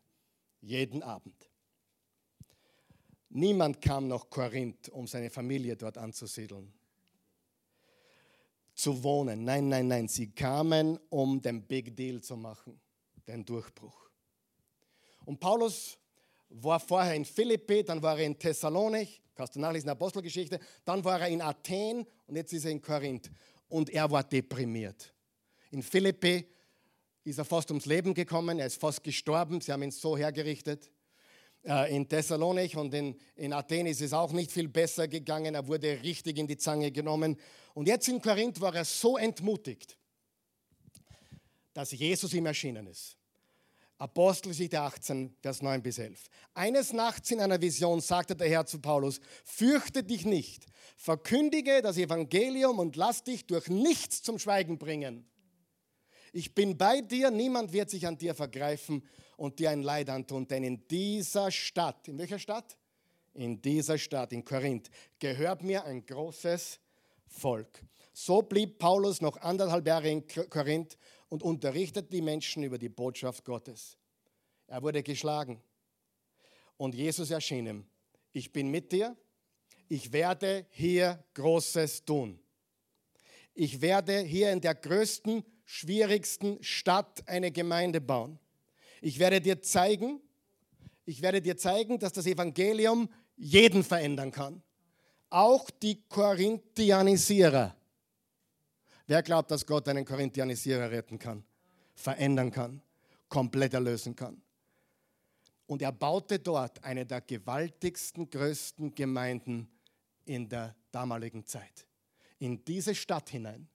Jeden 0.60 1.02
Abend. 1.02 1.48
Niemand 3.28 3.80
kam 3.80 4.08
nach 4.08 4.28
Korinth, 4.28 4.88
um 4.90 5.06
seine 5.06 5.30
Familie 5.30 5.76
dort 5.76 5.96
anzusiedeln, 5.96 6.72
zu 8.74 9.02
wohnen. 9.02 9.44
Nein, 9.44 9.68
nein, 9.68 9.88
nein, 9.88 10.08
sie 10.08 10.30
kamen, 10.32 10.98
um 11.08 11.40
den 11.40 11.62
Big 11.62 11.96
Deal 11.96 12.20
zu 12.20 12.36
machen, 12.36 12.78
den 13.26 13.44
Durchbruch. 13.44 14.10
Und 15.24 15.38
Paulus 15.38 15.98
war 16.48 16.80
vorher 16.80 17.14
in 17.14 17.24
Philippi, 17.24 17.82
dann 17.84 18.02
war 18.02 18.18
er 18.18 18.26
in 18.26 18.38
Thessalonich, 18.38 19.22
kannst 19.34 19.56
du 19.56 19.60
nachlesen 19.60 19.90
Apostelgeschichte, 19.90 20.58
dann 20.84 21.04
war 21.04 21.20
er 21.20 21.28
in 21.28 21.40
Athen 21.40 22.06
und 22.26 22.36
jetzt 22.36 22.52
ist 22.52 22.64
er 22.64 22.70
in 22.70 22.82
Korinth. 22.82 23.30
Und 23.68 23.88
er 23.90 24.10
war 24.10 24.22
deprimiert. 24.22 25.14
In 25.70 25.82
Philippi 25.82 26.46
ist 27.24 27.38
er 27.38 27.44
fast 27.44 27.70
ums 27.70 27.86
Leben 27.86 28.12
gekommen, 28.12 28.58
er 28.58 28.66
ist 28.66 28.80
fast 28.80 29.02
gestorben, 29.02 29.60
sie 29.60 29.72
haben 29.72 29.82
ihn 29.82 29.90
so 29.90 30.16
hergerichtet. 30.16 30.90
Äh, 31.64 31.94
in 31.94 32.08
Thessalonich 32.08 32.76
und 32.76 32.92
in, 32.92 33.16
in 33.36 33.52
Athen 33.52 33.86
ist 33.86 34.00
es 34.00 34.12
auch 34.12 34.32
nicht 34.32 34.50
viel 34.50 34.68
besser 34.68 35.06
gegangen. 35.06 35.54
Er 35.54 35.66
wurde 35.66 36.02
richtig 36.02 36.36
in 36.38 36.46
die 36.46 36.56
Zange 36.56 36.90
genommen. 36.90 37.38
Und 37.74 37.86
jetzt 37.86 38.08
in 38.08 38.20
Korinth 38.20 38.60
war 38.60 38.74
er 38.74 38.84
so 38.84 39.16
entmutigt, 39.16 39.96
dass 41.74 41.92
Jesus 41.92 42.32
ihm 42.34 42.46
erschienen 42.46 42.86
ist. 42.86 43.16
Apostelgeschichte 43.98 44.80
18, 44.80 45.36
Vers 45.40 45.62
9 45.62 45.80
bis 45.80 45.98
11. 45.98 46.24
Eines 46.54 46.92
Nachts 46.92 47.30
in 47.30 47.40
einer 47.40 47.60
Vision 47.60 48.00
sagte 48.00 48.34
der 48.34 48.48
Herr 48.48 48.66
zu 48.66 48.80
Paulus, 48.80 49.20
fürchte 49.44 50.02
dich 50.02 50.24
nicht, 50.24 50.66
verkündige 50.96 51.82
das 51.82 51.96
Evangelium 51.96 52.80
und 52.80 52.96
lass 52.96 53.22
dich 53.22 53.46
durch 53.46 53.68
nichts 53.68 54.20
zum 54.22 54.40
Schweigen 54.40 54.76
bringen. 54.76 55.24
Ich 56.32 56.54
bin 56.54 56.76
bei 56.76 57.00
dir, 57.00 57.30
niemand 57.30 57.72
wird 57.72 57.90
sich 57.90 58.06
an 58.06 58.18
dir 58.18 58.34
vergreifen 58.34 59.06
und 59.36 59.58
dir 59.58 59.70
ein 59.70 59.82
Leid 59.82 60.08
antun. 60.08 60.48
Denn 60.48 60.64
in 60.64 60.88
dieser 60.88 61.50
Stadt, 61.50 62.08
in 62.08 62.18
welcher 62.18 62.38
Stadt? 62.38 62.76
In 63.34 63.62
dieser 63.62 63.98
Stadt, 63.98 64.32
in 64.32 64.44
Korinth, 64.44 64.90
gehört 65.18 65.62
mir 65.62 65.84
ein 65.84 66.04
großes 66.04 66.80
Volk. 67.28 67.82
So 68.12 68.42
blieb 68.42 68.78
Paulus 68.78 69.20
noch 69.20 69.36
anderthalb 69.38 69.86
Jahre 69.86 70.10
in 70.10 70.26
Korinth 70.26 70.98
und 71.32 71.42
unterrichtete 71.42 72.10
die 72.10 72.20
Menschen 72.20 72.62
über 72.62 72.76
die 72.76 72.90
Botschaft 72.90 73.42
Gottes. 73.46 73.96
Er 74.66 74.82
wurde 74.82 75.02
geschlagen 75.02 75.62
und 76.76 76.94
Jesus 76.94 77.30
erschien 77.30 77.66
ihm. 77.66 77.86
Ich 78.32 78.52
bin 78.52 78.68
mit 78.68 78.92
dir, 78.92 79.16
ich 79.88 80.12
werde 80.12 80.66
hier 80.68 81.24
Großes 81.32 82.04
tun. 82.04 82.38
Ich 83.54 83.80
werde 83.80 84.18
hier 84.18 84.52
in 84.52 84.60
der 84.60 84.74
größten, 84.74 85.42
schwierigsten 85.64 86.62
Stadt 86.62 87.26
eine 87.26 87.50
Gemeinde 87.50 88.02
bauen. 88.02 88.38
Ich 89.00 89.18
werde 89.18 89.40
dir 89.40 89.62
zeigen, 89.62 90.20
ich 91.06 91.22
werde 91.22 91.40
dir 91.40 91.56
zeigen, 91.56 91.98
dass 91.98 92.12
das 92.12 92.26
Evangelium 92.26 93.08
jeden 93.36 93.84
verändern 93.84 94.32
kann. 94.32 94.62
Auch 95.30 95.70
die 95.70 96.02
Korinthianisierer. 96.10 97.74
Wer 99.06 99.22
glaubt, 99.22 99.50
dass 99.50 99.66
Gott 99.66 99.88
einen 99.88 100.04
Korinthianisierer 100.04 100.90
retten 100.90 101.18
kann, 101.18 101.44
verändern 101.94 102.50
kann, 102.50 102.80
komplett 103.28 103.74
erlösen 103.74 104.14
kann? 104.14 104.40
Und 105.66 105.82
er 105.82 105.92
baute 105.92 106.38
dort 106.38 106.82
eine 106.84 107.06
der 107.06 107.20
gewaltigsten, 107.20 108.28
größten 108.28 108.94
Gemeinden 108.94 109.68
in 110.24 110.48
der 110.48 110.76
damaligen 110.90 111.44
Zeit. 111.46 111.86
In 112.38 112.64
diese 112.64 112.94
Stadt 112.94 113.30
hinein, 113.30 113.68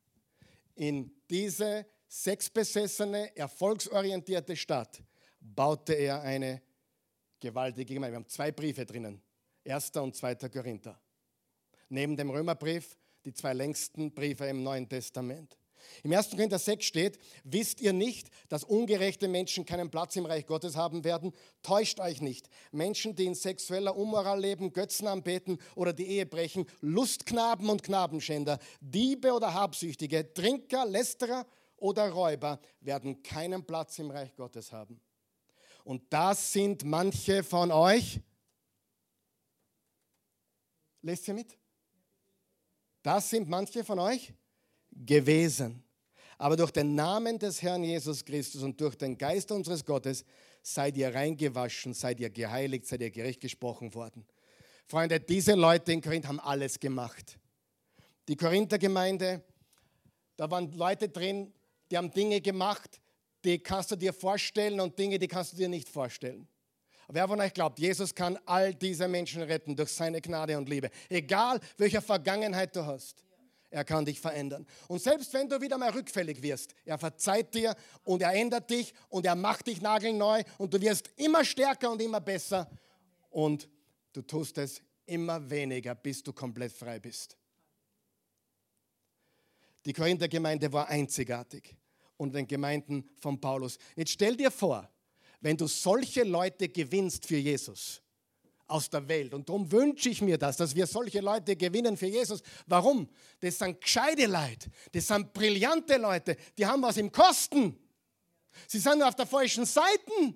in 0.75 1.11
diese 1.29 1.85
sexbesessene, 2.07 3.35
erfolgsorientierte 3.35 4.55
Stadt 4.55 5.01
baute 5.39 5.93
er 5.93 6.21
eine 6.21 6.61
gewaltige 7.39 7.93
Gemeinde. 7.93 8.13
Wir 8.13 8.17
haben 8.17 8.29
zwei 8.29 8.51
Briefe 8.51 8.85
drinnen, 8.85 9.21
1. 9.65 9.91
und 9.97 10.15
2. 10.15 10.35
Korinther. 10.49 10.99
Neben 11.89 12.15
dem 12.15 12.29
Römerbrief 12.29 12.97
die 13.27 13.33
zwei 13.33 13.51
längsten 13.51 14.13
Briefe 14.13 14.45
im 14.45 14.63
Neuen 14.63 14.87
Testament. 14.87 15.57
Im 16.01 16.13
1. 16.13 16.29
Korinther 16.29 16.59
6 16.59 16.85
steht, 16.85 17.19
wisst 17.43 17.81
ihr 17.81 17.91
nicht, 17.91 18.29
dass 18.47 18.63
ungerechte 18.63 19.27
Menschen 19.27 19.65
keinen 19.65 19.91
Platz 19.91 20.15
im 20.15 20.25
Reich 20.25 20.45
Gottes 20.45 20.77
haben 20.77 21.03
werden? 21.03 21.33
Täuscht 21.61 21.99
euch 21.99 22.21
nicht. 22.21 22.49
Menschen, 22.71 23.15
die 23.17 23.25
in 23.25 23.35
sexueller 23.35 23.97
Unmoral 23.97 24.39
leben, 24.39 24.71
Götzen 24.71 25.07
anbeten 25.07 25.57
oder 25.75 25.91
die 25.91 26.07
Ehe 26.07 26.25
brechen, 26.25 26.67
Lustknaben 26.79 27.69
und 27.69 27.83
Knabenschänder, 27.83 28.59
Diebe 28.79 29.33
oder 29.33 29.53
Habsüchtige, 29.53 30.33
Trinker, 30.33 30.85
Lästerer 30.85 31.45
oder 31.75 32.09
Räuber 32.09 32.61
werden 32.79 33.23
keinen 33.23 33.65
Platz 33.65 33.99
im 33.99 34.09
Reich 34.09 34.33
Gottes 34.37 34.71
haben. 34.71 35.01
Und 35.83 36.01
das 36.13 36.53
sind 36.53 36.85
manche 36.85 37.43
von 37.43 37.73
euch. 37.73 38.21
Lest 41.01 41.27
ihr 41.27 41.33
mit? 41.33 41.57
Das 43.07 43.29
sind 43.29 43.47
manche 43.47 43.85
von 43.85 43.99
euch 43.99 44.33
gewesen. 44.91 45.81
Aber 46.37 46.57
durch 46.57 46.71
den 46.71 46.93
Namen 46.93 47.39
des 47.39 47.61
Herrn 47.61 47.85
Jesus 47.85 48.25
Christus 48.25 48.63
und 48.63 48.81
durch 48.81 48.95
den 48.95 49.17
Geist 49.17 49.49
unseres 49.49 49.85
Gottes 49.85 50.25
seid 50.61 50.97
ihr 50.97 51.15
reingewaschen, 51.15 51.93
seid 51.93 52.19
ihr 52.19 52.29
geheiligt, 52.29 52.85
seid 52.85 52.99
ihr 52.99 53.09
gerecht 53.09 53.39
gesprochen 53.39 53.93
worden. 53.93 54.25
Freunde, 54.87 55.21
diese 55.21 55.53
Leute 55.53 55.93
in 55.93 56.01
Korinth 56.01 56.27
haben 56.27 56.41
alles 56.41 56.81
gemacht. 56.81 57.39
Die 58.27 58.35
Korinther-Gemeinde, 58.35 59.41
da 60.35 60.51
waren 60.51 60.73
Leute 60.73 61.07
drin, 61.07 61.53
die 61.89 61.95
haben 61.95 62.11
Dinge 62.11 62.41
gemacht, 62.41 62.99
die 63.45 63.57
kannst 63.57 63.89
du 63.89 63.95
dir 63.95 64.11
vorstellen 64.11 64.81
und 64.81 64.99
Dinge, 64.99 65.17
die 65.17 65.29
kannst 65.29 65.53
du 65.53 65.55
dir 65.55 65.69
nicht 65.69 65.87
vorstellen. 65.87 66.45
Wer 67.09 67.27
von 67.27 67.39
euch 67.39 67.53
glaubt, 67.53 67.79
Jesus 67.79 68.13
kann 68.13 68.37
all 68.45 68.73
diese 68.73 69.07
Menschen 69.07 69.41
retten 69.41 69.75
durch 69.75 69.89
seine 69.89 70.19
Gnade 70.19 70.57
und 70.57 70.67
Liebe, 70.67 70.89
egal 71.09 71.59
welcher 71.77 72.01
Vergangenheit 72.01 72.75
du 72.75 72.85
hast. 72.85 73.23
Er 73.69 73.83
kann 73.83 74.05
dich 74.05 74.19
verändern. 74.19 74.65
Und 74.87 75.01
selbst 75.01 75.33
wenn 75.33 75.49
du 75.49 75.59
wieder 75.61 75.77
mal 75.77 75.91
rückfällig 75.91 76.41
wirst, 76.41 76.73
er 76.85 76.97
verzeiht 76.97 77.53
dir 77.53 77.75
und 78.03 78.21
er 78.21 78.33
ändert 78.33 78.69
dich 78.69 78.93
und 79.09 79.25
er 79.25 79.35
macht 79.35 79.67
dich 79.67 79.81
nagelneu 79.81 80.43
und 80.57 80.73
du 80.73 80.81
wirst 80.81 81.09
immer 81.17 81.43
stärker 81.43 81.91
und 81.91 82.01
immer 82.01 82.21
besser 82.21 82.69
und 83.29 83.69
du 84.13 84.21
tust 84.21 84.57
es 84.57 84.81
immer 85.05 85.49
weniger, 85.49 85.95
bis 85.95 86.23
du 86.23 86.33
komplett 86.33 86.71
frei 86.71 86.99
bist. 86.99 87.37
Die 89.85 89.93
Korinther-Gemeinde 89.93 90.71
war 90.71 90.87
einzigartig 90.89 91.75
und 92.17 92.35
den 92.35 92.47
Gemeinden 92.47 93.09
von 93.19 93.39
Paulus. 93.39 93.77
Jetzt 93.95 94.11
stell 94.11 94.35
dir 94.35 94.51
vor, 94.51 94.89
wenn 95.41 95.57
du 95.57 95.67
solche 95.67 96.23
Leute 96.23 96.69
gewinnst 96.69 97.25
für 97.25 97.37
Jesus, 97.37 98.01
aus 98.67 98.89
der 98.89 99.07
Welt. 99.07 99.33
Und 99.33 99.47
darum 99.47 99.71
wünsche 99.71 100.09
ich 100.09 100.21
mir 100.21 100.37
das, 100.37 100.57
dass 100.57 100.75
wir 100.75 100.85
solche 100.85 101.21
Leute 101.21 101.55
gewinnen 101.55 101.95
für 101.95 102.07
Jesus. 102.07 102.41
Warum? 102.65 103.09
Das 103.39 103.57
sind 103.57 103.79
gescheite 103.79 104.25
Leute, 104.25 104.69
das 104.91 105.07
sind 105.07 105.33
brillante 105.33 105.97
Leute, 105.97 106.35
die 106.57 106.65
haben 106.65 106.81
was 106.81 106.97
im 106.97 107.11
Kosten. 107.11 107.79
Sie 108.67 108.79
sind 108.79 109.01
auf 109.03 109.15
der 109.15 109.25
falschen 109.25 109.65
Seite. 109.65 110.35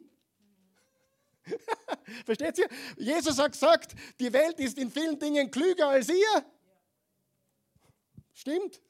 Versteht 2.26 2.58
ihr? 2.60 2.70
Jesus 2.98 3.38
hat 3.40 3.52
gesagt, 3.52 3.96
die 4.20 4.32
Welt 4.32 4.60
ist 4.60 4.78
in 4.78 4.92
vielen 4.92 5.18
Dingen 5.18 5.50
klüger 5.50 5.90
als 5.90 6.10
ihr. 6.10 6.46
Stimmt? 8.34 8.82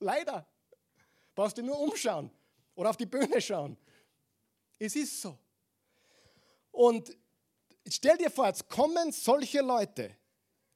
Leider. 0.00 0.46
Brauchst 1.34 1.58
du 1.58 1.62
nur 1.62 1.78
umschauen 1.78 2.30
oder 2.74 2.90
auf 2.90 2.96
die 2.96 3.06
Bühne 3.06 3.40
schauen. 3.40 3.76
Es 4.78 4.96
ist 4.96 5.20
so. 5.20 5.38
Und 6.78 7.10
stell 7.88 8.16
dir 8.18 8.30
vor, 8.30 8.46
jetzt 8.46 8.68
kommen 8.68 9.10
solche 9.10 9.62
Leute, 9.62 10.16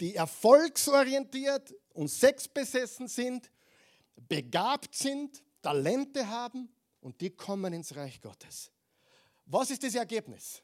die 0.01 0.17
erfolgsorientiert 0.17 1.73
und 1.91 2.09
sexbesessen 2.09 3.07
sind, 3.07 3.49
begabt 4.17 4.97
sind, 4.97 5.41
Talente 5.63 6.29
haben 6.29 6.69
und 7.03 7.21
die 7.21 7.31
kommen 7.31 7.73
ins 7.73 7.95
Reich 7.95 8.21
Gottes. 8.21 8.73
Was 9.47 9.71
ist 9.71 9.85
das 9.85 9.95
Ergebnis? 9.95 10.61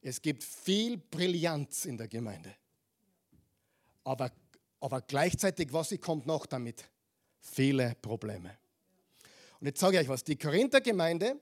Es 0.00 0.22
gibt 0.22 0.44
viel 0.44 0.96
Brillanz 0.96 1.84
in 1.84 1.98
der 1.98 2.06
Gemeinde. 2.06 2.54
Aber, 4.04 4.30
aber 4.78 5.00
gleichzeitig, 5.00 5.72
was 5.72 5.92
kommt 6.00 6.24
noch 6.24 6.46
damit? 6.46 6.84
Viele 7.40 7.96
Probleme. 8.00 8.56
Und 9.58 9.66
jetzt 9.66 9.80
sage 9.80 9.96
ich 9.96 10.02
euch 10.02 10.08
was, 10.08 10.22
die 10.22 10.38
Korinther 10.38 10.80
Gemeinde 10.80 11.40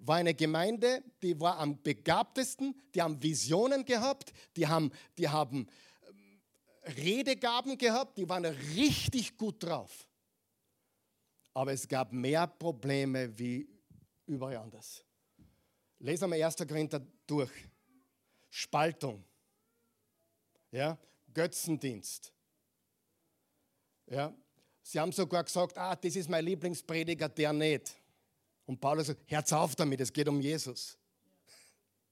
war 0.00 0.16
eine 0.16 0.34
Gemeinde, 0.34 1.02
die 1.22 1.38
war 1.38 1.58
am 1.58 1.80
begabtesten, 1.82 2.74
die 2.94 3.02
haben 3.02 3.22
Visionen 3.22 3.84
gehabt, 3.84 4.32
die 4.56 4.66
haben, 4.66 4.90
die 5.18 5.28
haben 5.28 5.66
ähm, 6.08 6.40
Redegaben 6.96 7.76
gehabt, 7.76 8.16
die 8.16 8.28
waren 8.28 8.44
richtig 8.44 9.36
gut 9.36 9.62
drauf. 9.62 10.06
Aber 11.52 11.72
es 11.72 11.86
gab 11.86 12.12
mehr 12.12 12.46
Probleme 12.46 13.38
wie 13.38 13.68
überall 14.26 14.56
anders. 14.56 15.04
Lesen 15.98 16.30
wir 16.30 16.46
1. 16.46 16.56
Korinther 16.56 17.00
durch. 17.26 17.50
Spaltung. 18.48 19.22
Ja? 20.70 20.98
Götzendienst. 21.32 22.32
Ja? 24.06 24.34
Sie 24.82 24.98
haben 24.98 25.12
sogar 25.12 25.44
gesagt, 25.44 25.76
ah, 25.76 25.94
das 25.94 26.16
ist 26.16 26.28
mein 26.28 26.44
Lieblingsprediger, 26.44 27.28
der 27.28 27.52
nicht. 27.52 27.99
Und 28.70 28.80
Paulus 28.80 29.08
sagt, 29.08 29.28
Herz 29.28 29.52
auf 29.52 29.74
damit, 29.74 30.00
es 30.00 30.12
geht 30.12 30.28
um 30.28 30.40
Jesus. 30.40 30.96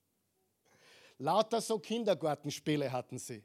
Lauter 1.18 1.61
so 1.61 1.78
Kindergartenspiele 1.78 2.90
hatten 2.90 3.16
sie. 3.16 3.44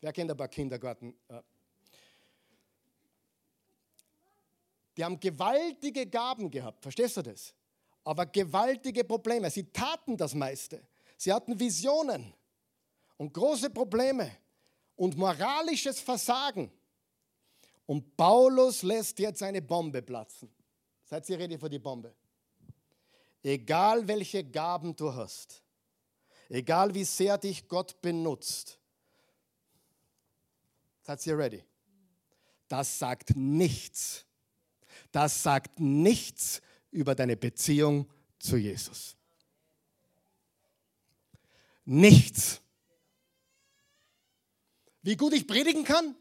Wer 0.00 0.12
kennt 0.12 0.30
ein 0.30 0.36
paar 0.36 0.46
Kindergarten? 0.46 1.16
Die 4.96 5.02
haben 5.04 5.18
gewaltige 5.18 6.06
Gaben 6.06 6.48
gehabt, 6.48 6.80
verstehst 6.80 7.16
du 7.16 7.22
das? 7.22 7.52
Aber 8.04 8.24
gewaltige 8.24 9.02
Probleme. 9.02 9.50
Sie 9.50 9.64
taten 9.72 10.16
das 10.16 10.32
meiste. 10.32 10.80
Sie 11.16 11.32
hatten 11.32 11.58
Visionen 11.58 12.32
und 13.16 13.34
große 13.34 13.70
Probleme 13.70 14.30
und 14.94 15.16
moralisches 15.16 15.98
Versagen. 15.98 16.70
Und 17.84 18.16
Paulus 18.16 18.84
lässt 18.84 19.18
jetzt 19.18 19.42
eine 19.42 19.60
Bombe 19.60 20.02
platzen. 20.02 20.54
Seid 21.02 21.28
ihr 21.28 21.36
ready 21.40 21.58
für 21.58 21.68
die 21.68 21.80
Bombe? 21.80 22.14
Egal 23.44 24.08
welche 24.08 24.42
Gaben 24.42 24.96
du 24.96 25.14
hast, 25.14 25.62
egal 26.48 26.94
wie 26.94 27.04
sehr 27.04 27.36
dich 27.36 27.68
Gott 27.68 28.00
benutzt, 28.00 28.80
seid 31.02 31.26
ihr 31.26 31.36
ready? 31.36 31.62
Das 32.68 32.98
sagt 32.98 33.36
nichts. 33.36 34.24
Das 35.12 35.42
sagt 35.42 35.78
nichts 35.78 36.62
über 36.90 37.14
deine 37.14 37.36
Beziehung 37.36 38.10
zu 38.38 38.56
Jesus. 38.56 39.14
Nichts. 41.84 42.62
Wie 45.02 45.16
gut 45.18 45.34
ich 45.34 45.46
predigen 45.46 45.84
kann, 45.84 46.16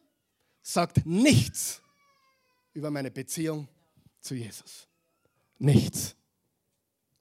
sagt 0.61 1.05
nichts 1.05 1.81
über 2.73 2.91
meine 2.91 3.11
Beziehung 3.11 3.69
zu 4.19 4.35
Jesus. 4.35 4.89
Nichts 5.57 6.17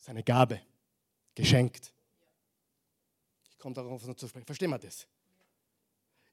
seine 0.03 0.25
Gabe, 0.25 0.61
geschenkt. 1.35 1.95
Ich 3.49 3.59
komme 3.59 3.75
darauf 3.75 4.05
noch 4.05 4.17
zu 4.17 4.29
sprechen. 4.29 4.45
Verstehen 4.45 4.71
wir 4.71 4.79
das? 4.79 5.07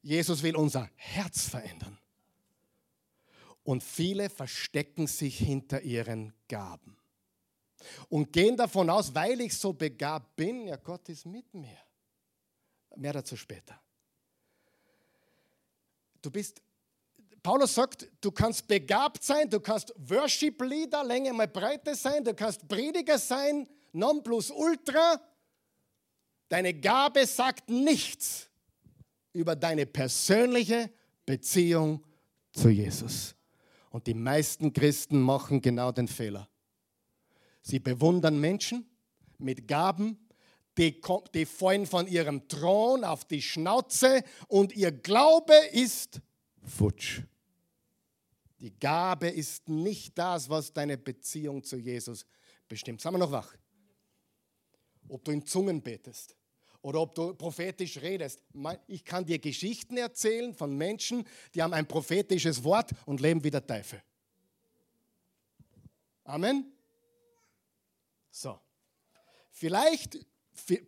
Jesus 0.01 0.41
will 0.41 0.55
unser 0.55 0.89
Herz 0.95 1.47
verändern. 1.47 1.97
Und 3.63 3.84
viele 3.84 4.30
verstecken 4.30 5.05
sich 5.05 5.38
hinter 5.38 5.82
ihren 5.82 6.34
Gaben 6.47 6.97
und 8.09 8.34
gehen 8.34 8.57
davon 8.57 8.89
aus, 8.89 9.13
weil 9.13 9.39
ich 9.41 9.55
so 9.55 9.72
begabt 9.74 10.36
bin, 10.36 10.67
ja, 10.67 10.76
Gott 10.78 11.07
ist 11.09 11.26
mit 11.26 11.53
mir. 11.53 11.78
Mehr 12.95 13.13
dazu 13.13 13.38
später. 13.38 13.80
Du 16.22 16.32
bist, 16.32 16.61
Paulus 17.49 17.73
sagt, 17.73 18.07
du 18.21 18.29
kannst 18.29 18.67
begabt 18.67 19.23
sein, 19.23 19.49
du 19.49 19.59
kannst 19.59 19.91
Worship 19.97 20.61
Leader, 20.61 21.03
Länge 21.03 21.33
mal 21.33 21.47
Breite 21.47 21.95
sein, 21.95 22.23
du 22.23 22.35
kannst 22.35 22.67
Prediger 22.67 23.17
sein, 23.17 23.67
non 23.91 24.21
plus 24.21 24.51
ultra. 24.51 25.19
Deine 26.47 26.75
Gabe 26.75 27.25
sagt 27.25 27.67
nichts 27.67 28.51
über 29.33 29.55
deine 29.55 29.87
persönliche 29.87 30.91
Beziehung 31.25 32.05
zu 32.51 32.69
Jesus. 32.69 33.33
Und 33.89 34.05
die 34.05 34.13
meisten 34.13 34.71
Christen 34.71 35.19
machen 35.19 35.59
genau 35.59 35.91
den 35.91 36.07
Fehler. 36.07 36.47
Sie 37.63 37.79
bewundern 37.79 38.39
Menschen 38.39 38.87
mit 39.39 39.67
Gaben, 39.67 40.19
die, 40.77 41.01
die 41.33 41.47
fallen 41.47 41.87
von 41.87 42.05
ihrem 42.05 42.47
Thron 42.47 43.03
auf 43.03 43.25
die 43.25 43.41
Schnauze 43.41 44.23
und 44.47 44.75
ihr 44.75 44.91
Glaube 44.91 45.55
ist 45.71 46.21
futsch. 46.61 47.23
Die 48.60 48.78
Gabe 48.78 49.30
ist 49.30 49.70
nicht 49.70 50.18
das, 50.18 50.49
was 50.49 50.74
deine 50.74 50.97
Beziehung 50.97 51.64
zu 51.64 51.78
Jesus 51.78 52.26
bestimmt. 52.68 53.01
Sagen 53.01 53.16
wir 53.16 53.20
noch 53.20 53.32
wach. 53.32 53.55
Ob 55.07 55.24
du 55.24 55.32
in 55.32 55.45
Zungen 55.45 55.82
betest 55.82 56.36
oder 56.82 57.01
ob 57.01 57.16
du 57.16 57.34
prophetisch 57.34 57.97
redest. 57.97 58.43
Ich 58.88 59.05
kann 59.05 59.26
dir 59.26 59.39
Geschichten 59.39 59.97
erzählen 59.97 60.53
von 60.53 60.78
Menschen, 60.78 61.26
die 61.55 61.64
haben 61.64 61.74
ein 61.74 61.88
prophetisches 61.88 62.64
Wort 62.64 62.91
und 63.05 63.22
leben 63.22 63.43
wie 63.43 63.51
der 63.51 63.66
Teufel. 63.66 64.01
Amen. 66.26 66.72
So. 68.30 68.60
Vielleicht, 69.51 70.26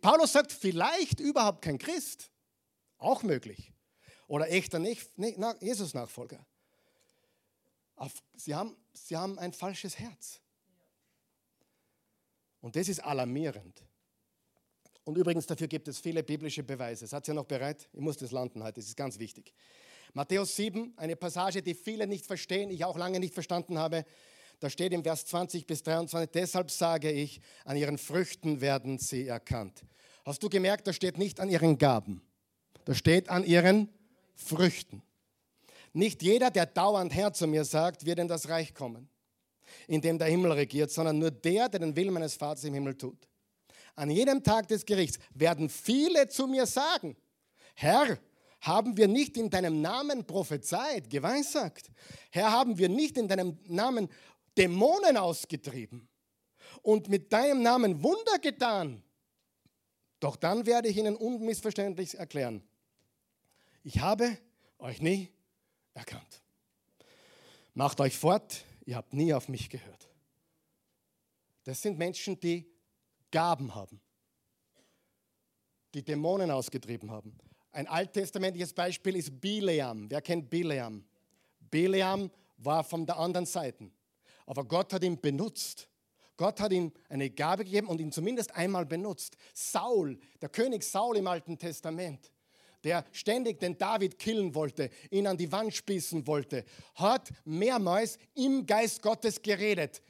Paulus 0.00 0.32
sagt, 0.32 0.52
vielleicht 0.52 1.20
überhaupt 1.20 1.62
kein 1.62 1.78
Christ. 1.78 2.30
Auch 2.98 3.22
möglich. 3.22 3.72
Oder 4.28 4.50
echter 4.50 4.78
Jesus-Nachfolger. 5.60 6.46
Sie 8.36 8.54
haben, 8.54 8.76
sie 8.92 9.16
haben 9.16 9.38
ein 9.38 9.52
falsches 9.52 9.98
Herz. 9.98 10.40
Und 12.60 12.76
das 12.76 12.88
ist 12.88 13.00
alarmierend. 13.00 13.84
Und 15.04 15.18
übrigens, 15.18 15.46
dafür 15.46 15.66
gibt 15.66 15.88
es 15.88 15.98
viele 15.98 16.22
biblische 16.22 16.62
Beweise. 16.62 17.06
Seid 17.06 17.26
ihr 17.28 17.34
noch 17.34 17.44
bereit? 17.44 17.88
Ich 17.92 18.00
muss 18.00 18.16
das 18.16 18.30
landen 18.30 18.62
heute, 18.62 18.74
das 18.74 18.86
ist 18.86 18.96
ganz 18.96 19.18
wichtig. 19.18 19.52
Matthäus 20.14 20.54
7, 20.56 20.92
eine 20.96 21.16
Passage, 21.16 21.62
die 21.62 21.74
viele 21.74 22.06
nicht 22.06 22.26
verstehen, 22.26 22.70
ich 22.70 22.84
auch 22.84 22.96
lange 22.96 23.18
nicht 23.18 23.34
verstanden 23.34 23.78
habe. 23.78 24.04
Da 24.60 24.70
steht 24.70 24.92
im 24.92 25.02
Vers 25.02 25.26
20 25.26 25.66
bis 25.66 25.82
23, 25.82 26.30
deshalb 26.30 26.70
sage 26.70 27.10
ich, 27.10 27.40
an 27.64 27.76
ihren 27.76 27.98
Früchten 27.98 28.60
werden 28.60 28.98
sie 28.98 29.26
erkannt. 29.26 29.84
Hast 30.24 30.42
du 30.42 30.48
gemerkt, 30.48 30.86
da 30.86 30.92
steht 30.92 31.18
nicht 31.18 31.40
an 31.40 31.48
ihren 31.48 31.78
Gaben, 31.78 32.22
da 32.84 32.94
steht 32.94 33.28
an 33.28 33.42
ihren 33.42 33.88
Früchten. 34.36 35.02
Nicht 35.92 36.22
jeder, 36.22 36.50
der 36.50 36.66
dauernd 36.66 37.14
Herr 37.14 37.32
zu 37.32 37.46
mir 37.46 37.64
sagt, 37.64 38.06
wird 38.06 38.18
in 38.18 38.28
das 38.28 38.48
Reich 38.48 38.74
kommen, 38.74 39.08
in 39.86 40.00
dem 40.00 40.18
der 40.18 40.28
Himmel 40.28 40.52
regiert, 40.52 40.90
sondern 40.90 41.18
nur 41.18 41.30
der, 41.30 41.68
der 41.68 41.80
den 41.80 41.94
Willen 41.94 42.14
meines 42.14 42.34
Vaters 42.34 42.64
im 42.64 42.74
Himmel 42.74 42.96
tut. 42.96 43.28
An 43.94 44.10
jedem 44.10 44.42
Tag 44.42 44.68
des 44.68 44.86
Gerichts 44.86 45.18
werden 45.34 45.68
viele 45.68 46.28
zu 46.28 46.46
mir 46.46 46.64
sagen, 46.66 47.14
Herr, 47.74 48.18
haben 48.62 48.96
wir 48.96 49.08
nicht 49.08 49.36
in 49.36 49.50
deinem 49.50 49.82
Namen 49.82 50.24
prophezeit, 50.24 51.10
geweissagt? 51.10 51.90
Herr, 52.30 52.52
haben 52.52 52.78
wir 52.78 52.88
nicht 52.88 53.18
in 53.18 53.28
deinem 53.28 53.58
Namen 53.66 54.08
Dämonen 54.56 55.16
ausgetrieben 55.16 56.08
und 56.82 57.08
mit 57.08 57.32
deinem 57.32 57.62
Namen 57.62 58.02
Wunder 58.02 58.38
getan. 58.40 59.02
Doch 60.20 60.36
dann 60.36 60.64
werde 60.66 60.88
ich 60.88 60.96
Ihnen 60.96 61.16
unmissverständlich 61.16 62.18
erklären, 62.18 62.62
ich 63.82 63.98
habe 63.98 64.38
euch 64.78 65.02
nie 65.02 65.28
erkannt. 65.94 66.42
Macht 67.74 68.00
euch 68.00 68.16
fort, 68.16 68.64
ihr 68.84 68.96
habt 68.96 69.14
nie 69.14 69.32
auf 69.32 69.48
mich 69.48 69.70
gehört. 69.70 70.08
Das 71.64 71.80
sind 71.80 71.98
Menschen, 71.98 72.38
die 72.40 72.66
Gaben 73.30 73.74
haben, 73.74 74.00
die 75.94 76.04
Dämonen 76.04 76.50
ausgetrieben 76.50 77.10
haben. 77.10 77.38
Ein 77.70 77.86
alttestamentliches 77.86 78.74
Beispiel 78.74 79.16
ist 79.16 79.40
Bileam. 79.40 80.10
Wer 80.10 80.20
kennt 80.20 80.50
Bileam? 80.50 81.04
Bileam 81.60 82.30
war 82.58 82.84
von 82.84 83.06
der 83.06 83.16
anderen 83.16 83.46
Seite. 83.46 83.90
Aber 84.44 84.64
Gott 84.64 84.92
hat 84.92 85.04
ihn 85.04 85.20
benutzt. 85.20 85.88
Gott 86.36 86.60
hat 86.60 86.72
ihm 86.72 86.92
eine 87.08 87.30
Gabe 87.30 87.64
gegeben 87.64 87.86
und 87.88 88.00
ihn 88.00 88.10
zumindest 88.10 88.54
einmal 88.54 88.84
benutzt. 88.84 89.36
Saul, 89.54 90.18
der 90.40 90.48
König 90.48 90.82
Saul 90.82 91.16
im 91.16 91.26
Alten 91.26 91.56
Testament, 91.56 92.31
der 92.84 93.04
ständig 93.12 93.60
den 93.60 93.78
David 93.78 94.18
killen 94.18 94.54
wollte, 94.54 94.90
ihn 95.10 95.26
an 95.26 95.36
die 95.36 95.50
Wand 95.52 95.74
spießen 95.74 96.26
wollte, 96.26 96.64
hat 96.94 97.30
mehrmals 97.44 98.18
im 98.34 98.66
Geist 98.66 99.02
Gottes 99.02 99.42
geredet. 99.42 100.02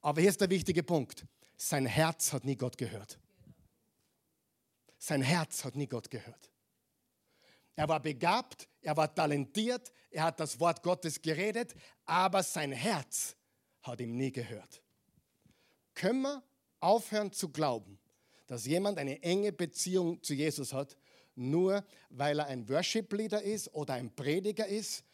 Aber 0.00 0.20
hier 0.20 0.30
ist 0.30 0.40
der 0.40 0.50
wichtige 0.50 0.82
Punkt. 0.82 1.26
Sein 1.56 1.86
Herz 1.86 2.32
hat 2.32 2.44
nie 2.44 2.56
Gott 2.56 2.78
gehört. 2.78 3.18
Sein 4.98 5.22
Herz 5.22 5.64
hat 5.64 5.76
nie 5.76 5.86
Gott 5.86 6.10
gehört. 6.10 6.50
Er 7.76 7.88
war 7.88 8.00
begabt, 8.00 8.68
er 8.82 8.96
war 8.96 9.14
talentiert, 9.14 9.92
er 10.10 10.24
hat 10.24 10.40
das 10.40 10.60
Wort 10.60 10.82
Gottes 10.82 11.22
geredet, 11.22 11.74
aber 12.04 12.42
sein 12.42 12.72
Herz 12.72 13.36
hat 13.82 14.00
ihm 14.00 14.16
nie 14.16 14.32
gehört. 14.32 14.82
Können 15.94 16.22
wir 16.22 16.42
aufhören 16.80 17.32
zu 17.32 17.48
glauben, 17.48 17.98
dass 18.46 18.66
jemand 18.66 18.98
eine 18.98 19.22
enge 19.22 19.52
Beziehung 19.52 20.22
zu 20.22 20.34
Jesus 20.34 20.72
hat, 20.72 20.96
nur 21.34 21.84
weil 22.10 22.38
er 22.38 22.46
ein 22.46 22.68
Worship-Leader 22.68 23.42
ist 23.42 23.72
oder 23.74 23.94
ein 23.94 24.14
Prediger 24.14 24.66
ist 24.66 25.04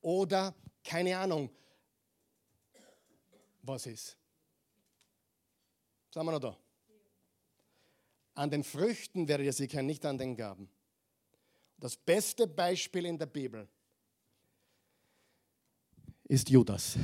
oder 0.00 0.54
keine 0.82 1.16
Ahnung, 1.16 1.50
was 3.62 3.86
ist. 3.86 4.16
Sagen 6.10 6.26
wir 6.26 6.32
noch 6.32 6.40
da. 6.40 6.56
An 8.34 8.50
den 8.50 8.64
Früchten 8.64 9.28
werdet 9.28 9.46
ihr 9.46 9.52
sie 9.52 9.68
kennen, 9.68 9.86
nicht 9.86 10.04
an 10.04 10.18
den 10.18 10.36
Gaben. 10.36 10.68
Das 11.78 11.96
beste 11.96 12.46
Beispiel 12.46 13.06
in 13.06 13.18
der 13.18 13.26
Bibel 13.26 13.68
ist 16.24 16.48
Judas. 16.48 16.96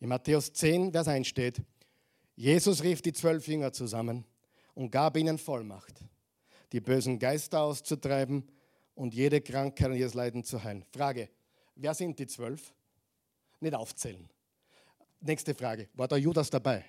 In 0.00 0.08
Matthäus 0.08 0.52
10, 0.52 0.92
Vers 0.92 1.08
1 1.08 1.26
steht, 1.26 1.62
Jesus 2.36 2.82
rief 2.82 3.02
die 3.02 3.12
zwölf 3.12 3.46
Jünger 3.48 3.72
zusammen 3.72 4.24
und 4.74 4.90
gab 4.90 5.16
ihnen 5.16 5.38
Vollmacht, 5.38 6.04
die 6.72 6.80
bösen 6.80 7.18
Geister 7.18 7.60
auszutreiben 7.60 8.46
und 8.94 9.14
jede 9.14 9.40
Krankheit 9.40 9.88
und 9.88 9.96
jedes 9.96 10.14
Leiden 10.14 10.44
zu 10.44 10.62
heilen. 10.62 10.84
Frage, 10.92 11.30
wer 11.74 11.94
sind 11.94 12.18
die 12.18 12.26
zwölf? 12.26 12.74
Nicht 13.60 13.74
aufzählen. 13.74 14.28
Nächste 15.20 15.54
Frage, 15.54 15.88
war 15.94 16.08
da 16.08 16.16
Judas 16.16 16.50
dabei? 16.50 16.84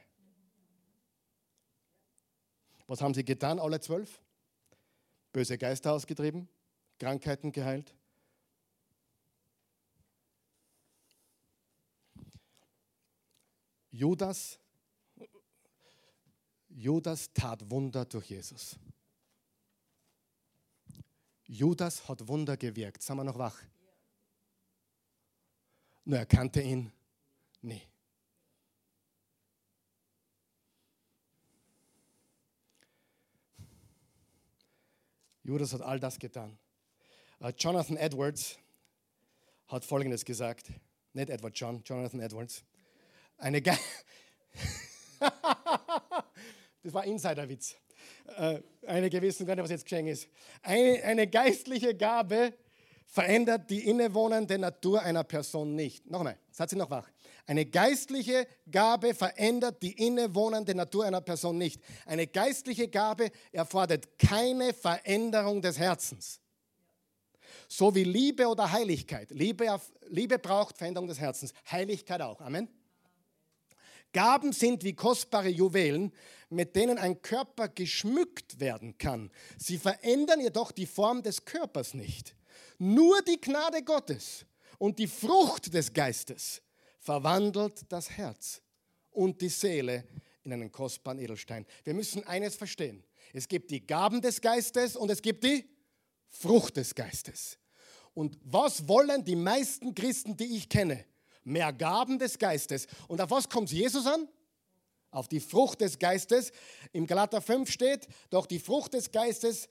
Was 2.88 3.02
haben 3.02 3.14
sie 3.14 3.24
getan, 3.24 3.60
alle 3.60 3.80
zwölf? 3.80 4.22
Böse 5.32 5.58
Geister 5.58 5.94
ausgetrieben, 5.94 6.50
Krankheiten 6.98 7.52
geheilt, 7.52 7.94
Judas, 13.92 14.60
Judas 16.70 17.34
tat 17.34 17.70
Wunder 17.70 18.06
durch 18.06 18.30
Jesus. 18.30 18.78
Judas 21.50 22.08
hat 22.08 22.28
Wunder 22.28 22.56
gewirkt. 22.58 23.02
Sind 23.02 23.18
wir 23.18 23.24
noch 23.24 23.40
wach? 23.40 23.60
Nur 26.06 26.20
er 26.20 26.28
kannte 26.28 26.62
ihn 26.62 26.92
nie. 27.62 27.82
Judas 35.44 35.74
hat 35.74 35.82
all 35.82 36.00
das 36.00 36.20
getan. 36.20 36.60
Uh, 37.42 37.50
Jonathan 37.58 37.98
Edwards 37.98 38.60
hat 39.68 39.84
Folgendes 39.84 40.24
gesagt. 40.24 40.72
Nicht 41.14 41.32
Edward 41.32 41.58
John, 41.58 41.82
Jonathan 41.84 42.20
Edwards. 42.20 42.64
Eine 43.38 43.60
Ge 43.60 43.74
das 45.20 46.94
war 46.94 47.06
Insiderwitz. 47.06 47.76
Äh, 48.38 48.62
eine 48.88 49.12
wissen 49.22 49.46
gar 49.46 49.56
nicht, 49.56 49.64
was 49.64 49.72
jetzt 49.72 49.84
geschehen 49.84 50.08
ist. 50.08 50.28
Eine, 50.62 51.04
eine 51.04 51.28
geistliche 51.28 51.96
Gabe 51.96 52.54
verändert 53.06 53.70
die 53.70 53.88
innewohnende 53.88 54.58
Natur 54.58 55.02
einer 55.02 55.24
Person 55.24 55.76
nicht. 55.76 56.10
Nochmal, 56.10 56.38
seid 56.52 56.72
ihr 56.72 56.78
noch 56.78 56.90
wach? 56.90 57.10
Eine 57.48 57.66
geistliche 57.66 58.48
Gabe 58.70 59.16
verändert 59.16 59.82
die 59.82 59.94
innewohnende 59.94 60.76
Natur 60.76 61.06
einer 61.06 61.22
Person 61.22 61.58
nicht. 61.58 61.82
Eine 62.06 62.28
geistliche 62.28 62.88
Gabe 62.88 63.32
erfordert 63.52 64.20
keine 64.20 64.74
Veränderung 64.74 65.62
des 65.62 65.80
Herzens. 65.80 66.40
So 67.68 67.94
wie 67.96 68.04
Liebe 68.04 68.48
oder 68.48 68.72
Heiligkeit. 68.72 69.32
Liebe, 69.32 69.80
Liebe 70.08 70.38
braucht 70.38 70.78
Veränderung 70.78 71.08
des 71.08 71.20
Herzens. 71.20 71.54
Heiligkeit 71.72 72.22
auch. 72.22 72.40
Amen. 72.42 72.68
Gaben 74.14 74.54
sind 74.54 74.84
wie 74.84 74.94
kostbare 74.94 75.50
Juwelen, 75.50 76.12
mit 76.50 76.76
denen 76.76 76.98
ein 76.98 77.22
Körper 77.22 77.68
geschmückt 77.68 78.60
werden 78.60 78.98
kann. 78.98 79.32
Sie 79.58 79.78
verändern 79.78 80.42
jedoch 80.42 80.72
die 80.72 80.86
Form 80.88 81.22
des 81.22 81.46
Körpers 81.46 81.94
nicht. 81.94 82.36
Nur 82.78 83.22
die 83.22 83.40
Gnade 83.40 83.84
Gottes 83.84 84.46
und 84.78 85.00
die 85.00 85.08
Frucht 85.08 85.74
des 85.74 85.94
Geistes 85.94 86.62
verwandelt 87.00 87.86
das 87.90 88.10
Herz 88.10 88.62
und 89.12 89.42
die 89.42 89.50
Seele 89.50 90.06
in 90.44 90.54
einen 90.54 90.72
kostbaren 90.72 91.20
Edelstein. 91.20 91.66
Wir 91.84 91.94
müssen 91.94 92.26
eines 92.26 92.56
verstehen. 92.56 93.04
Es 93.34 93.48
gibt 93.48 93.70
die 93.72 93.86
Gaben 93.86 94.22
des 94.22 94.42
Geistes 94.42 94.96
und 94.96 95.12
es 95.12 95.22
gibt 95.22 95.44
die 95.44 95.66
Frucht 96.30 96.78
des 96.78 96.96
Geistes. 96.96 97.58
Und 98.14 98.38
was 98.44 98.88
wollen 98.88 99.24
die 99.24 99.36
meisten 99.36 99.94
Christen, 99.94 100.36
die 100.36 100.58
ich 100.58 100.68
kenne? 100.68 101.06
Mehr 101.44 101.74
Gaben 101.74 102.20
des 102.20 102.38
Geistes. 102.38 102.88
Und 103.08 103.22
auf 103.22 103.32
was 103.32 103.50
kommt 103.50 103.72
Jesus 103.72 104.06
an? 104.06 104.28
Auf 105.12 105.28
die 105.28 105.40
Frucht 105.40 105.82
des 105.82 106.00
Geistes. 106.00 106.52
Im 106.92 107.08
Galater 107.08 107.42
5 107.42 107.72
steht, 107.72 108.08
doch 108.30 108.46
die 108.46 108.60
Frucht 108.60 108.94
des 108.94 109.12
Geistes 109.12 109.68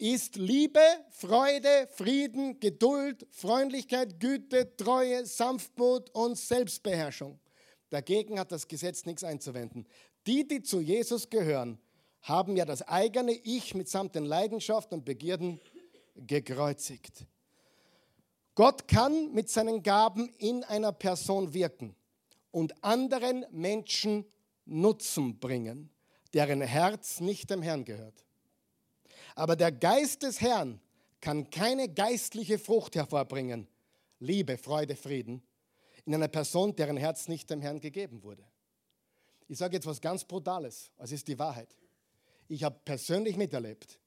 ist 0.00 0.36
Liebe, 0.36 0.80
Freude, 1.10 1.88
Frieden, 1.94 2.58
Geduld, 2.58 3.26
Freundlichkeit, 3.30 4.18
Güte, 4.18 4.74
Treue, 4.76 5.26
Sanftmut 5.26 6.08
und 6.10 6.38
Selbstbeherrschung. 6.38 7.38
Dagegen 7.90 8.38
hat 8.38 8.50
das 8.50 8.66
Gesetz 8.66 9.04
nichts 9.04 9.24
einzuwenden. 9.24 9.86
Die, 10.26 10.48
die 10.48 10.62
zu 10.62 10.80
Jesus 10.80 11.28
gehören, 11.28 11.78
haben 12.22 12.56
ja 12.56 12.64
das 12.64 12.82
eigene 12.82 13.32
Ich 13.32 13.74
mitsamt 13.74 14.14
den 14.14 14.24
Leidenschaften 14.24 14.98
und 14.98 15.04
Begierden 15.04 15.60
gekreuzigt. 16.14 17.26
Gott 18.60 18.88
kann 18.88 19.32
mit 19.32 19.48
seinen 19.48 19.82
Gaben 19.82 20.28
in 20.36 20.64
einer 20.64 20.92
Person 20.92 21.54
wirken, 21.54 21.96
und 22.50 22.84
anderen 22.84 23.46
Menschen 23.50 24.26
Nutzen 24.66 25.40
bringen, 25.40 25.88
deren 26.34 26.60
Herz 26.60 27.20
nicht 27.20 27.48
dem 27.48 27.62
Herrn 27.62 27.86
gehört. 27.86 28.26
Aber 29.34 29.56
der 29.56 29.72
Geist 29.72 30.24
des 30.24 30.42
Herrn 30.42 30.78
kann 31.22 31.48
keine 31.48 31.88
geistliche 31.88 32.58
Frucht 32.58 32.96
hervorbringen, 32.96 33.66
Liebe, 34.18 34.58
Freude, 34.58 34.94
Frieden, 34.94 35.42
in 36.04 36.14
einer 36.14 36.28
Person, 36.28 36.76
deren 36.76 36.98
Herz 36.98 37.28
nicht 37.28 37.48
dem 37.48 37.62
Herrn 37.62 37.80
gegeben 37.80 38.22
wurde. 38.22 38.44
Ich 39.48 39.56
sage 39.56 39.76
jetzt 39.76 39.86
was 39.86 40.02
ganz 40.02 40.22
Brutales, 40.22 40.90
es 40.98 41.12
ist 41.12 41.28
die 41.28 41.38
Wahrheit. 41.38 41.74
Ich 42.46 42.62
habe 42.62 42.78
persönlich 42.84 43.38
miterlebt, 43.38 43.98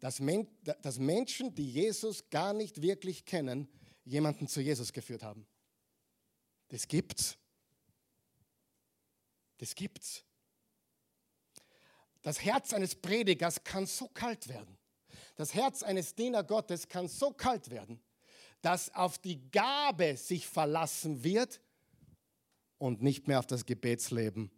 dass, 0.00 0.20
Men 0.20 0.46
dass 0.82 0.98
Menschen, 0.98 1.54
die 1.54 1.70
Jesus 1.70 2.28
gar 2.28 2.52
nicht 2.52 2.82
wirklich 2.82 3.24
kennen, 3.24 3.70
jemanden 4.06 4.48
zu 4.48 4.60
Jesus 4.62 4.92
geführt 4.92 5.22
haben. 5.22 5.46
Das 6.68 6.88
gibt's. 6.88 7.36
Das 9.58 9.74
gibt's. 9.74 10.24
Das 12.22 12.42
Herz 12.42 12.72
eines 12.72 12.94
Predigers 12.94 13.62
kann 13.62 13.86
so 13.86 14.08
kalt 14.08 14.48
werden. 14.48 14.78
Das 15.36 15.54
Herz 15.54 15.82
eines 15.82 16.14
Diener 16.14 16.42
Gottes 16.42 16.88
kann 16.88 17.08
so 17.08 17.32
kalt 17.32 17.70
werden, 17.70 18.00
dass 18.62 18.92
auf 18.94 19.18
die 19.18 19.50
Gabe 19.50 20.16
sich 20.16 20.46
verlassen 20.46 21.22
wird 21.22 21.60
und 22.78 23.02
nicht 23.02 23.28
mehr 23.28 23.38
auf 23.38 23.46
das 23.46 23.66
Gebetsleben 23.66 24.50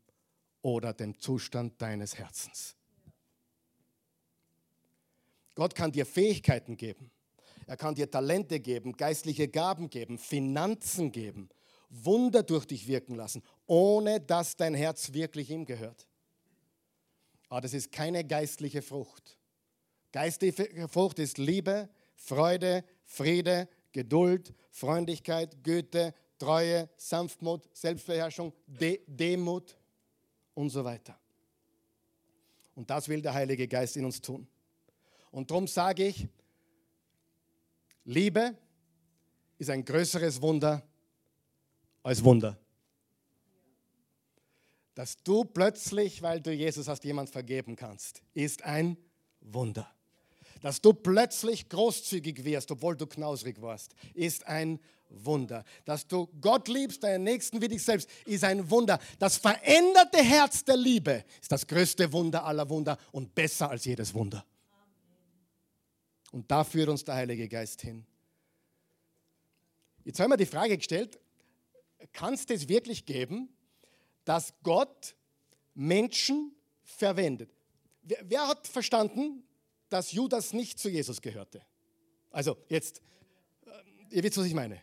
oder 0.62 0.92
den 0.92 1.18
Zustand 1.18 1.80
deines 1.80 2.16
Herzens. 2.16 2.76
Gott 5.54 5.74
kann 5.74 5.92
dir 5.92 6.06
Fähigkeiten 6.06 6.76
geben. 6.76 7.10
Er 7.68 7.76
kann 7.76 7.94
dir 7.94 8.10
Talente 8.10 8.60
geben, 8.60 8.96
geistliche 8.96 9.46
Gaben 9.46 9.90
geben, 9.90 10.16
Finanzen 10.16 11.12
geben, 11.12 11.50
Wunder 11.90 12.42
durch 12.42 12.64
dich 12.64 12.88
wirken 12.88 13.14
lassen, 13.14 13.42
ohne 13.66 14.22
dass 14.22 14.56
dein 14.56 14.72
Herz 14.72 15.12
wirklich 15.12 15.50
ihm 15.50 15.66
gehört. 15.66 16.08
Aber 17.50 17.60
das 17.60 17.74
ist 17.74 17.92
keine 17.92 18.24
geistliche 18.24 18.80
Frucht. 18.80 19.38
Geistliche 20.12 20.88
Frucht 20.88 21.18
ist 21.18 21.36
Liebe, 21.36 21.90
Freude, 22.16 22.84
Friede, 23.04 23.68
Geduld, 23.92 24.54
Freundlichkeit, 24.70 25.62
Güte, 25.62 26.14
Treue, 26.38 26.88
Sanftmut, 26.96 27.68
Selbstbeherrschung, 27.74 28.54
De 28.66 29.02
Demut 29.06 29.76
und 30.54 30.70
so 30.70 30.86
weiter. 30.86 31.20
Und 32.74 32.88
das 32.88 33.08
will 33.10 33.20
der 33.20 33.34
Heilige 33.34 33.68
Geist 33.68 33.98
in 33.98 34.06
uns 34.06 34.22
tun. 34.22 34.48
Und 35.30 35.50
darum 35.50 35.66
sage 35.66 36.06
ich, 36.06 36.28
Liebe 38.08 38.56
ist 39.58 39.68
ein 39.68 39.84
größeres 39.84 40.40
Wunder 40.40 40.82
als 42.02 42.24
Wunder. 42.24 42.58
Dass 44.94 45.22
du 45.22 45.44
plötzlich, 45.44 46.22
weil 46.22 46.40
du 46.40 46.50
Jesus 46.50 46.88
hast, 46.88 47.04
jemand 47.04 47.28
vergeben 47.28 47.76
kannst, 47.76 48.22
ist 48.32 48.64
ein 48.64 48.96
Wunder. 49.42 49.94
Dass 50.62 50.80
du 50.80 50.94
plötzlich 50.94 51.68
großzügig 51.68 52.44
wirst, 52.44 52.70
obwohl 52.70 52.96
du 52.96 53.06
knausrig 53.06 53.60
warst, 53.60 53.94
ist 54.14 54.46
ein 54.46 54.80
Wunder. 55.10 55.62
Dass 55.84 56.08
du 56.08 56.28
Gott 56.40 56.66
liebst, 56.68 57.04
deinen 57.04 57.24
Nächsten 57.24 57.60
wie 57.60 57.68
dich 57.68 57.82
selbst, 57.82 58.08
ist 58.24 58.42
ein 58.42 58.70
Wunder. 58.70 58.98
Das 59.18 59.36
veränderte 59.36 60.22
Herz 60.24 60.64
der 60.64 60.78
Liebe 60.78 61.26
ist 61.42 61.52
das 61.52 61.66
größte 61.66 62.10
Wunder 62.10 62.42
aller 62.42 62.70
Wunder 62.70 62.96
und 63.12 63.34
besser 63.34 63.68
als 63.68 63.84
jedes 63.84 64.14
Wunder. 64.14 64.46
Und 66.30 66.50
da 66.50 66.64
führt 66.64 66.88
uns 66.88 67.04
der 67.04 67.14
Heilige 67.14 67.48
Geist 67.48 67.82
hin. 67.82 68.06
Jetzt 70.04 70.20
haben 70.20 70.30
wir 70.30 70.36
die 70.36 70.46
Frage 70.46 70.76
gestellt, 70.76 71.18
kann 72.12 72.34
es 72.34 72.46
das 72.46 72.68
wirklich 72.68 73.04
geben, 73.04 73.48
dass 74.24 74.52
Gott 74.62 75.14
Menschen 75.74 76.54
verwendet? 76.82 77.50
Wer, 78.02 78.18
wer, 78.24 78.48
hat 78.48 78.66
verstanden, 78.66 79.44
dass 79.88 80.12
Judas 80.12 80.52
nicht 80.52 80.78
zu 80.78 80.88
Jesus 80.88 81.20
gehörte? 81.20 81.62
Also 82.30 82.56
jetzt, 82.68 83.00
äh, 83.66 84.16
ihr 84.16 84.22
wisst, 84.22 84.38
was 84.38 84.46
ich 84.46 84.54
meine. 84.54 84.82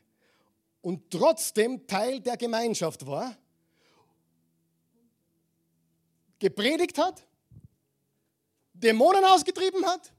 Und 0.82 1.10
trotzdem 1.10 1.88
Teil 1.88 2.20
der 2.20 2.38
Gemeinschaft 2.38 3.06
war, 3.06 3.36
gepredigt 6.40 6.98
hat, 6.98 7.26
Dämonen 8.74 9.24
ausgetrieben 9.24 9.86
hat, 9.86 10.14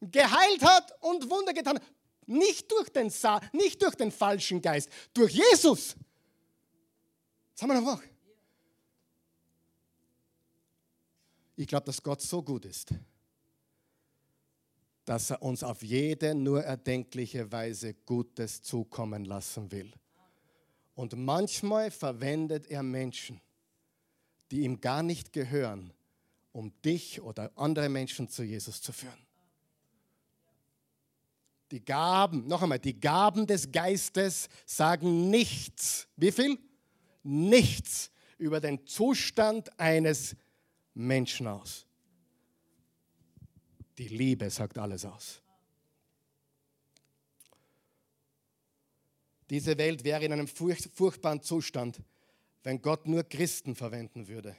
geheilt 0.00 0.62
hat 0.62 0.92
und 1.02 1.28
Wunder 1.30 1.52
getan 1.52 1.76
hat. 1.76 1.82
Nicht 2.26 2.70
durch 2.70 2.88
den, 2.90 3.10
Sa 3.10 3.40
nicht 3.52 3.82
durch 3.82 3.94
den 3.94 4.12
falschen 4.12 4.62
Geist, 4.62 4.88
durch 5.12 5.32
Jesus. 5.32 5.96
Sagen 7.54 7.72
wir 7.72 7.80
noch. 7.80 8.02
Ich 11.56 11.66
glaube, 11.66 11.84
dass 11.84 12.02
Gott 12.02 12.22
so 12.22 12.42
gut 12.42 12.64
ist, 12.64 12.88
dass 15.04 15.30
er 15.30 15.42
uns 15.42 15.62
auf 15.62 15.82
jede 15.82 16.34
nur 16.34 16.62
erdenkliche 16.62 17.52
Weise 17.52 17.94
Gutes 17.94 18.62
zukommen 18.62 19.24
lassen 19.26 19.70
will. 19.70 19.92
Und 20.94 21.16
manchmal 21.16 21.90
verwendet 21.90 22.66
er 22.70 22.82
Menschen, 22.82 23.40
die 24.50 24.60
ihm 24.60 24.80
gar 24.80 25.02
nicht 25.02 25.32
gehören, 25.32 25.92
um 26.52 26.72
dich 26.82 27.20
oder 27.20 27.50
andere 27.56 27.88
Menschen 27.88 28.28
zu 28.28 28.42
Jesus 28.42 28.80
zu 28.80 28.92
führen. 28.92 29.29
Die 31.70 31.84
Gaben, 31.84 32.48
noch 32.48 32.62
einmal, 32.62 32.80
die 32.80 32.98
Gaben 32.98 33.46
des 33.46 33.70
Geistes 33.70 34.48
sagen 34.66 35.30
nichts. 35.30 36.08
Wie 36.16 36.32
viel? 36.32 36.58
Nichts 37.22 38.10
über 38.38 38.60
den 38.60 38.86
Zustand 38.86 39.78
eines 39.78 40.34
Menschen 40.94 41.46
aus. 41.46 41.86
Die 43.98 44.08
Liebe 44.08 44.48
sagt 44.50 44.78
alles 44.78 45.04
aus. 45.04 45.42
Diese 49.50 49.76
Welt 49.78 50.04
wäre 50.04 50.24
in 50.24 50.32
einem 50.32 50.48
furchtbaren 50.48 51.42
Zustand, 51.42 52.00
wenn 52.62 52.80
Gott 52.80 53.06
nur 53.06 53.24
Christen 53.24 53.74
verwenden 53.74 54.28
würde. 54.28 54.56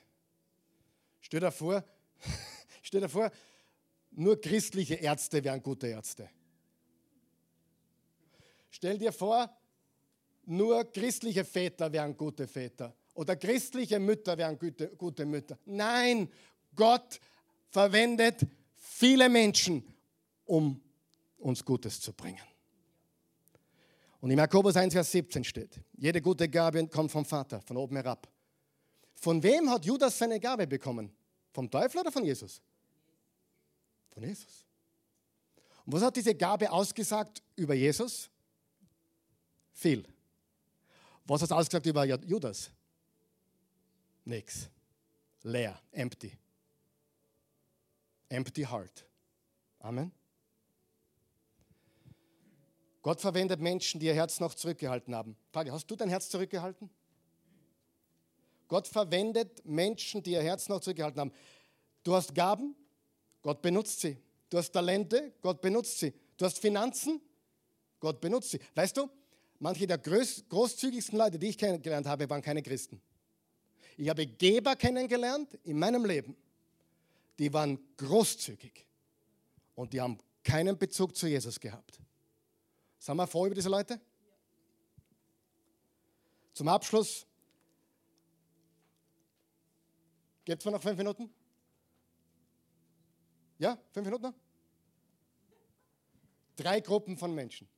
Stell 1.21 1.39
dir 1.39 1.51
vor, 1.51 1.83
stell 2.81 3.01
dir 3.01 3.09
vor, 3.09 3.31
nur 4.11 4.39
christliche 4.39 4.95
Ärzte 4.95 5.43
wären 5.43 5.63
gute 5.63 5.87
Ärzte. 5.87 6.29
Stell 8.71 8.97
dir 8.97 9.11
vor, 9.11 9.49
nur 10.45 10.85
christliche 10.85 11.45
Väter 11.45 11.91
wären 11.91 12.17
gute 12.17 12.47
Väter 12.47 12.95
oder 13.13 13.35
christliche 13.35 13.99
Mütter 13.99 14.37
wären 14.37 14.57
gute, 14.57 14.87
gute 14.95 15.25
Mütter. 15.25 15.59
Nein, 15.65 16.29
Gott 16.75 17.19
verwendet 17.69 18.47
viele 18.77 19.29
Menschen, 19.29 19.83
um 20.45 20.81
uns 21.37 21.63
Gutes 21.63 21.99
zu 21.99 22.13
bringen. 22.13 22.41
Und 24.21 24.31
in 24.31 24.37
Jakobus 24.37 24.75
1, 24.75 24.93
Vers 24.93 25.11
17 25.11 25.43
steht, 25.43 25.79
jede 25.97 26.21
gute 26.21 26.47
Gabe 26.47 26.87
kommt 26.87 27.11
vom 27.11 27.25
Vater, 27.25 27.61
von 27.61 27.77
oben 27.77 27.95
herab. 27.95 28.27
Von 29.15 29.41
wem 29.43 29.69
hat 29.69 29.85
Judas 29.85 30.17
seine 30.17 30.39
Gabe 30.39 30.65
bekommen? 30.65 31.11
Vom 31.51 31.69
Teufel 31.69 32.01
oder 32.01 32.11
von 32.11 32.23
Jesus? 32.23 32.61
Von 34.11 34.23
Jesus. 34.23 34.65
Und 35.85 35.93
was 35.93 36.03
hat 36.03 36.15
diese 36.15 36.35
Gabe 36.35 36.71
ausgesagt 36.71 37.41
über 37.55 37.73
Jesus? 37.73 38.29
Viel. 39.73 40.05
Was 41.25 41.41
hast 41.41 41.51
du 41.51 41.55
ausgesagt 41.55 41.85
über 41.85 42.03
Judas? 42.05 42.71
Nix. 44.25 44.69
Leer, 45.43 45.79
empty. 45.91 46.37
Empty 48.29 48.63
heart. 48.63 49.05
Amen. 49.79 50.11
Gott 53.01 53.19
verwendet 53.19 53.59
Menschen, 53.59 53.99
die 53.99 54.05
ihr 54.05 54.13
Herz 54.13 54.39
noch 54.39 54.53
zurückgehalten 54.53 55.15
haben. 55.15 55.35
Frage, 55.51 55.71
hast 55.71 55.87
du 55.87 55.95
dein 55.95 56.09
Herz 56.09 56.29
zurückgehalten? 56.29 56.89
Gott 58.67 58.87
verwendet 58.87 59.65
Menschen, 59.65 60.21
die 60.21 60.31
ihr 60.31 60.43
Herz 60.43 60.69
noch 60.69 60.79
zurückgehalten 60.79 61.19
haben. 61.19 61.33
Du 62.03 62.15
hast 62.15 62.35
Gaben, 62.35 62.75
Gott 63.41 63.61
benutzt 63.61 64.01
sie. 64.01 64.17
Du 64.49 64.57
hast 64.57 64.71
Talente, 64.71 65.33
Gott 65.41 65.61
benutzt 65.61 65.99
sie. 65.99 66.13
Du 66.37 66.45
hast 66.45 66.59
Finanzen, 66.59 67.21
Gott 67.99 68.21
benutzt 68.21 68.51
sie. 68.51 68.59
Weißt 68.75 68.95
du, 68.97 69.09
Manche 69.61 69.85
der 69.85 69.99
großzügigsten 69.99 71.19
Leute, 71.19 71.37
die 71.37 71.49
ich 71.49 71.57
kennengelernt 71.57 72.07
habe, 72.07 72.27
waren 72.27 72.41
keine 72.41 72.63
Christen. 72.63 72.99
Ich 73.95 74.09
habe 74.09 74.25
Geber 74.25 74.75
kennengelernt 74.75 75.53
in 75.63 75.77
meinem 75.77 76.03
Leben. 76.03 76.35
Die 77.37 77.53
waren 77.53 77.77
großzügig 77.95 78.87
und 79.75 79.93
die 79.93 80.01
haben 80.01 80.17
keinen 80.43 80.75
Bezug 80.79 81.15
zu 81.15 81.27
Jesus 81.27 81.59
gehabt. 81.59 81.99
Sind 82.97 83.15
wir 83.17 83.27
froh 83.27 83.45
über 83.45 83.53
diese 83.53 83.69
Leute? 83.69 84.01
Zum 86.53 86.67
Abschluss. 86.67 87.27
Geht 90.43 90.59
es 90.59 90.65
noch 90.65 90.81
fünf 90.81 90.97
Minuten? 90.97 91.31
Ja, 93.59 93.77
fünf 93.91 94.05
Minuten? 94.05 94.33
Drei 96.55 96.79
Gruppen 96.79 97.15
von 97.15 97.35
Menschen 97.35 97.69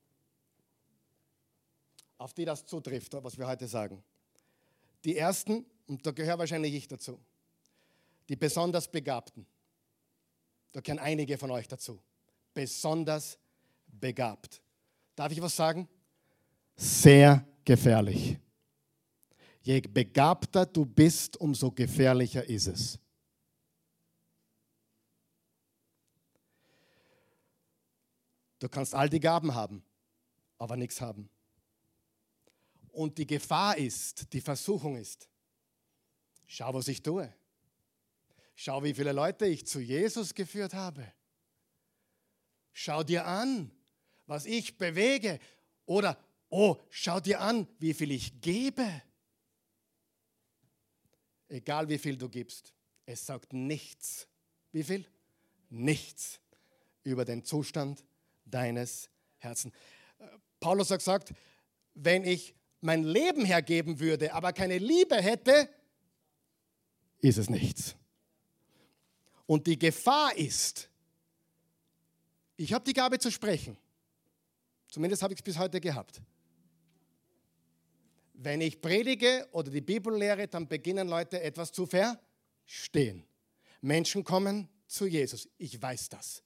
auf 2.24 2.34
die 2.34 2.46
das 2.46 2.66
zutrifft, 2.66 3.14
was 3.22 3.38
wir 3.38 3.46
heute 3.46 3.68
sagen. 3.68 4.02
Die 5.04 5.18
ersten, 5.18 5.66
und 5.88 6.06
da 6.06 6.12
gehöre 6.12 6.40
wahrscheinlich 6.40 6.74
ich 6.74 6.88
dazu, 6.88 7.20
die 8.30 8.38
besonders 8.38 8.90
Begabten. 8.90 9.46
Da 10.72 10.80
gehören 10.80 11.00
einige 11.00 11.38
von 11.38 11.52
euch 11.52 11.68
dazu. 11.68 12.00
Besonders 12.54 13.38
begabt. 13.88 14.62
Darf 15.18 15.34
ich 15.34 15.42
was 15.42 15.54
sagen? 15.54 15.90
Sehr 16.78 17.46
gefährlich. 17.66 18.38
Je 19.62 19.82
begabter 19.82 20.66
du 20.66 20.86
bist, 20.86 21.36
umso 21.36 21.72
gefährlicher 21.72 22.46
ist 22.46 22.68
es. 22.68 23.00
Du 28.60 28.70
kannst 28.70 28.96
all 28.96 29.10
die 29.10 29.20
Gaben 29.20 29.54
haben, 29.54 29.84
aber 30.58 30.78
nichts 30.78 31.02
haben. 31.02 31.30
Und 32.94 33.18
die 33.18 33.26
Gefahr 33.26 33.76
ist, 33.76 34.32
die 34.34 34.40
Versuchung 34.40 34.96
ist, 34.98 35.28
schau, 36.46 36.72
was 36.76 36.88
ich 36.88 37.02
tue. 37.02 37.34
Schau, 38.56 38.84
wie 38.84 38.94
viele 38.94 39.12
Leute 39.12 39.48
ich 39.48 39.66
zu 39.66 39.80
Jesus 39.80 40.36
geführt 40.36 40.76
habe. 40.76 41.12
Schau 42.72 43.02
dir 43.04 43.26
an, 43.26 43.72
was 44.28 44.46
ich 44.46 44.78
bewege. 44.78 45.40
Oder, 45.88 46.20
oh, 46.50 46.78
schau 46.92 47.20
dir 47.20 47.42
an, 47.42 47.68
wie 47.80 47.96
viel 47.96 48.12
ich 48.12 48.40
gebe. 48.42 49.02
Egal 51.48 51.90
wie 51.90 51.98
viel 51.98 52.16
du 52.16 52.30
gibst, 52.30 52.76
es 53.08 53.26
sagt 53.26 53.54
nichts. 53.54 54.28
Wie 54.72 54.84
viel? 54.84 55.08
Nichts 55.70 56.40
über 57.04 57.26
den 57.26 57.44
Zustand 57.44 58.06
deines 58.46 59.10
Herzens. 59.40 59.74
Paulus 60.60 60.92
hat 60.92 61.00
gesagt, 61.00 61.34
wenn 61.96 62.24
ich 62.24 62.54
mein 62.84 63.04
Leben 63.04 63.46
hergeben 63.46 64.00
würde, 64.00 64.34
aber 64.34 64.52
keine 64.52 64.78
Liebe 64.78 65.16
hätte, 65.16 65.70
ist 67.20 67.38
es 67.38 67.50
nichts. 67.50 67.96
Und 69.46 69.68
die 69.68 69.80
Gefahr 69.80 70.36
ist, 70.36 70.90
ich 72.58 72.74
habe 72.74 72.84
die 72.84 72.94
Gabe 72.94 73.20
zu 73.20 73.32
sprechen. 73.32 73.78
Zumindest 74.90 75.24
habe 75.24 75.34
ich 75.34 75.40
es 75.40 75.44
bis 75.44 75.58
heute 75.58 75.80
gehabt. 75.80 76.22
Wenn 78.34 78.62
ich 78.62 78.82
predige 78.82 79.48
oder 79.54 79.72
die 79.72 79.82
Bibel 79.82 80.16
lehre, 80.18 80.48
dann 80.48 80.68
beginnen 80.68 81.08
Leute 81.08 81.42
etwas 81.42 81.72
zu 81.72 81.86
verstehen. 81.86 83.26
Menschen 83.82 84.24
kommen 84.24 84.68
zu 84.88 85.06
Jesus. 85.06 85.48
Ich 85.58 85.82
weiß 85.82 86.10
das. 86.10 86.44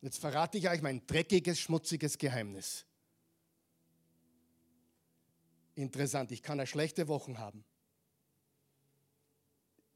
Und 0.00 0.06
jetzt 0.06 0.18
verrate 0.18 0.56
ich 0.56 0.68
euch 0.68 0.80
mein 0.80 1.06
dreckiges, 1.06 1.60
schmutziges 1.60 2.16
Geheimnis. 2.16 2.86
Interessant, 5.80 6.30
ich 6.30 6.42
kann 6.42 6.58
ja 6.58 6.66
schlechte 6.66 7.08
Wochen 7.08 7.38
haben. 7.38 7.64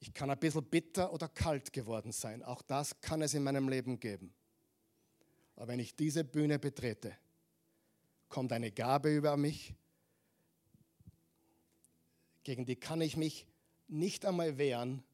Ich 0.01 0.15
kann 0.15 0.31
ein 0.31 0.39
bisschen 0.39 0.65
bitter 0.65 1.13
oder 1.13 1.29
kalt 1.29 1.75
geworden 1.75 2.11
sein. 2.11 2.43
Auch 2.43 2.63
das 2.63 2.99
kann 3.03 3.21
es 3.21 3.35
in 3.35 3.43
meinem 3.43 3.69
Leben 3.69 4.01
geben. 4.01 4.33
Aber 5.57 5.69
wenn 5.69 5.79
ich 5.79 5.95
diese 5.95 6.25
Bühne 6.25 6.59
betrete, 6.59 7.15
kommt 8.31 8.53
eine 8.53 8.73
Gabe 8.73 9.15
über 9.15 9.37
mich, 9.37 9.75
gegen 12.45 12.65
die 12.65 12.77
kann 12.77 13.03
ich 13.03 13.19
mich 13.19 13.47
nicht 13.87 14.25
einmal 14.25 14.57
wehren, 14.57 15.05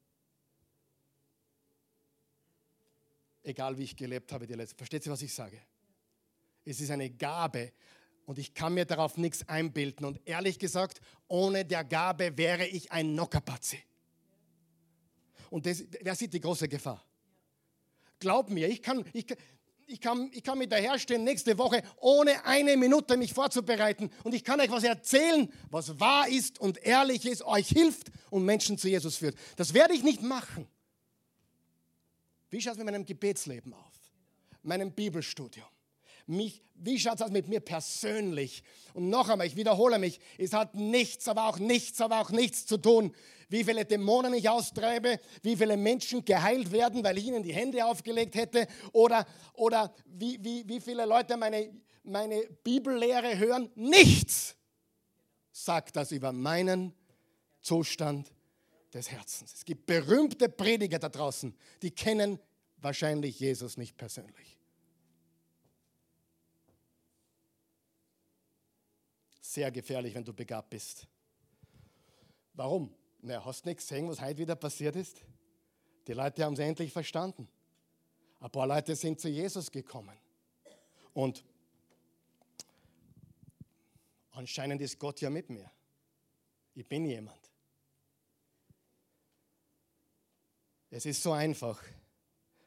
egal 3.43 3.77
wie 3.77 3.83
ich 3.83 3.97
gelebt 3.97 4.31
habe 4.31 4.47
die 4.47 4.53
letzte. 4.53 4.77
Versteht 4.77 5.05
ihr, 5.05 5.11
was 5.11 5.21
ich 5.21 5.33
sage? 5.33 5.61
Es 6.63 6.79
ist 6.79 6.91
eine 6.91 7.09
Gabe 7.09 7.73
und 8.25 8.37
ich 8.37 8.53
kann 8.53 8.73
mir 8.73 8.85
darauf 8.85 9.17
nichts 9.17 9.47
einbilden. 9.47 10.05
Und 10.05 10.19
ehrlich 10.25 10.59
gesagt, 10.59 11.01
ohne 11.27 11.65
der 11.65 11.83
Gabe 11.83 12.37
wäre 12.37 12.65
ich 12.65 12.91
ein 12.91 13.15
Nockerpatzi. 13.15 13.79
Und 15.49 15.65
das, 15.65 15.83
wer 16.01 16.15
sieht 16.15 16.33
die 16.33 16.39
große 16.39 16.67
Gefahr? 16.67 17.03
Glaub 18.19 18.49
mir, 18.49 18.69
ich 18.69 18.81
kann, 18.81 19.03
ich, 19.11 19.25
ich 19.87 19.99
kann, 19.99 20.29
ich 20.31 20.43
kann 20.43 20.57
mit 20.57 20.71
daherstehen 20.71 21.23
nächste 21.23 21.57
Woche, 21.57 21.83
ohne 21.97 22.45
eine 22.45 22.77
Minute 22.77 23.17
mich 23.17 23.33
vorzubereiten. 23.33 24.09
Und 24.23 24.33
ich 24.33 24.43
kann 24.43 24.61
euch 24.61 24.71
was 24.71 24.83
erzählen, 24.83 25.51
was 25.69 25.99
wahr 25.99 26.29
ist 26.29 26.59
und 26.59 26.77
ehrlich 26.83 27.25
ist, 27.25 27.43
euch 27.43 27.67
hilft 27.67 28.11
und 28.29 28.45
Menschen 28.45 28.77
zu 28.77 28.87
Jesus 28.87 29.17
führt. 29.17 29.35
Das 29.57 29.73
werde 29.73 29.93
ich 29.93 30.03
nicht 30.03 30.21
machen. 30.21 30.67
Wie 32.49 32.61
schaut 32.61 32.73
es 32.73 32.77
mit 32.77 32.85
meinem 32.85 33.05
Gebetsleben 33.05 33.73
auf? 33.73 33.93
Meinem 34.63 34.91
Bibelstudium? 34.91 35.67
Mich, 36.27 36.63
wie 36.75 36.99
schaut 36.99 37.15
es 37.15 37.21
aus 37.21 37.31
mit 37.31 37.47
mir 37.47 37.59
persönlich? 37.59 38.63
Und 38.93 39.09
noch 39.09 39.29
einmal, 39.29 39.47
ich 39.47 39.55
wiederhole 39.55 39.99
mich, 39.99 40.19
es 40.37 40.53
hat 40.53 40.75
nichts, 40.75 41.27
aber 41.27 41.47
auch 41.47 41.59
nichts, 41.59 42.01
aber 42.01 42.21
auch 42.21 42.31
nichts 42.31 42.65
zu 42.65 42.77
tun, 42.77 43.13
wie 43.49 43.63
viele 43.63 43.85
Dämonen 43.85 44.33
ich 44.33 44.49
austreibe, 44.49 45.19
wie 45.43 45.57
viele 45.57 45.77
Menschen 45.77 46.23
geheilt 46.23 46.71
werden, 46.71 47.03
weil 47.03 47.17
ich 47.17 47.25
ihnen 47.25 47.43
die 47.43 47.53
Hände 47.53 47.85
aufgelegt 47.85 48.35
hätte, 48.35 48.67
oder, 48.93 49.25
oder 49.53 49.93
wie, 50.05 50.43
wie, 50.43 50.67
wie 50.67 50.79
viele 50.79 51.05
Leute 51.05 51.35
meine, 51.37 51.69
meine 52.03 52.41
Bibellehre 52.63 53.37
hören. 53.37 53.69
Nichts 53.75 54.55
sagt 55.51 55.95
das 55.95 56.11
über 56.11 56.31
meinen 56.31 56.93
Zustand 57.59 58.31
des 58.93 59.11
Herzens. 59.11 59.53
Es 59.53 59.65
gibt 59.65 59.85
berühmte 59.85 60.49
Prediger 60.49 60.99
da 60.99 61.09
draußen, 61.09 61.55
die 61.81 61.91
kennen 61.91 62.39
wahrscheinlich 62.77 63.39
Jesus 63.39 63.77
nicht 63.77 63.97
persönlich. 63.97 64.57
Sehr 69.53 69.69
gefährlich, 69.69 70.15
wenn 70.15 70.23
du 70.23 70.33
begabt 70.33 70.69
bist. 70.69 71.07
Warum? 72.53 72.93
Na, 73.21 73.43
hast 73.43 73.65
nicht 73.65 73.77
gesehen, 73.77 74.07
was 74.07 74.21
heute 74.21 74.37
wieder 74.37 74.55
passiert 74.55 74.95
ist? 74.95 75.21
Die 76.07 76.13
Leute 76.13 76.43
haben 76.45 76.53
es 76.53 76.59
endlich 76.59 76.93
verstanden. 76.93 77.47
Ein 78.39 78.49
paar 78.49 78.65
Leute 78.65 78.95
sind 78.95 79.19
zu 79.19 79.27
Jesus 79.27 79.69
gekommen. 79.69 80.17
Und 81.13 81.43
anscheinend 84.31 84.81
ist 84.81 84.97
Gott 84.97 85.19
ja 85.19 85.29
mit 85.29 85.49
mir. 85.49 85.69
Ich 86.73 86.87
bin 86.87 87.05
jemand. 87.05 87.51
Es 90.89 91.05
ist 91.05 91.21
so 91.21 91.33
einfach, 91.33 91.83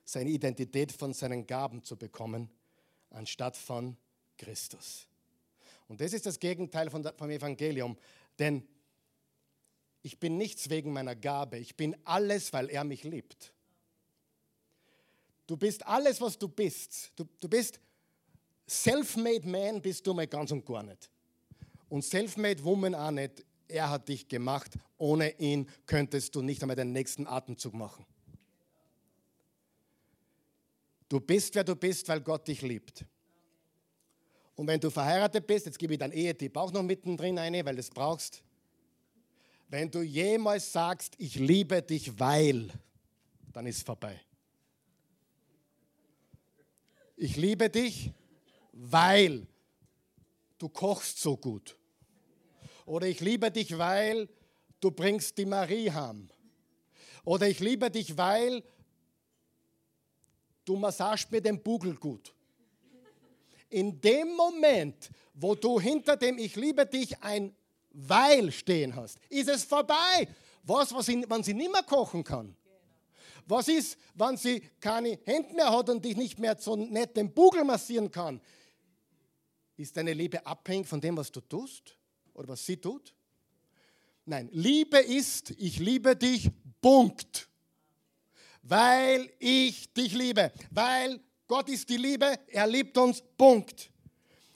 seine 0.05 0.31
Identität 0.31 0.93
von 0.93 1.15
seinen 1.15 1.47
Gaben 1.47 1.83
zu 1.83 1.97
bekommen, 1.97 2.51
anstatt 3.11 3.57
von 3.57 3.97
Christus. 4.37 5.09
Und 5.95 6.01
das 6.01 6.13
ist 6.13 6.27
das 6.27 6.41
Gegenteil 6.41 6.91
von, 6.91 7.09
vom 7.17 7.31
Evangelium. 7.31 7.97
Denn 8.41 8.67
ich 10.03 10.19
bin 10.19 10.37
nichts 10.37 10.69
wegen 10.69 10.93
meiner 10.93 11.15
Gabe. 11.15 11.57
Ich 11.59 11.77
bin 11.77 11.95
alles, 12.03 12.53
weil 12.53 12.69
er 12.69 12.83
mich 12.83 13.05
liebt. 13.05 13.55
Du 15.47 15.57
bist 15.57 15.87
alles, 15.87 16.21
was 16.21 16.37
du 16.37 16.49
bist. 16.49 17.13
Du, 17.15 17.29
du 17.41 17.49
bist 17.49 17.79
self-made 18.69 19.49
man, 19.49 19.81
bist 19.81 20.05
du 20.05 20.15
mal 20.15 20.27
ganz 20.27 20.51
und 20.51 20.67
gar 20.67 20.83
nicht. 20.83 21.09
Und 21.89 22.03
self-made 22.03 22.65
woman 22.65 22.97
auch 22.97 23.13
nicht. 23.13 23.45
Er 23.69 23.89
hat 23.89 24.09
dich 24.09 24.27
gemacht. 24.27 24.73
Ohne 24.99 25.39
ihn 25.39 25.71
könntest 25.87 26.35
du 26.35 26.43
nicht 26.43 26.61
einmal 26.61 26.75
den 26.75 26.91
nächsten 26.91 27.29
Atemzug 27.29 27.75
machen. 27.75 28.05
Du 31.09 31.21
bist, 31.21 31.55
wer 31.55 31.63
du 31.63 31.77
bist, 31.77 32.09
weil 32.09 32.21
Gott 32.21 32.49
dich 32.49 32.63
liebt. 32.63 33.05
Und 34.57 34.67
wenn 34.69 34.79
du 34.79 34.91
verheiratet 34.91 35.47
bist, 35.47 35.67
jetzt 35.67 35.79
gebe 35.79 35.95
ich 35.95 35.99
dein 35.99 36.13
Ehetipp 36.13 36.57
auch 36.57 36.73
noch 36.73 36.83
mittendrin 36.83 37.39
eine, 37.39 37.65
weil 37.65 37.75
du 37.75 37.81
es 37.81 37.91
brauchst. 37.91 38.43
Wenn 39.69 39.91
du 39.91 40.03
jemals 40.03 40.73
sagst, 40.73 41.15
ich 41.19 41.35
liebe 41.37 41.83
dich, 41.83 42.19
weil, 42.19 42.71
dann 43.53 43.67
ist 43.67 43.79
es 43.79 43.83
vorbei. 43.83 44.21
Ich 47.17 47.37
liebe 47.37 47.69
dich, 47.69 48.13
weil 48.73 49.47
du 50.59 50.69
kochst 50.69 51.19
so 51.19 51.37
gut. 51.37 51.77
Oder 52.87 53.09
ich 53.09 53.21
liebe 53.21 53.51
dich, 53.51 53.77
weil 53.77 54.29
du 54.81 54.91
bringst 54.91 55.37
die 55.39 55.47
Marie 55.47 55.91
heim. 55.91 56.29
Oder 57.25 57.49
ich 57.49 57.59
liebe 57.59 57.91
dich, 57.91 58.17
weil 58.17 58.63
du 60.65 60.77
massagst 60.77 61.33
mir 61.33 61.41
den 61.41 61.61
Bugel 61.61 61.97
gut 61.97 62.35
in 63.75 64.01
dem 64.01 64.37
Moment, 64.37 65.11
wo 65.35 65.57
du 65.57 65.81
hinter 65.81 66.17
dem 66.17 66.39
Ich 66.39 66.55
liebe 66.55 66.87
dich 66.87 67.21
ein 67.21 67.55
Weil 67.91 68.53
stehen 68.53 68.95
hast, 68.95 69.19
ist 69.29 69.49
es 69.49 69.65
vorbei. 69.65 70.29
Was, 70.63 70.95
was 70.95 71.07
sie, 71.07 71.25
wenn 71.29 71.43
sie 71.43 71.55
nicht 71.55 71.73
mehr 71.73 71.83
kochen 71.83 72.23
kann? 72.23 72.57
Was 73.47 73.69
ist, 73.69 73.99
wenn 74.15 74.37
sie 74.37 74.61
keine 74.81 75.19
Hände 75.25 75.55
mehr 75.55 75.71
hat 75.71 75.91
und 75.91 76.05
dich 76.05 76.17
nicht 76.17 76.39
mehr 76.39 76.57
so 76.59 76.77
nett 76.77 77.17
den 77.17 77.33
Bugel 77.33 77.65
massieren 77.65 78.11
kann? 78.11 78.41
Ist 79.77 79.97
deine 79.97 80.13
Liebe 80.13 80.45
abhängig 80.47 80.87
von 80.87 81.01
dem, 81.01 81.17
was 81.17 81.31
du 81.31 81.41
tust 81.41 81.99
oder 82.33 82.49
was 82.49 82.65
sie 82.65 82.77
tut? 82.77 83.13
Nein, 84.25 84.49
Liebe 84.53 84.99
ist, 84.99 85.51
ich 85.51 85.79
liebe 85.81 86.17
dich, 86.17 86.49
Punkt. 86.81 87.49
Weil 88.63 89.31
ich 89.41 89.93
dich 89.93 90.15
liebe, 90.15 90.53
weil 90.71 91.21
Gott 91.55 91.69
ist 91.69 91.89
die 91.89 91.99
Liebe, 91.99 92.37
er 92.49 92.67
liebt 92.67 92.99
uns, 92.99 93.23
Punkt. 93.39 93.89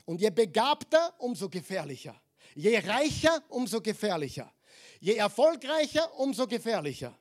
Und 0.04 0.20
je 0.20 0.30
begabter, 0.30 1.14
umso 1.18 1.48
gefährlicher. 1.48 2.20
Je 2.56 2.76
reicher, 2.76 3.40
umso 3.50 3.80
gefährlicher. 3.80 4.52
Je 4.98 5.14
erfolgreicher, 5.14 6.12
umso 6.18 6.48
gefährlicher. 6.48 7.16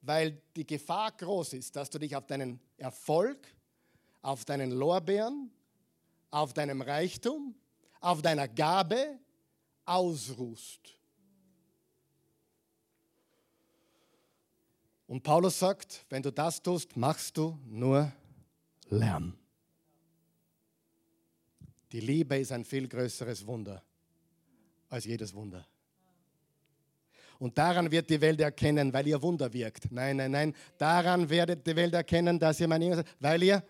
Weil 0.00 0.40
die 0.56 0.66
Gefahr 0.66 1.12
groß 1.12 1.52
ist, 1.52 1.76
dass 1.76 1.90
du 1.90 1.98
dich 1.98 2.16
auf 2.16 2.26
deinen 2.26 2.62
Erfolg, 2.78 3.46
auf 4.22 4.46
deinen 4.46 4.70
Lorbeeren, 4.70 5.50
auf 6.30 6.54
deinem 6.54 6.80
Reichtum, 6.80 7.54
auf 8.00 8.22
deiner 8.22 8.48
Gabe 8.48 9.18
ausruhst. 9.84 10.97
Und 15.08 15.22
Paulus 15.22 15.58
sagt, 15.58 16.04
wenn 16.10 16.22
du 16.22 16.30
das 16.30 16.62
tust, 16.62 16.96
machst 16.96 17.36
du 17.38 17.58
nur 17.66 18.12
Lärm. 18.90 19.36
Die 21.90 22.00
Liebe 22.00 22.36
ist 22.36 22.52
ein 22.52 22.64
viel 22.64 22.86
größeres 22.86 23.46
Wunder 23.46 23.82
als 24.90 25.06
jedes 25.06 25.32
Wunder. 25.32 25.66
Und 27.38 27.56
daran 27.56 27.90
wird 27.90 28.10
die 28.10 28.20
Welt 28.20 28.40
erkennen, 28.40 28.92
weil 28.92 29.06
ihr 29.06 29.20
Wunder 29.22 29.50
wirkt. 29.50 29.90
Nein, 29.90 30.16
nein, 30.16 30.30
nein. 30.30 30.54
Daran 30.76 31.30
werdet 31.30 31.66
die 31.66 31.74
Welt 31.74 31.94
erkennen, 31.94 32.38
dass 32.38 32.60
ihr 32.60 32.68
mein 32.68 32.82
Jünger 32.82 32.96
seid, 32.96 33.06
weil 33.18 33.42
ihr 33.42 33.64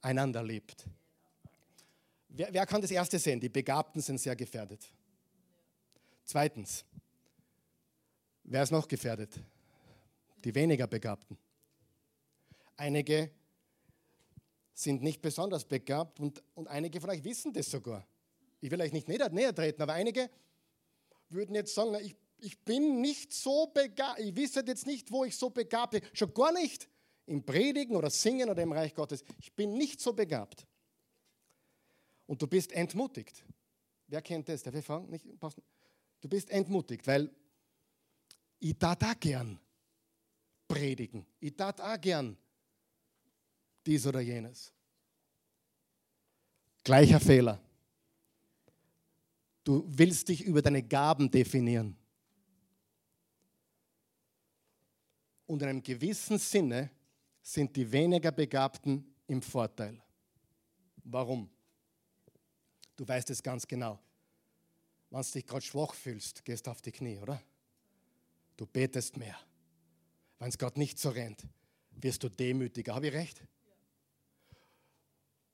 einander 0.00 0.42
liebt. 0.42 0.86
Wer, 2.28 2.54
wer 2.54 2.64
kann 2.64 2.80
das 2.80 2.90
erste 2.90 3.18
sehen? 3.18 3.38
Die 3.38 3.48
Begabten 3.50 4.00
sind 4.00 4.18
sehr 4.18 4.36
gefährdet. 4.36 4.86
Zweitens, 6.24 6.86
wer 8.44 8.62
ist 8.62 8.70
noch 8.70 8.88
gefährdet? 8.88 9.38
Die 10.44 10.54
weniger 10.54 10.86
Begabten. 10.86 11.38
Einige 12.76 13.30
sind 14.72 15.02
nicht 15.02 15.20
besonders 15.20 15.64
begabt 15.64 16.20
und, 16.20 16.42
und 16.54 16.68
einige 16.68 17.00
von 17.00 17.10
euch 17.10 17.22
wissen 17.22 17.52
das 17.52 17.70
sogar. 17.70 18.06
Ich 18.60 18.70
will 18.70 18.80
euch 18.80 18.92
nicht 18.92 19.08
näher, 19.08 19.28
näher 19.30 19.54
treten, 19.54 19.82
aber 19.82 19.92
einige 19.92 20.30
würden 21.28 21.54
jetzt 21.54 21.74
sagen, 21.74 21.94
ich, 22.02 22.16
ich 22.38 22.58
bin 22.60 23.00
nicht 23.00 23.32
so 23.32 23.66
begabt, 23.66 24.18
ich 24.20 24.34
wisse 24.34 24.64
jetzt 24.66 24.86
nicht, 24.86 25.10
wo 25.12 25.24
ich 25.24 25.36
so 25.36 25.50
begabt 25.50 25.92
bin, 25.92 26.02
schon 26.12 26.32
gar 26.32 26.52
nicht 26.52 26.88
im 27.26 27.44
Predigen 27.44 27.96
oder 27.96 28.10
Singen 28.10 28.48
oder 28.48 28.62
im 28.62 28.72
Reich 28.72 28.94
Gottes. 28.94 29.22
Ich 29.38 29.52
bin 29.54 29.74
nicht 29.74 30.00
so 30.00 30.12
begabt. 30.12 30.66
Und 32.26 32.40
du 32.40 32.46
bist 32.46 32.72
entmutigt. 32.72 33.44
Wer 34.08 34.22
kennt 34.22 34.48
das? 34.48 34.62
Darf 34.62 34.74
ich 34.74 34.84
fragen? 34.84 35.10
Nicht, 35.10 35.24
du 36.20 36.28
bist 36.28 36.50
entmutigt, 36.50 37.06
weil 37.06 37.30
ich 38.58 38.76
tat 38.78 39.04
auch 39.04 39.18
gern 39.20 39.58
predigen. 40.70 41.26
Ich 41.40 41.56
tat 41.56 41.80
auch 41.80 42.00
gern 42.00 42.36
dies 43.84 44.06
oder 44.06 44.20
jenes. 44.20 44.72
Gleicher 46.84 47.18
Fehler. 47.18 47.60
Du 49.64 49.84
willst 49.88 50.28
dich 50.28 50.44
über 50.44 50.62
deine 50.62 50.82
Gaben 50.82 51.28
definieren. 51.28 51.96
Und 55.46 55.60
in 55.62 55.68
einem 55.68 55.82
gewissen 55.82 56.38
Sinne 56.38 56.90
sind 57.42 57.74
die 57.74 57.90
weniger 57.90 58.30
Begabten 58.30 59.04
im 59.26 59.42
Vorteil. 59.42 60.00
Warum? 61.02 61.50
Du 62.94 63.06
weißt 63.06 63.28
es 63.30 63.42
ganz 63.42 63.66
genau. 63.66 63.98
Wenn 65.10 65.20
du 65.20 65.30
dich 65.32 65.44
gerade 65.44 65.62
schwach 65.62 65.94
fühlst, 65.94 66.44
gehst 66.44 66.66
du 66.66 66.70
auf 66.70 66.80
die 66.80 66.92
Knie, 66.92 67.18
oder? 67.18 67.42
Du 68.56 68.66
betest 68.66 69.16
mehr. 69.16 69.36
Wenn 70.40 70.48
es 70.48 70.58
gerade 70.58 70.78
nicht 70.78 70.98
so 70.98 71.10
rennt, 71.10 71.46
wirst 71.92 72.22
du 72.22 72.28
demütiger. 72.28 72.94
Habe 72.94 73.08
ich 73.08 73.12
recht? 73.12 73.42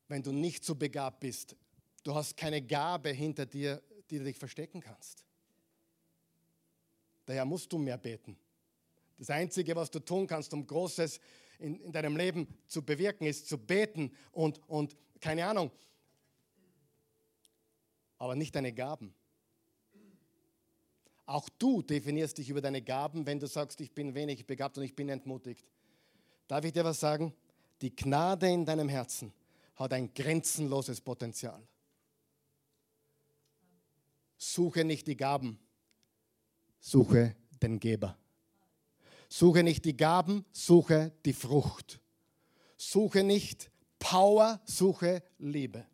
Wenn 0.09 0.22
du 0.22 0.32
nicht 0.32 0.64
so 0.64 0.76
begabt 0.76 1.20
bist, 1.20 1.57
du 2.05 2.14
hast 2.14 2.37
keine 2.37 2.62
Gabe 2.62 3.11
hinter 3.11 3.45
dir, 3.45 3.82
die 4.09 4.18
du 4.18 4.24
dich 4.24 4.39
verstecken 4.39 4.80
kannst. 4.80 5.24
Daher 7.26 7.45
musst 7.45 7.72
du 7.72 7.78
mehr 7.78 7.99
beten. 7.99 8.39
Das 9.18 9.28
Einzige, 9.30 9.74
was 9.74 9.91
du 9.91 9.99
tun 9.99 10.28
kannst, 10.28 10.55
um 10.55 10.64
Großes 10.64 11.18
in, 11.59 11.80
in 11.80 11.91
deinem 11.91 12.16
Leben 12.16 12.47
zu 12.68 12.82
bewirken, 12.82 13.26
ist 13.26 13.49
zu 13.49 13.59
beten 13.59 14.14
und, 14.30 14.61
und 14.68 14.97
keine 15.20 15.47
Ahnung, 15.47 15.72
aber 18.18 18.37
nicht 18.37 18.55
deine 18.55 18.72
Gaben. 18.72 19.12
Auch 21.26 21.48
du 21.58 21.82
definierst 21.82 22.38
dich 22.38 22.48
über 22.48 22.60
deine 22.60 22.80
Gaben, 22.80 23.26
wenn 23.26 23.40
du 23.40 23.48
sagst, 23.48 23.80
ich 23.80 23.92
bin 23.92 24.14
wenig 24.14 24.46
begabt 24.46 24.78
und 24.78 24.84
ich 24.84 24.94
bin 24.94 25.08
entmutigt. 25.08 25.66
Darf 26.46 26.64
ich 26.64 26.72
dir 26.72 26.84
was 26.84 27.00
sagen? 27.00 27.34
Die 27.82 27.94
Gnade 27.94 28.48
in 28.48 28.64
deinem 28.64 28.88
Herzen 28.88 29.32
hat 29.74 29.92
ein 29.92 30.14
grenzenloses 30.14 31.00
Potenzial. 31.00 31.60
Suche 34.38 34.84
nicht 34.84 35.06
die 35.08 35.16
Gaben, 35.16 35.58
suche 36.78 37.34
den 37.60 37.80
Geber. 37.80 38.16
Suche 39.28 39.64
nicht 39.64 39.84
die 39.84 39.96
Gaben, 39.96 40.44
suche 40.52 41.12
die 41.24 41.32
Frucht. 41.32 42.00
Suche 42.76 43.24
nicht 43.24 43.70
Power, 43.98 44.60
suche 44.64 45.22
Liebe. 45.38 45.86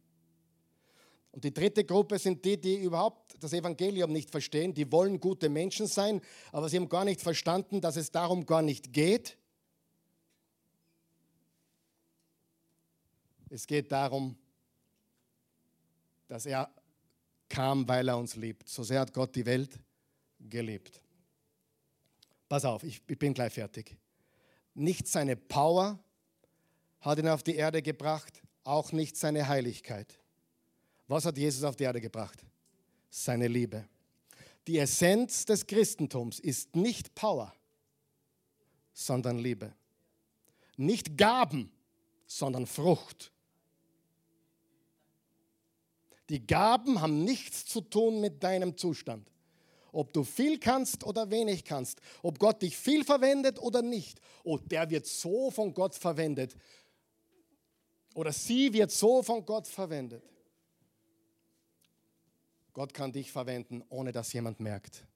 Und 1.32 1.44
die 1.44 1.52
dritte 1.52 1.84
Gruppe 1.84 2.18
sind 2.18 2.44
die, 2.44 2.60
die 2.60 2.76
überhaupt 2.76 3.42
das 3.42 3.54
Evangelium 3.54 4.12
nicht 4.12 4.30
verstehen. 4.30 4.74
Die 4.74 4.90
wollen 4.92 5.18
gute 5.18 5.48
Menschen 5.48 5.86
sein, 5.86 6.20
aber 6.52 6.68
sie 6.68 6.76
haben 6.76 6.90
gar 6.90 7.04
nicht 7.04 7.22
verstanden, 7.22 7.80
dass 7.80 7.96
es 7.96 8.10
darum 8.10 8.44
gar 8.44 8.62
nicht 8.62 8.92
geht. 8.92 9.38
Es 13.48 13.66
geht 13.66 13.90
darum, 13.90 14.36
dass 16.28 16.46
er 16.46 16.70
kam, 17.48 17.86
weil 17.88 18.08
er 18.08 18.16
uns 18.16 18.36
liebt. 18.36 18.68
So 18.68 18.82
sehr 18.82 19.00
hat 19.00 19.12
Gott 19.12 19.34
die 19.34 19.44
Welt 19.44 19.78
geliebt. 20.38 21.02
Pass 22.48 22.64
auf, 22.64 22.82
ich, 22.82 23.02
bin 23.04 23.32
gleich 23.32 23.52
fertig. 23.52 23.96
Nicht 24.74 25.06
seine 25.08 25.36
Power 25.36 25.98
hat 27.00 27.18
ihn 27.18 27.28
auf 27.28 27.42
die 27.42 27.56
Erde 27.56 27.82
gebracht, 27.82 28.42
auch 28.64 28.92
nicht 28.92 29.16
seine 29.16 29.48
Heiligkeit. 29.48 30.21
Was 31.12 31.26
hat 31.26 31.36
Jesus 31.36 31.62
auf 31.62 31.76
die 31.76 31.84
Erde 31.84 32.00
gebracht? 32.00 32.42
Seine 33.10 33.46
Liebe. 33.46 33.86
Die 34.66 34.78
Essenz 34.78 35.44
des 35.44 35.66
Christentums 35.66 36.40
ist 36.40 36.74
nicht 36.74 37.14
Power, 37.14 37.54
sondern 38.94 39.38
Liebe. 39.38 39.74
Nicht 40.78 41.18
Gaben, 41.18 41.70
sondern 42.26 42.64
Frucht. 42.66 43.30
Die 46.30 46.46
Gaben 46.46 47.02
haben 47.02 47.24
nichts 47.24 47.66
zu 47.66 47.82
tun 47.82 48.22
mit 48.22 48.42
deinem 48.42 48.78
Zustand. 48.78 49.30
Ob 49.92 50.14
du 50.14 50.24
viel 50.24 50.58
kannst 50.58 51.04
oder 51.04 51.30
wenig 51.30 51.64
kannst, 51.64 52.00
ob 52.22 52.38
Gott 52.38 52.62
dich 52.62 52.74
viel 52.74 53.04
verwendet 53.04 53.58
oder 53.58 53.82
nicht. 53.82 54.18
Oh, 54.44 54.56
der 54.56 54.88
wird 54.88 55.04
so 55.04 55.50
von 55.50 55.74
Gott 55.74 55.94
verwendet. 55.94 56.56
Oder 58.14 58.32
sie 58.32 58.72
wird 58.72 58.90
so 58.90 59.22
von 59.22 59.44
Gott 59.44 59.66
verwendet. 59.66 60.31
Gott 62.72 62.94
kann 62.94 63.12
dich 63.12 63.30
verwenden, 63.30 63.82
ohne 63.88 64.12
dass 64.12 64.32
jemand 64.32 64.60
merkt. 64.60 65.06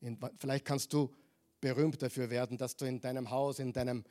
In, 0.00 0.18
vielleicht 0.36 0.64
kannst 0.64 0.92
du 0.92 1.14
berühmt 1.60 2.00
dafür 2.02 2.30
werden, 2.30 2.58
dass 2.58 2.76
du 2.76 2.86
in 2.86 3.00
deinem 3.00 3.30
Haus, 3.30 3.58
in 3.58 3.72
deinem, 3.72 4.04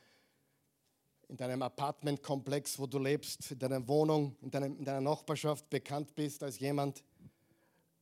in 1.27 1.35
deinem 1.35 1.61
Apartmentkomplex, 1.61 2.79
wo 2.79 2.87
du 2.87 2.99
lebst, 2.99 3.51
in 3.51 3.59
deiner 3.59 3.87
Wohnung, 3.87 4.35
in, 4.41 4.51
deinem, 4.51 4.77
in 4.77 4.85
deiner 4.85 5.01
Nachbarschaft 5.01 5.69
bekannt 5.69 6.15
bist 6.15 6.43
als 6.43 6.59
jemand, 6.59 7.03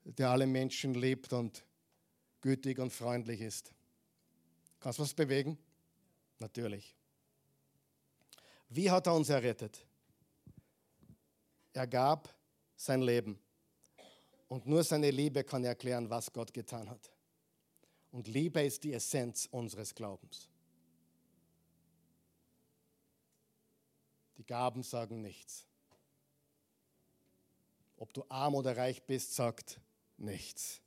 der 0.03 0.29
alle 0.29 0.47
Menschen 0.47 0.93
liebt 0.93 1.33
und 1.33 1.65
gütig 2.41 2.79
und 2.79 2.91
freundlich 2.91 3.41
ist. 3.41 3.73
Kannst 4.79 4.99
du 4.99 5.03
was 5.03 5.13
bewegen? 5.13 5.57
Natürlich. 6.39 6.95
Wie 8.69 8.91
hat 8.91 9.07
er 9.07 9.15
uns 9.15 9.29
errettet? 9.29 9.85
Er 11.73 11.87
gab 11.87 12.33
sein 12.75 13.01
Leben. 13.01 13.39
Und 14.47 14.65
nur 14.65 14.83
seine 14.83 15.11
Liebe 15.11 15.43
kann 15.43 15.63
erklären, 15.63 16.09
was 16.09 16.31
Gott 16.31 16.53
getan 16.53 16.89
hat. 16.89 17.11
Und 18.11 18.27
Liebe 18.27 18.61
ist 18.61 18.83
die 18.83 18.93
Essenz 18.93 19.47
unseres 19.51 19.93
Glaubens. 19.93 20.49
Die 24.37 24.45
Gaben 24.45 24.83
sagen 24.83 25.21
nichts. 25.21 25.65
Ob 27.97 28.13
du 28.13 28.23
arm 28.29 28.55
oder 28.55 28.77
reich 28.77 29.03
bist, 29.03 29.33
sagt 29.33 29.81
nichts. 30.17 30.81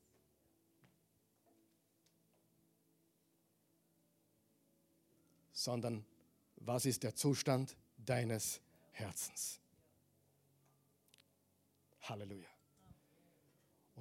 Sondern 5.53 6.07
was 6.57 6.87
ist 6.87 7.03
der 7.03 7.15
Zustand 7.15 7.77
deines 7.99 8.61
Herzens? 8.93 9.61
Halleluja. 12.03 12.50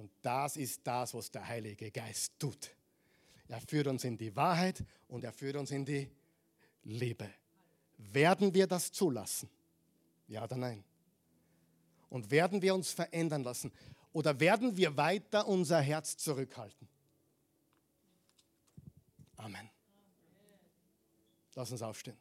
Und 0.00 0.10
das 0.22 0.56
ist 0.56 0.80
das, 0.82 1.12
was 1.12 1.30
der 1.30 1.46
Heilige 1.46 1.90
Geist 1.90 2.32
tut. 2.38 2.70
Er 3.48 3.60
führt 3.60 3.86
uns 3.86 4.02
in 4.04 4.16
die 4.16 4.34
Wahrheit 4.34 4.82
und 5.08 5.24
er 5.24 5.32
führt 5.34 5.56
uns 5.56 5.70
in 5.72 5.84
die 5.84 6.10
Liebe. 6.84 7.28
Werden 7.98 8.54
wir 8.54 8.66
das 8.66 8.90
zulassen? 8.90 9.50
Ja 10.26 10.42
oder 10.44 10.56
nein? 10.56 10.82
Und 12.08 12.30
werden 12.30 12.62
wir 12.62 12.74
uns 12.74 12.92
verändern 12.92 13.42
lassen? 13.42 13.70
Oder 14.14 14.40
werden 14.40 14.74
wir 14.74 14.96
weiter 14.96 15.46
unser 15.46 15.82
Herz 15.82 16.16
zurückhalten? 16.16 16.88
Amen. 19.36 19.68
Lass 21.54 21.70
uns 21.72 21.82
aufstehen. 21.82 22.16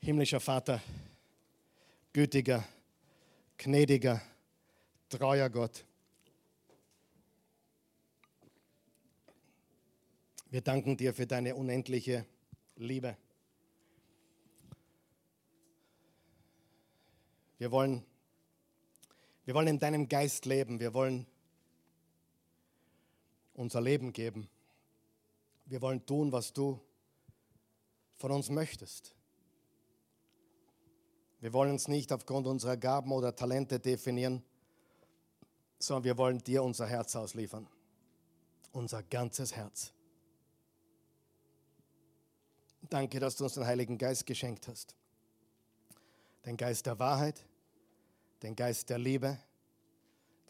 Himmlischer 0.00 0.40
Vater, 0.40 0.80
gütiger, 2.14 2.64
gnädiger, 3.58 4.22
treuer 5.18 5.48
Gott. 5.48 5.84
Wir 10.50 10.60
danken 10.60 10.96
dir 10.96 11.14
für 11.14 11.26
deine 11.26 11.54
unendliche 11.54 12.26
Liebe. 12.74 13.16
Wir 17.58 17.70
wollen, 17.70 18.04
wir 19.44 19.54
wollen 19.54 19.68
in 19.68 19.78
deinem 19.78 20.08
Geist 20.08 20.46
leben. 20.46 20.80
Wir 20.80 20.92
wollen 20.94 21.26
unser 23.54 23.80
Leben 23.80 24.12
geben. 24.12 24.48
Wir 25.66 25.80
wollen 25.80 26.04
tun, 26.04 26.32
was 26.32 26.52
du 26.52 26.80
von 28.16 28.32
uns 28.32 28.50
möchtest. 28.50 29.14
Wir 31.40 31.52
wollen 31.52 31.70
uns 31.70 31.86
nicht 31.86 32.12
aufgrund 32.12 32.48
unserer 32.48 32.76
Gaben 32.76 33.12
oder 33.12 33.36
Talente 33.36 33.78
definieren, 33.78 34.42
sondern 35.86 36.04
wir 36.04 36.18
wollen 36.18 36.38
dir 36.38 36.62
unser 36.62 36.86
Herz 36.86 37.14
ausliefern. 37.16 37.66
Unser 38.72 39.02
ganzes 39.02 39.54
Herz. 39.54 39.92
Danke, 42.90 43.20
dass 43.20 43.36
du 43.36 43.44
uns 43.44 43.54
den 43.54 43.66
Heiligen 43.66 43.98
Geist 43.98 44.26
geschenkt 44.26 44.68
hast. 44.68 44.94
Den 46.44 46.56
Geist 46.56 46.86
der 46.86 46.98
Wahrheit, 46.98 47.46
den 48.42 48.54
Geist 48.54 48.90
der 48.90 48.98
Liebe, 48.98 49.38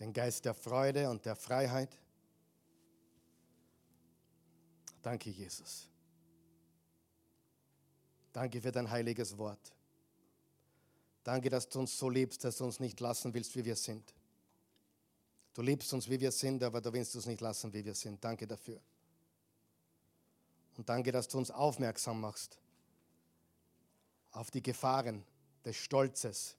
den 0.00 0.12
Geist 0.12 0.44
der 0.44 0.54
Freude 0.54 1.08
und 1.10 1.24
der 1.24 1.36
Freiheit. 1.36 1.96
Danke, 5.02 5.30
Jesus. 5.30 5.88
Danke 8.32 8.60
für 8.60 8.72
dein 8.72 8.90
heiliges 8.90 9.38
Wort. 9.38 9.72
Danke, 11.22 11.48
dass 11.48 11.68
du 11.68 11.80
uns 11.80 11.96
so 11.96 12.10
liebst, 12.10 12.42
dass 12.42 12.56
du 12.56 12.64
uns 12.64 12.80
nicht 12.80 12.98
lassen 13.00 13.32
willst, 13.32 13.54
wie 13.54 13.64
wir 13.64 13.76
sind. 13.76 14.14
Du 15.54 15.62
liebst 15.62 15.92
uns, 15.92 16.10
wie 16.10 16.20
wir 16.20 16.32
sind, 16.32 16.62
aber 16.64 16.80
du 16.80 16.92
willst 16.92 17.14
uns 17.14 17.26
nicht 17.26 17.40
lassen, 17.40 17.72
wie 17.72 17.84
wir 17.84 17.94
sind. 17.94 18.22
Danke 18.22 18.46
dafür. 18.46 18.80
Und 20.76 20.88
danke, 20.88 21.12
dass 21.12 21.28
du 21.28 21.38
uns 21.38 21.52
aufmerksam 21.52 22.20
machst 22.20 22.58
auf 24.32 24.50
die 24.50 24.62
Gefahren 24.62 25.24
des 25.64 25.76
Stolzes, 25.76 26.56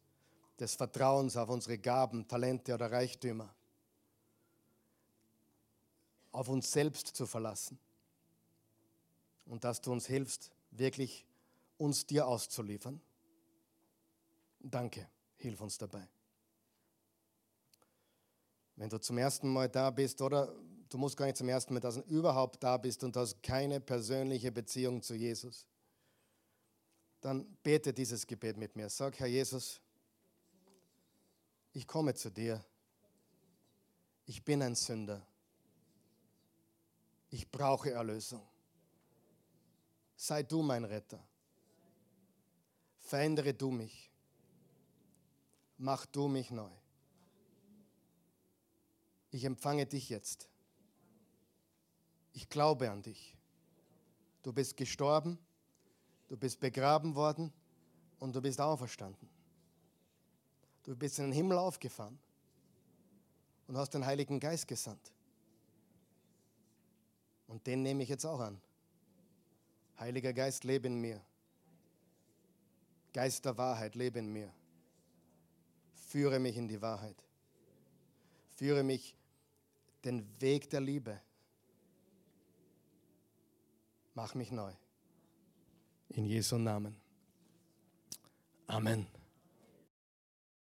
des 0.57 0.75
Vertrauens 0.75 1.35
auf 1.35 1.49
unsere 1.49 1.77
Gaben, 1.77 2.25
Talente 2.25 2.73
oder 2.73 2.89
Reichtümer, 2.89 3.53
auf 6.31 6.47
uns 6.47 6.71
selbst 6.71 7.07
zu 7.07 7.25
verlassen. 7.25 7.77
Und 9.45 9.65
dass 9.65 9.81
du 9.81 9.91
uns 9.91 10.07
hilfst, 10.07 10.51
wirklich 10.71 11.25
uns 11.77 12.05
dir 12.05 12.25
auszuliefern. 12.25 13.01
Danke, 14.59 15.07
hilf 15.37 15.59
uns 15.59 15.77
dabei. 15.77 16.07
Wenn 18.75 18.89
du 18.89 18.99
zum 18.99 19.17
ersten 19.17 19.51
Mal 19.51 19.69
da 19.69 19.89
bist 19.89 20.21
oder 20.21 20.53
du 20.89 20.97
musst 20.97 21.15
gar 21.15 21.25
nicht 21.25 21.37
zum 21.37 21.49
ersten 21.49 21.73
Mal 21.73 21.79
da 21.79 21.91
sein, 21.91 22.03
überhaupt 22.03 22.61
da 22.63 22.77
bist 22.77 23.03
und 23.03 23.15
hast 23.15 23.41
keine 23.41 23.79
persönliche 23.79 24.51
Beziehung 24.51 25.01
zu 25.01 25.15
Jesus, 25.15 25.65
dann 27.21 27.45
bete 27.63 27.93
dieses 27.93 28.27
Gebet 28.27 28.57
mit 28.57 28.75
mir. 28.75 28.89
Sag, 28.89 29.19
Herr 29.19 29.27
Jesus, 29.27 29.81
ich 31.73 31.87
komme 31.87 32.13
zu 32.13 32.29
dir. 32.29 32.63
Ich 34.25 34.43
bin 34.43 34.61
ein 34.61 34.75
Sünder. 34.75 35.25
Ich 37.29 37.49
brauche 37.49 37.91
Erlösung. 37.91 38.41
Sei 40.15 40.43
du 40.43 40.61
mein 40.61 40.85
Retter. 40.85 41.21
Verändere 42.99 43.53
du 43.53 43.71
mich. 43.71 44.11
Mach 45.77 46.05
du 46.05 46.27
mich 46.27 46.51
neu. 46.51 46.71
Ich 49.35 49.43
empfange 49.43 49.85
dich 49.85 50.07
jetzt. 50.07 50.47
Ich 52.31 52.47
glaube 52.47 52.89
an 52.89 53.01
dich. 53.01 53.35
Du 54.43 54.53
bist 54.53 54.77
gestorben, 54.77 55.37
du 56.29 56.37
bist 56.37 56.61
begraben 56.61 57.15
worden 57.15 57.51
und 58.19 58.33
du 58.33 58.41
bist 58.41 58.61
auferstanden. 58.61 59.27
Du 60.83 60.95
bist 60.95 61.19
in 61.19 61.25
den 61.25 61.31
Himmel 61.33 61.57
aufgefahren 61.57 62.17
und 63.67 63.75
hast 63.75 63.93
den 63.93 64.05
Heiligen 64.05 64.39
Geist 64.39 64.69
gesandt. 64.69 65.11
Und 67.47 67.67
den 67.67 67.81
nehme 67.81 68.03
ich 68.03 68.09
jetzt 68.09 68.23
auch 68.23 68.39
an. 68.39 68.61
Heiliger 69.99 70.31
Geist, 70.31 70.63
lebe 70.63 70.87
in 70.87 70.95
mir. 70.95 71.19
Geist 73.11 73.43
der 73.43 73.57
Wahrheit, 73.57 73.95
lebe 73.95 74.19
in 74.19 74.31
mir. 74.31 74.49
Führe 76.07 76.39
mich 76.39 76.55
in 76.55 76.69
die 76.69 76.81
Wahrheit. 76.81 77.21
Führe 78.53 78.81
mich 78.81 79.17
den 80.05 80.25
Weg 80.39 80.69
der 80.69 80.81
Liebe. 80.81 81.19
Mach 84.13 84.33
mich 84.35 84.51
neu. 84.51 84.71
In 86.09 86.25
Jesu 86.25 86.57
Namen. 86.57 86.95
Amen. 88.67 89.07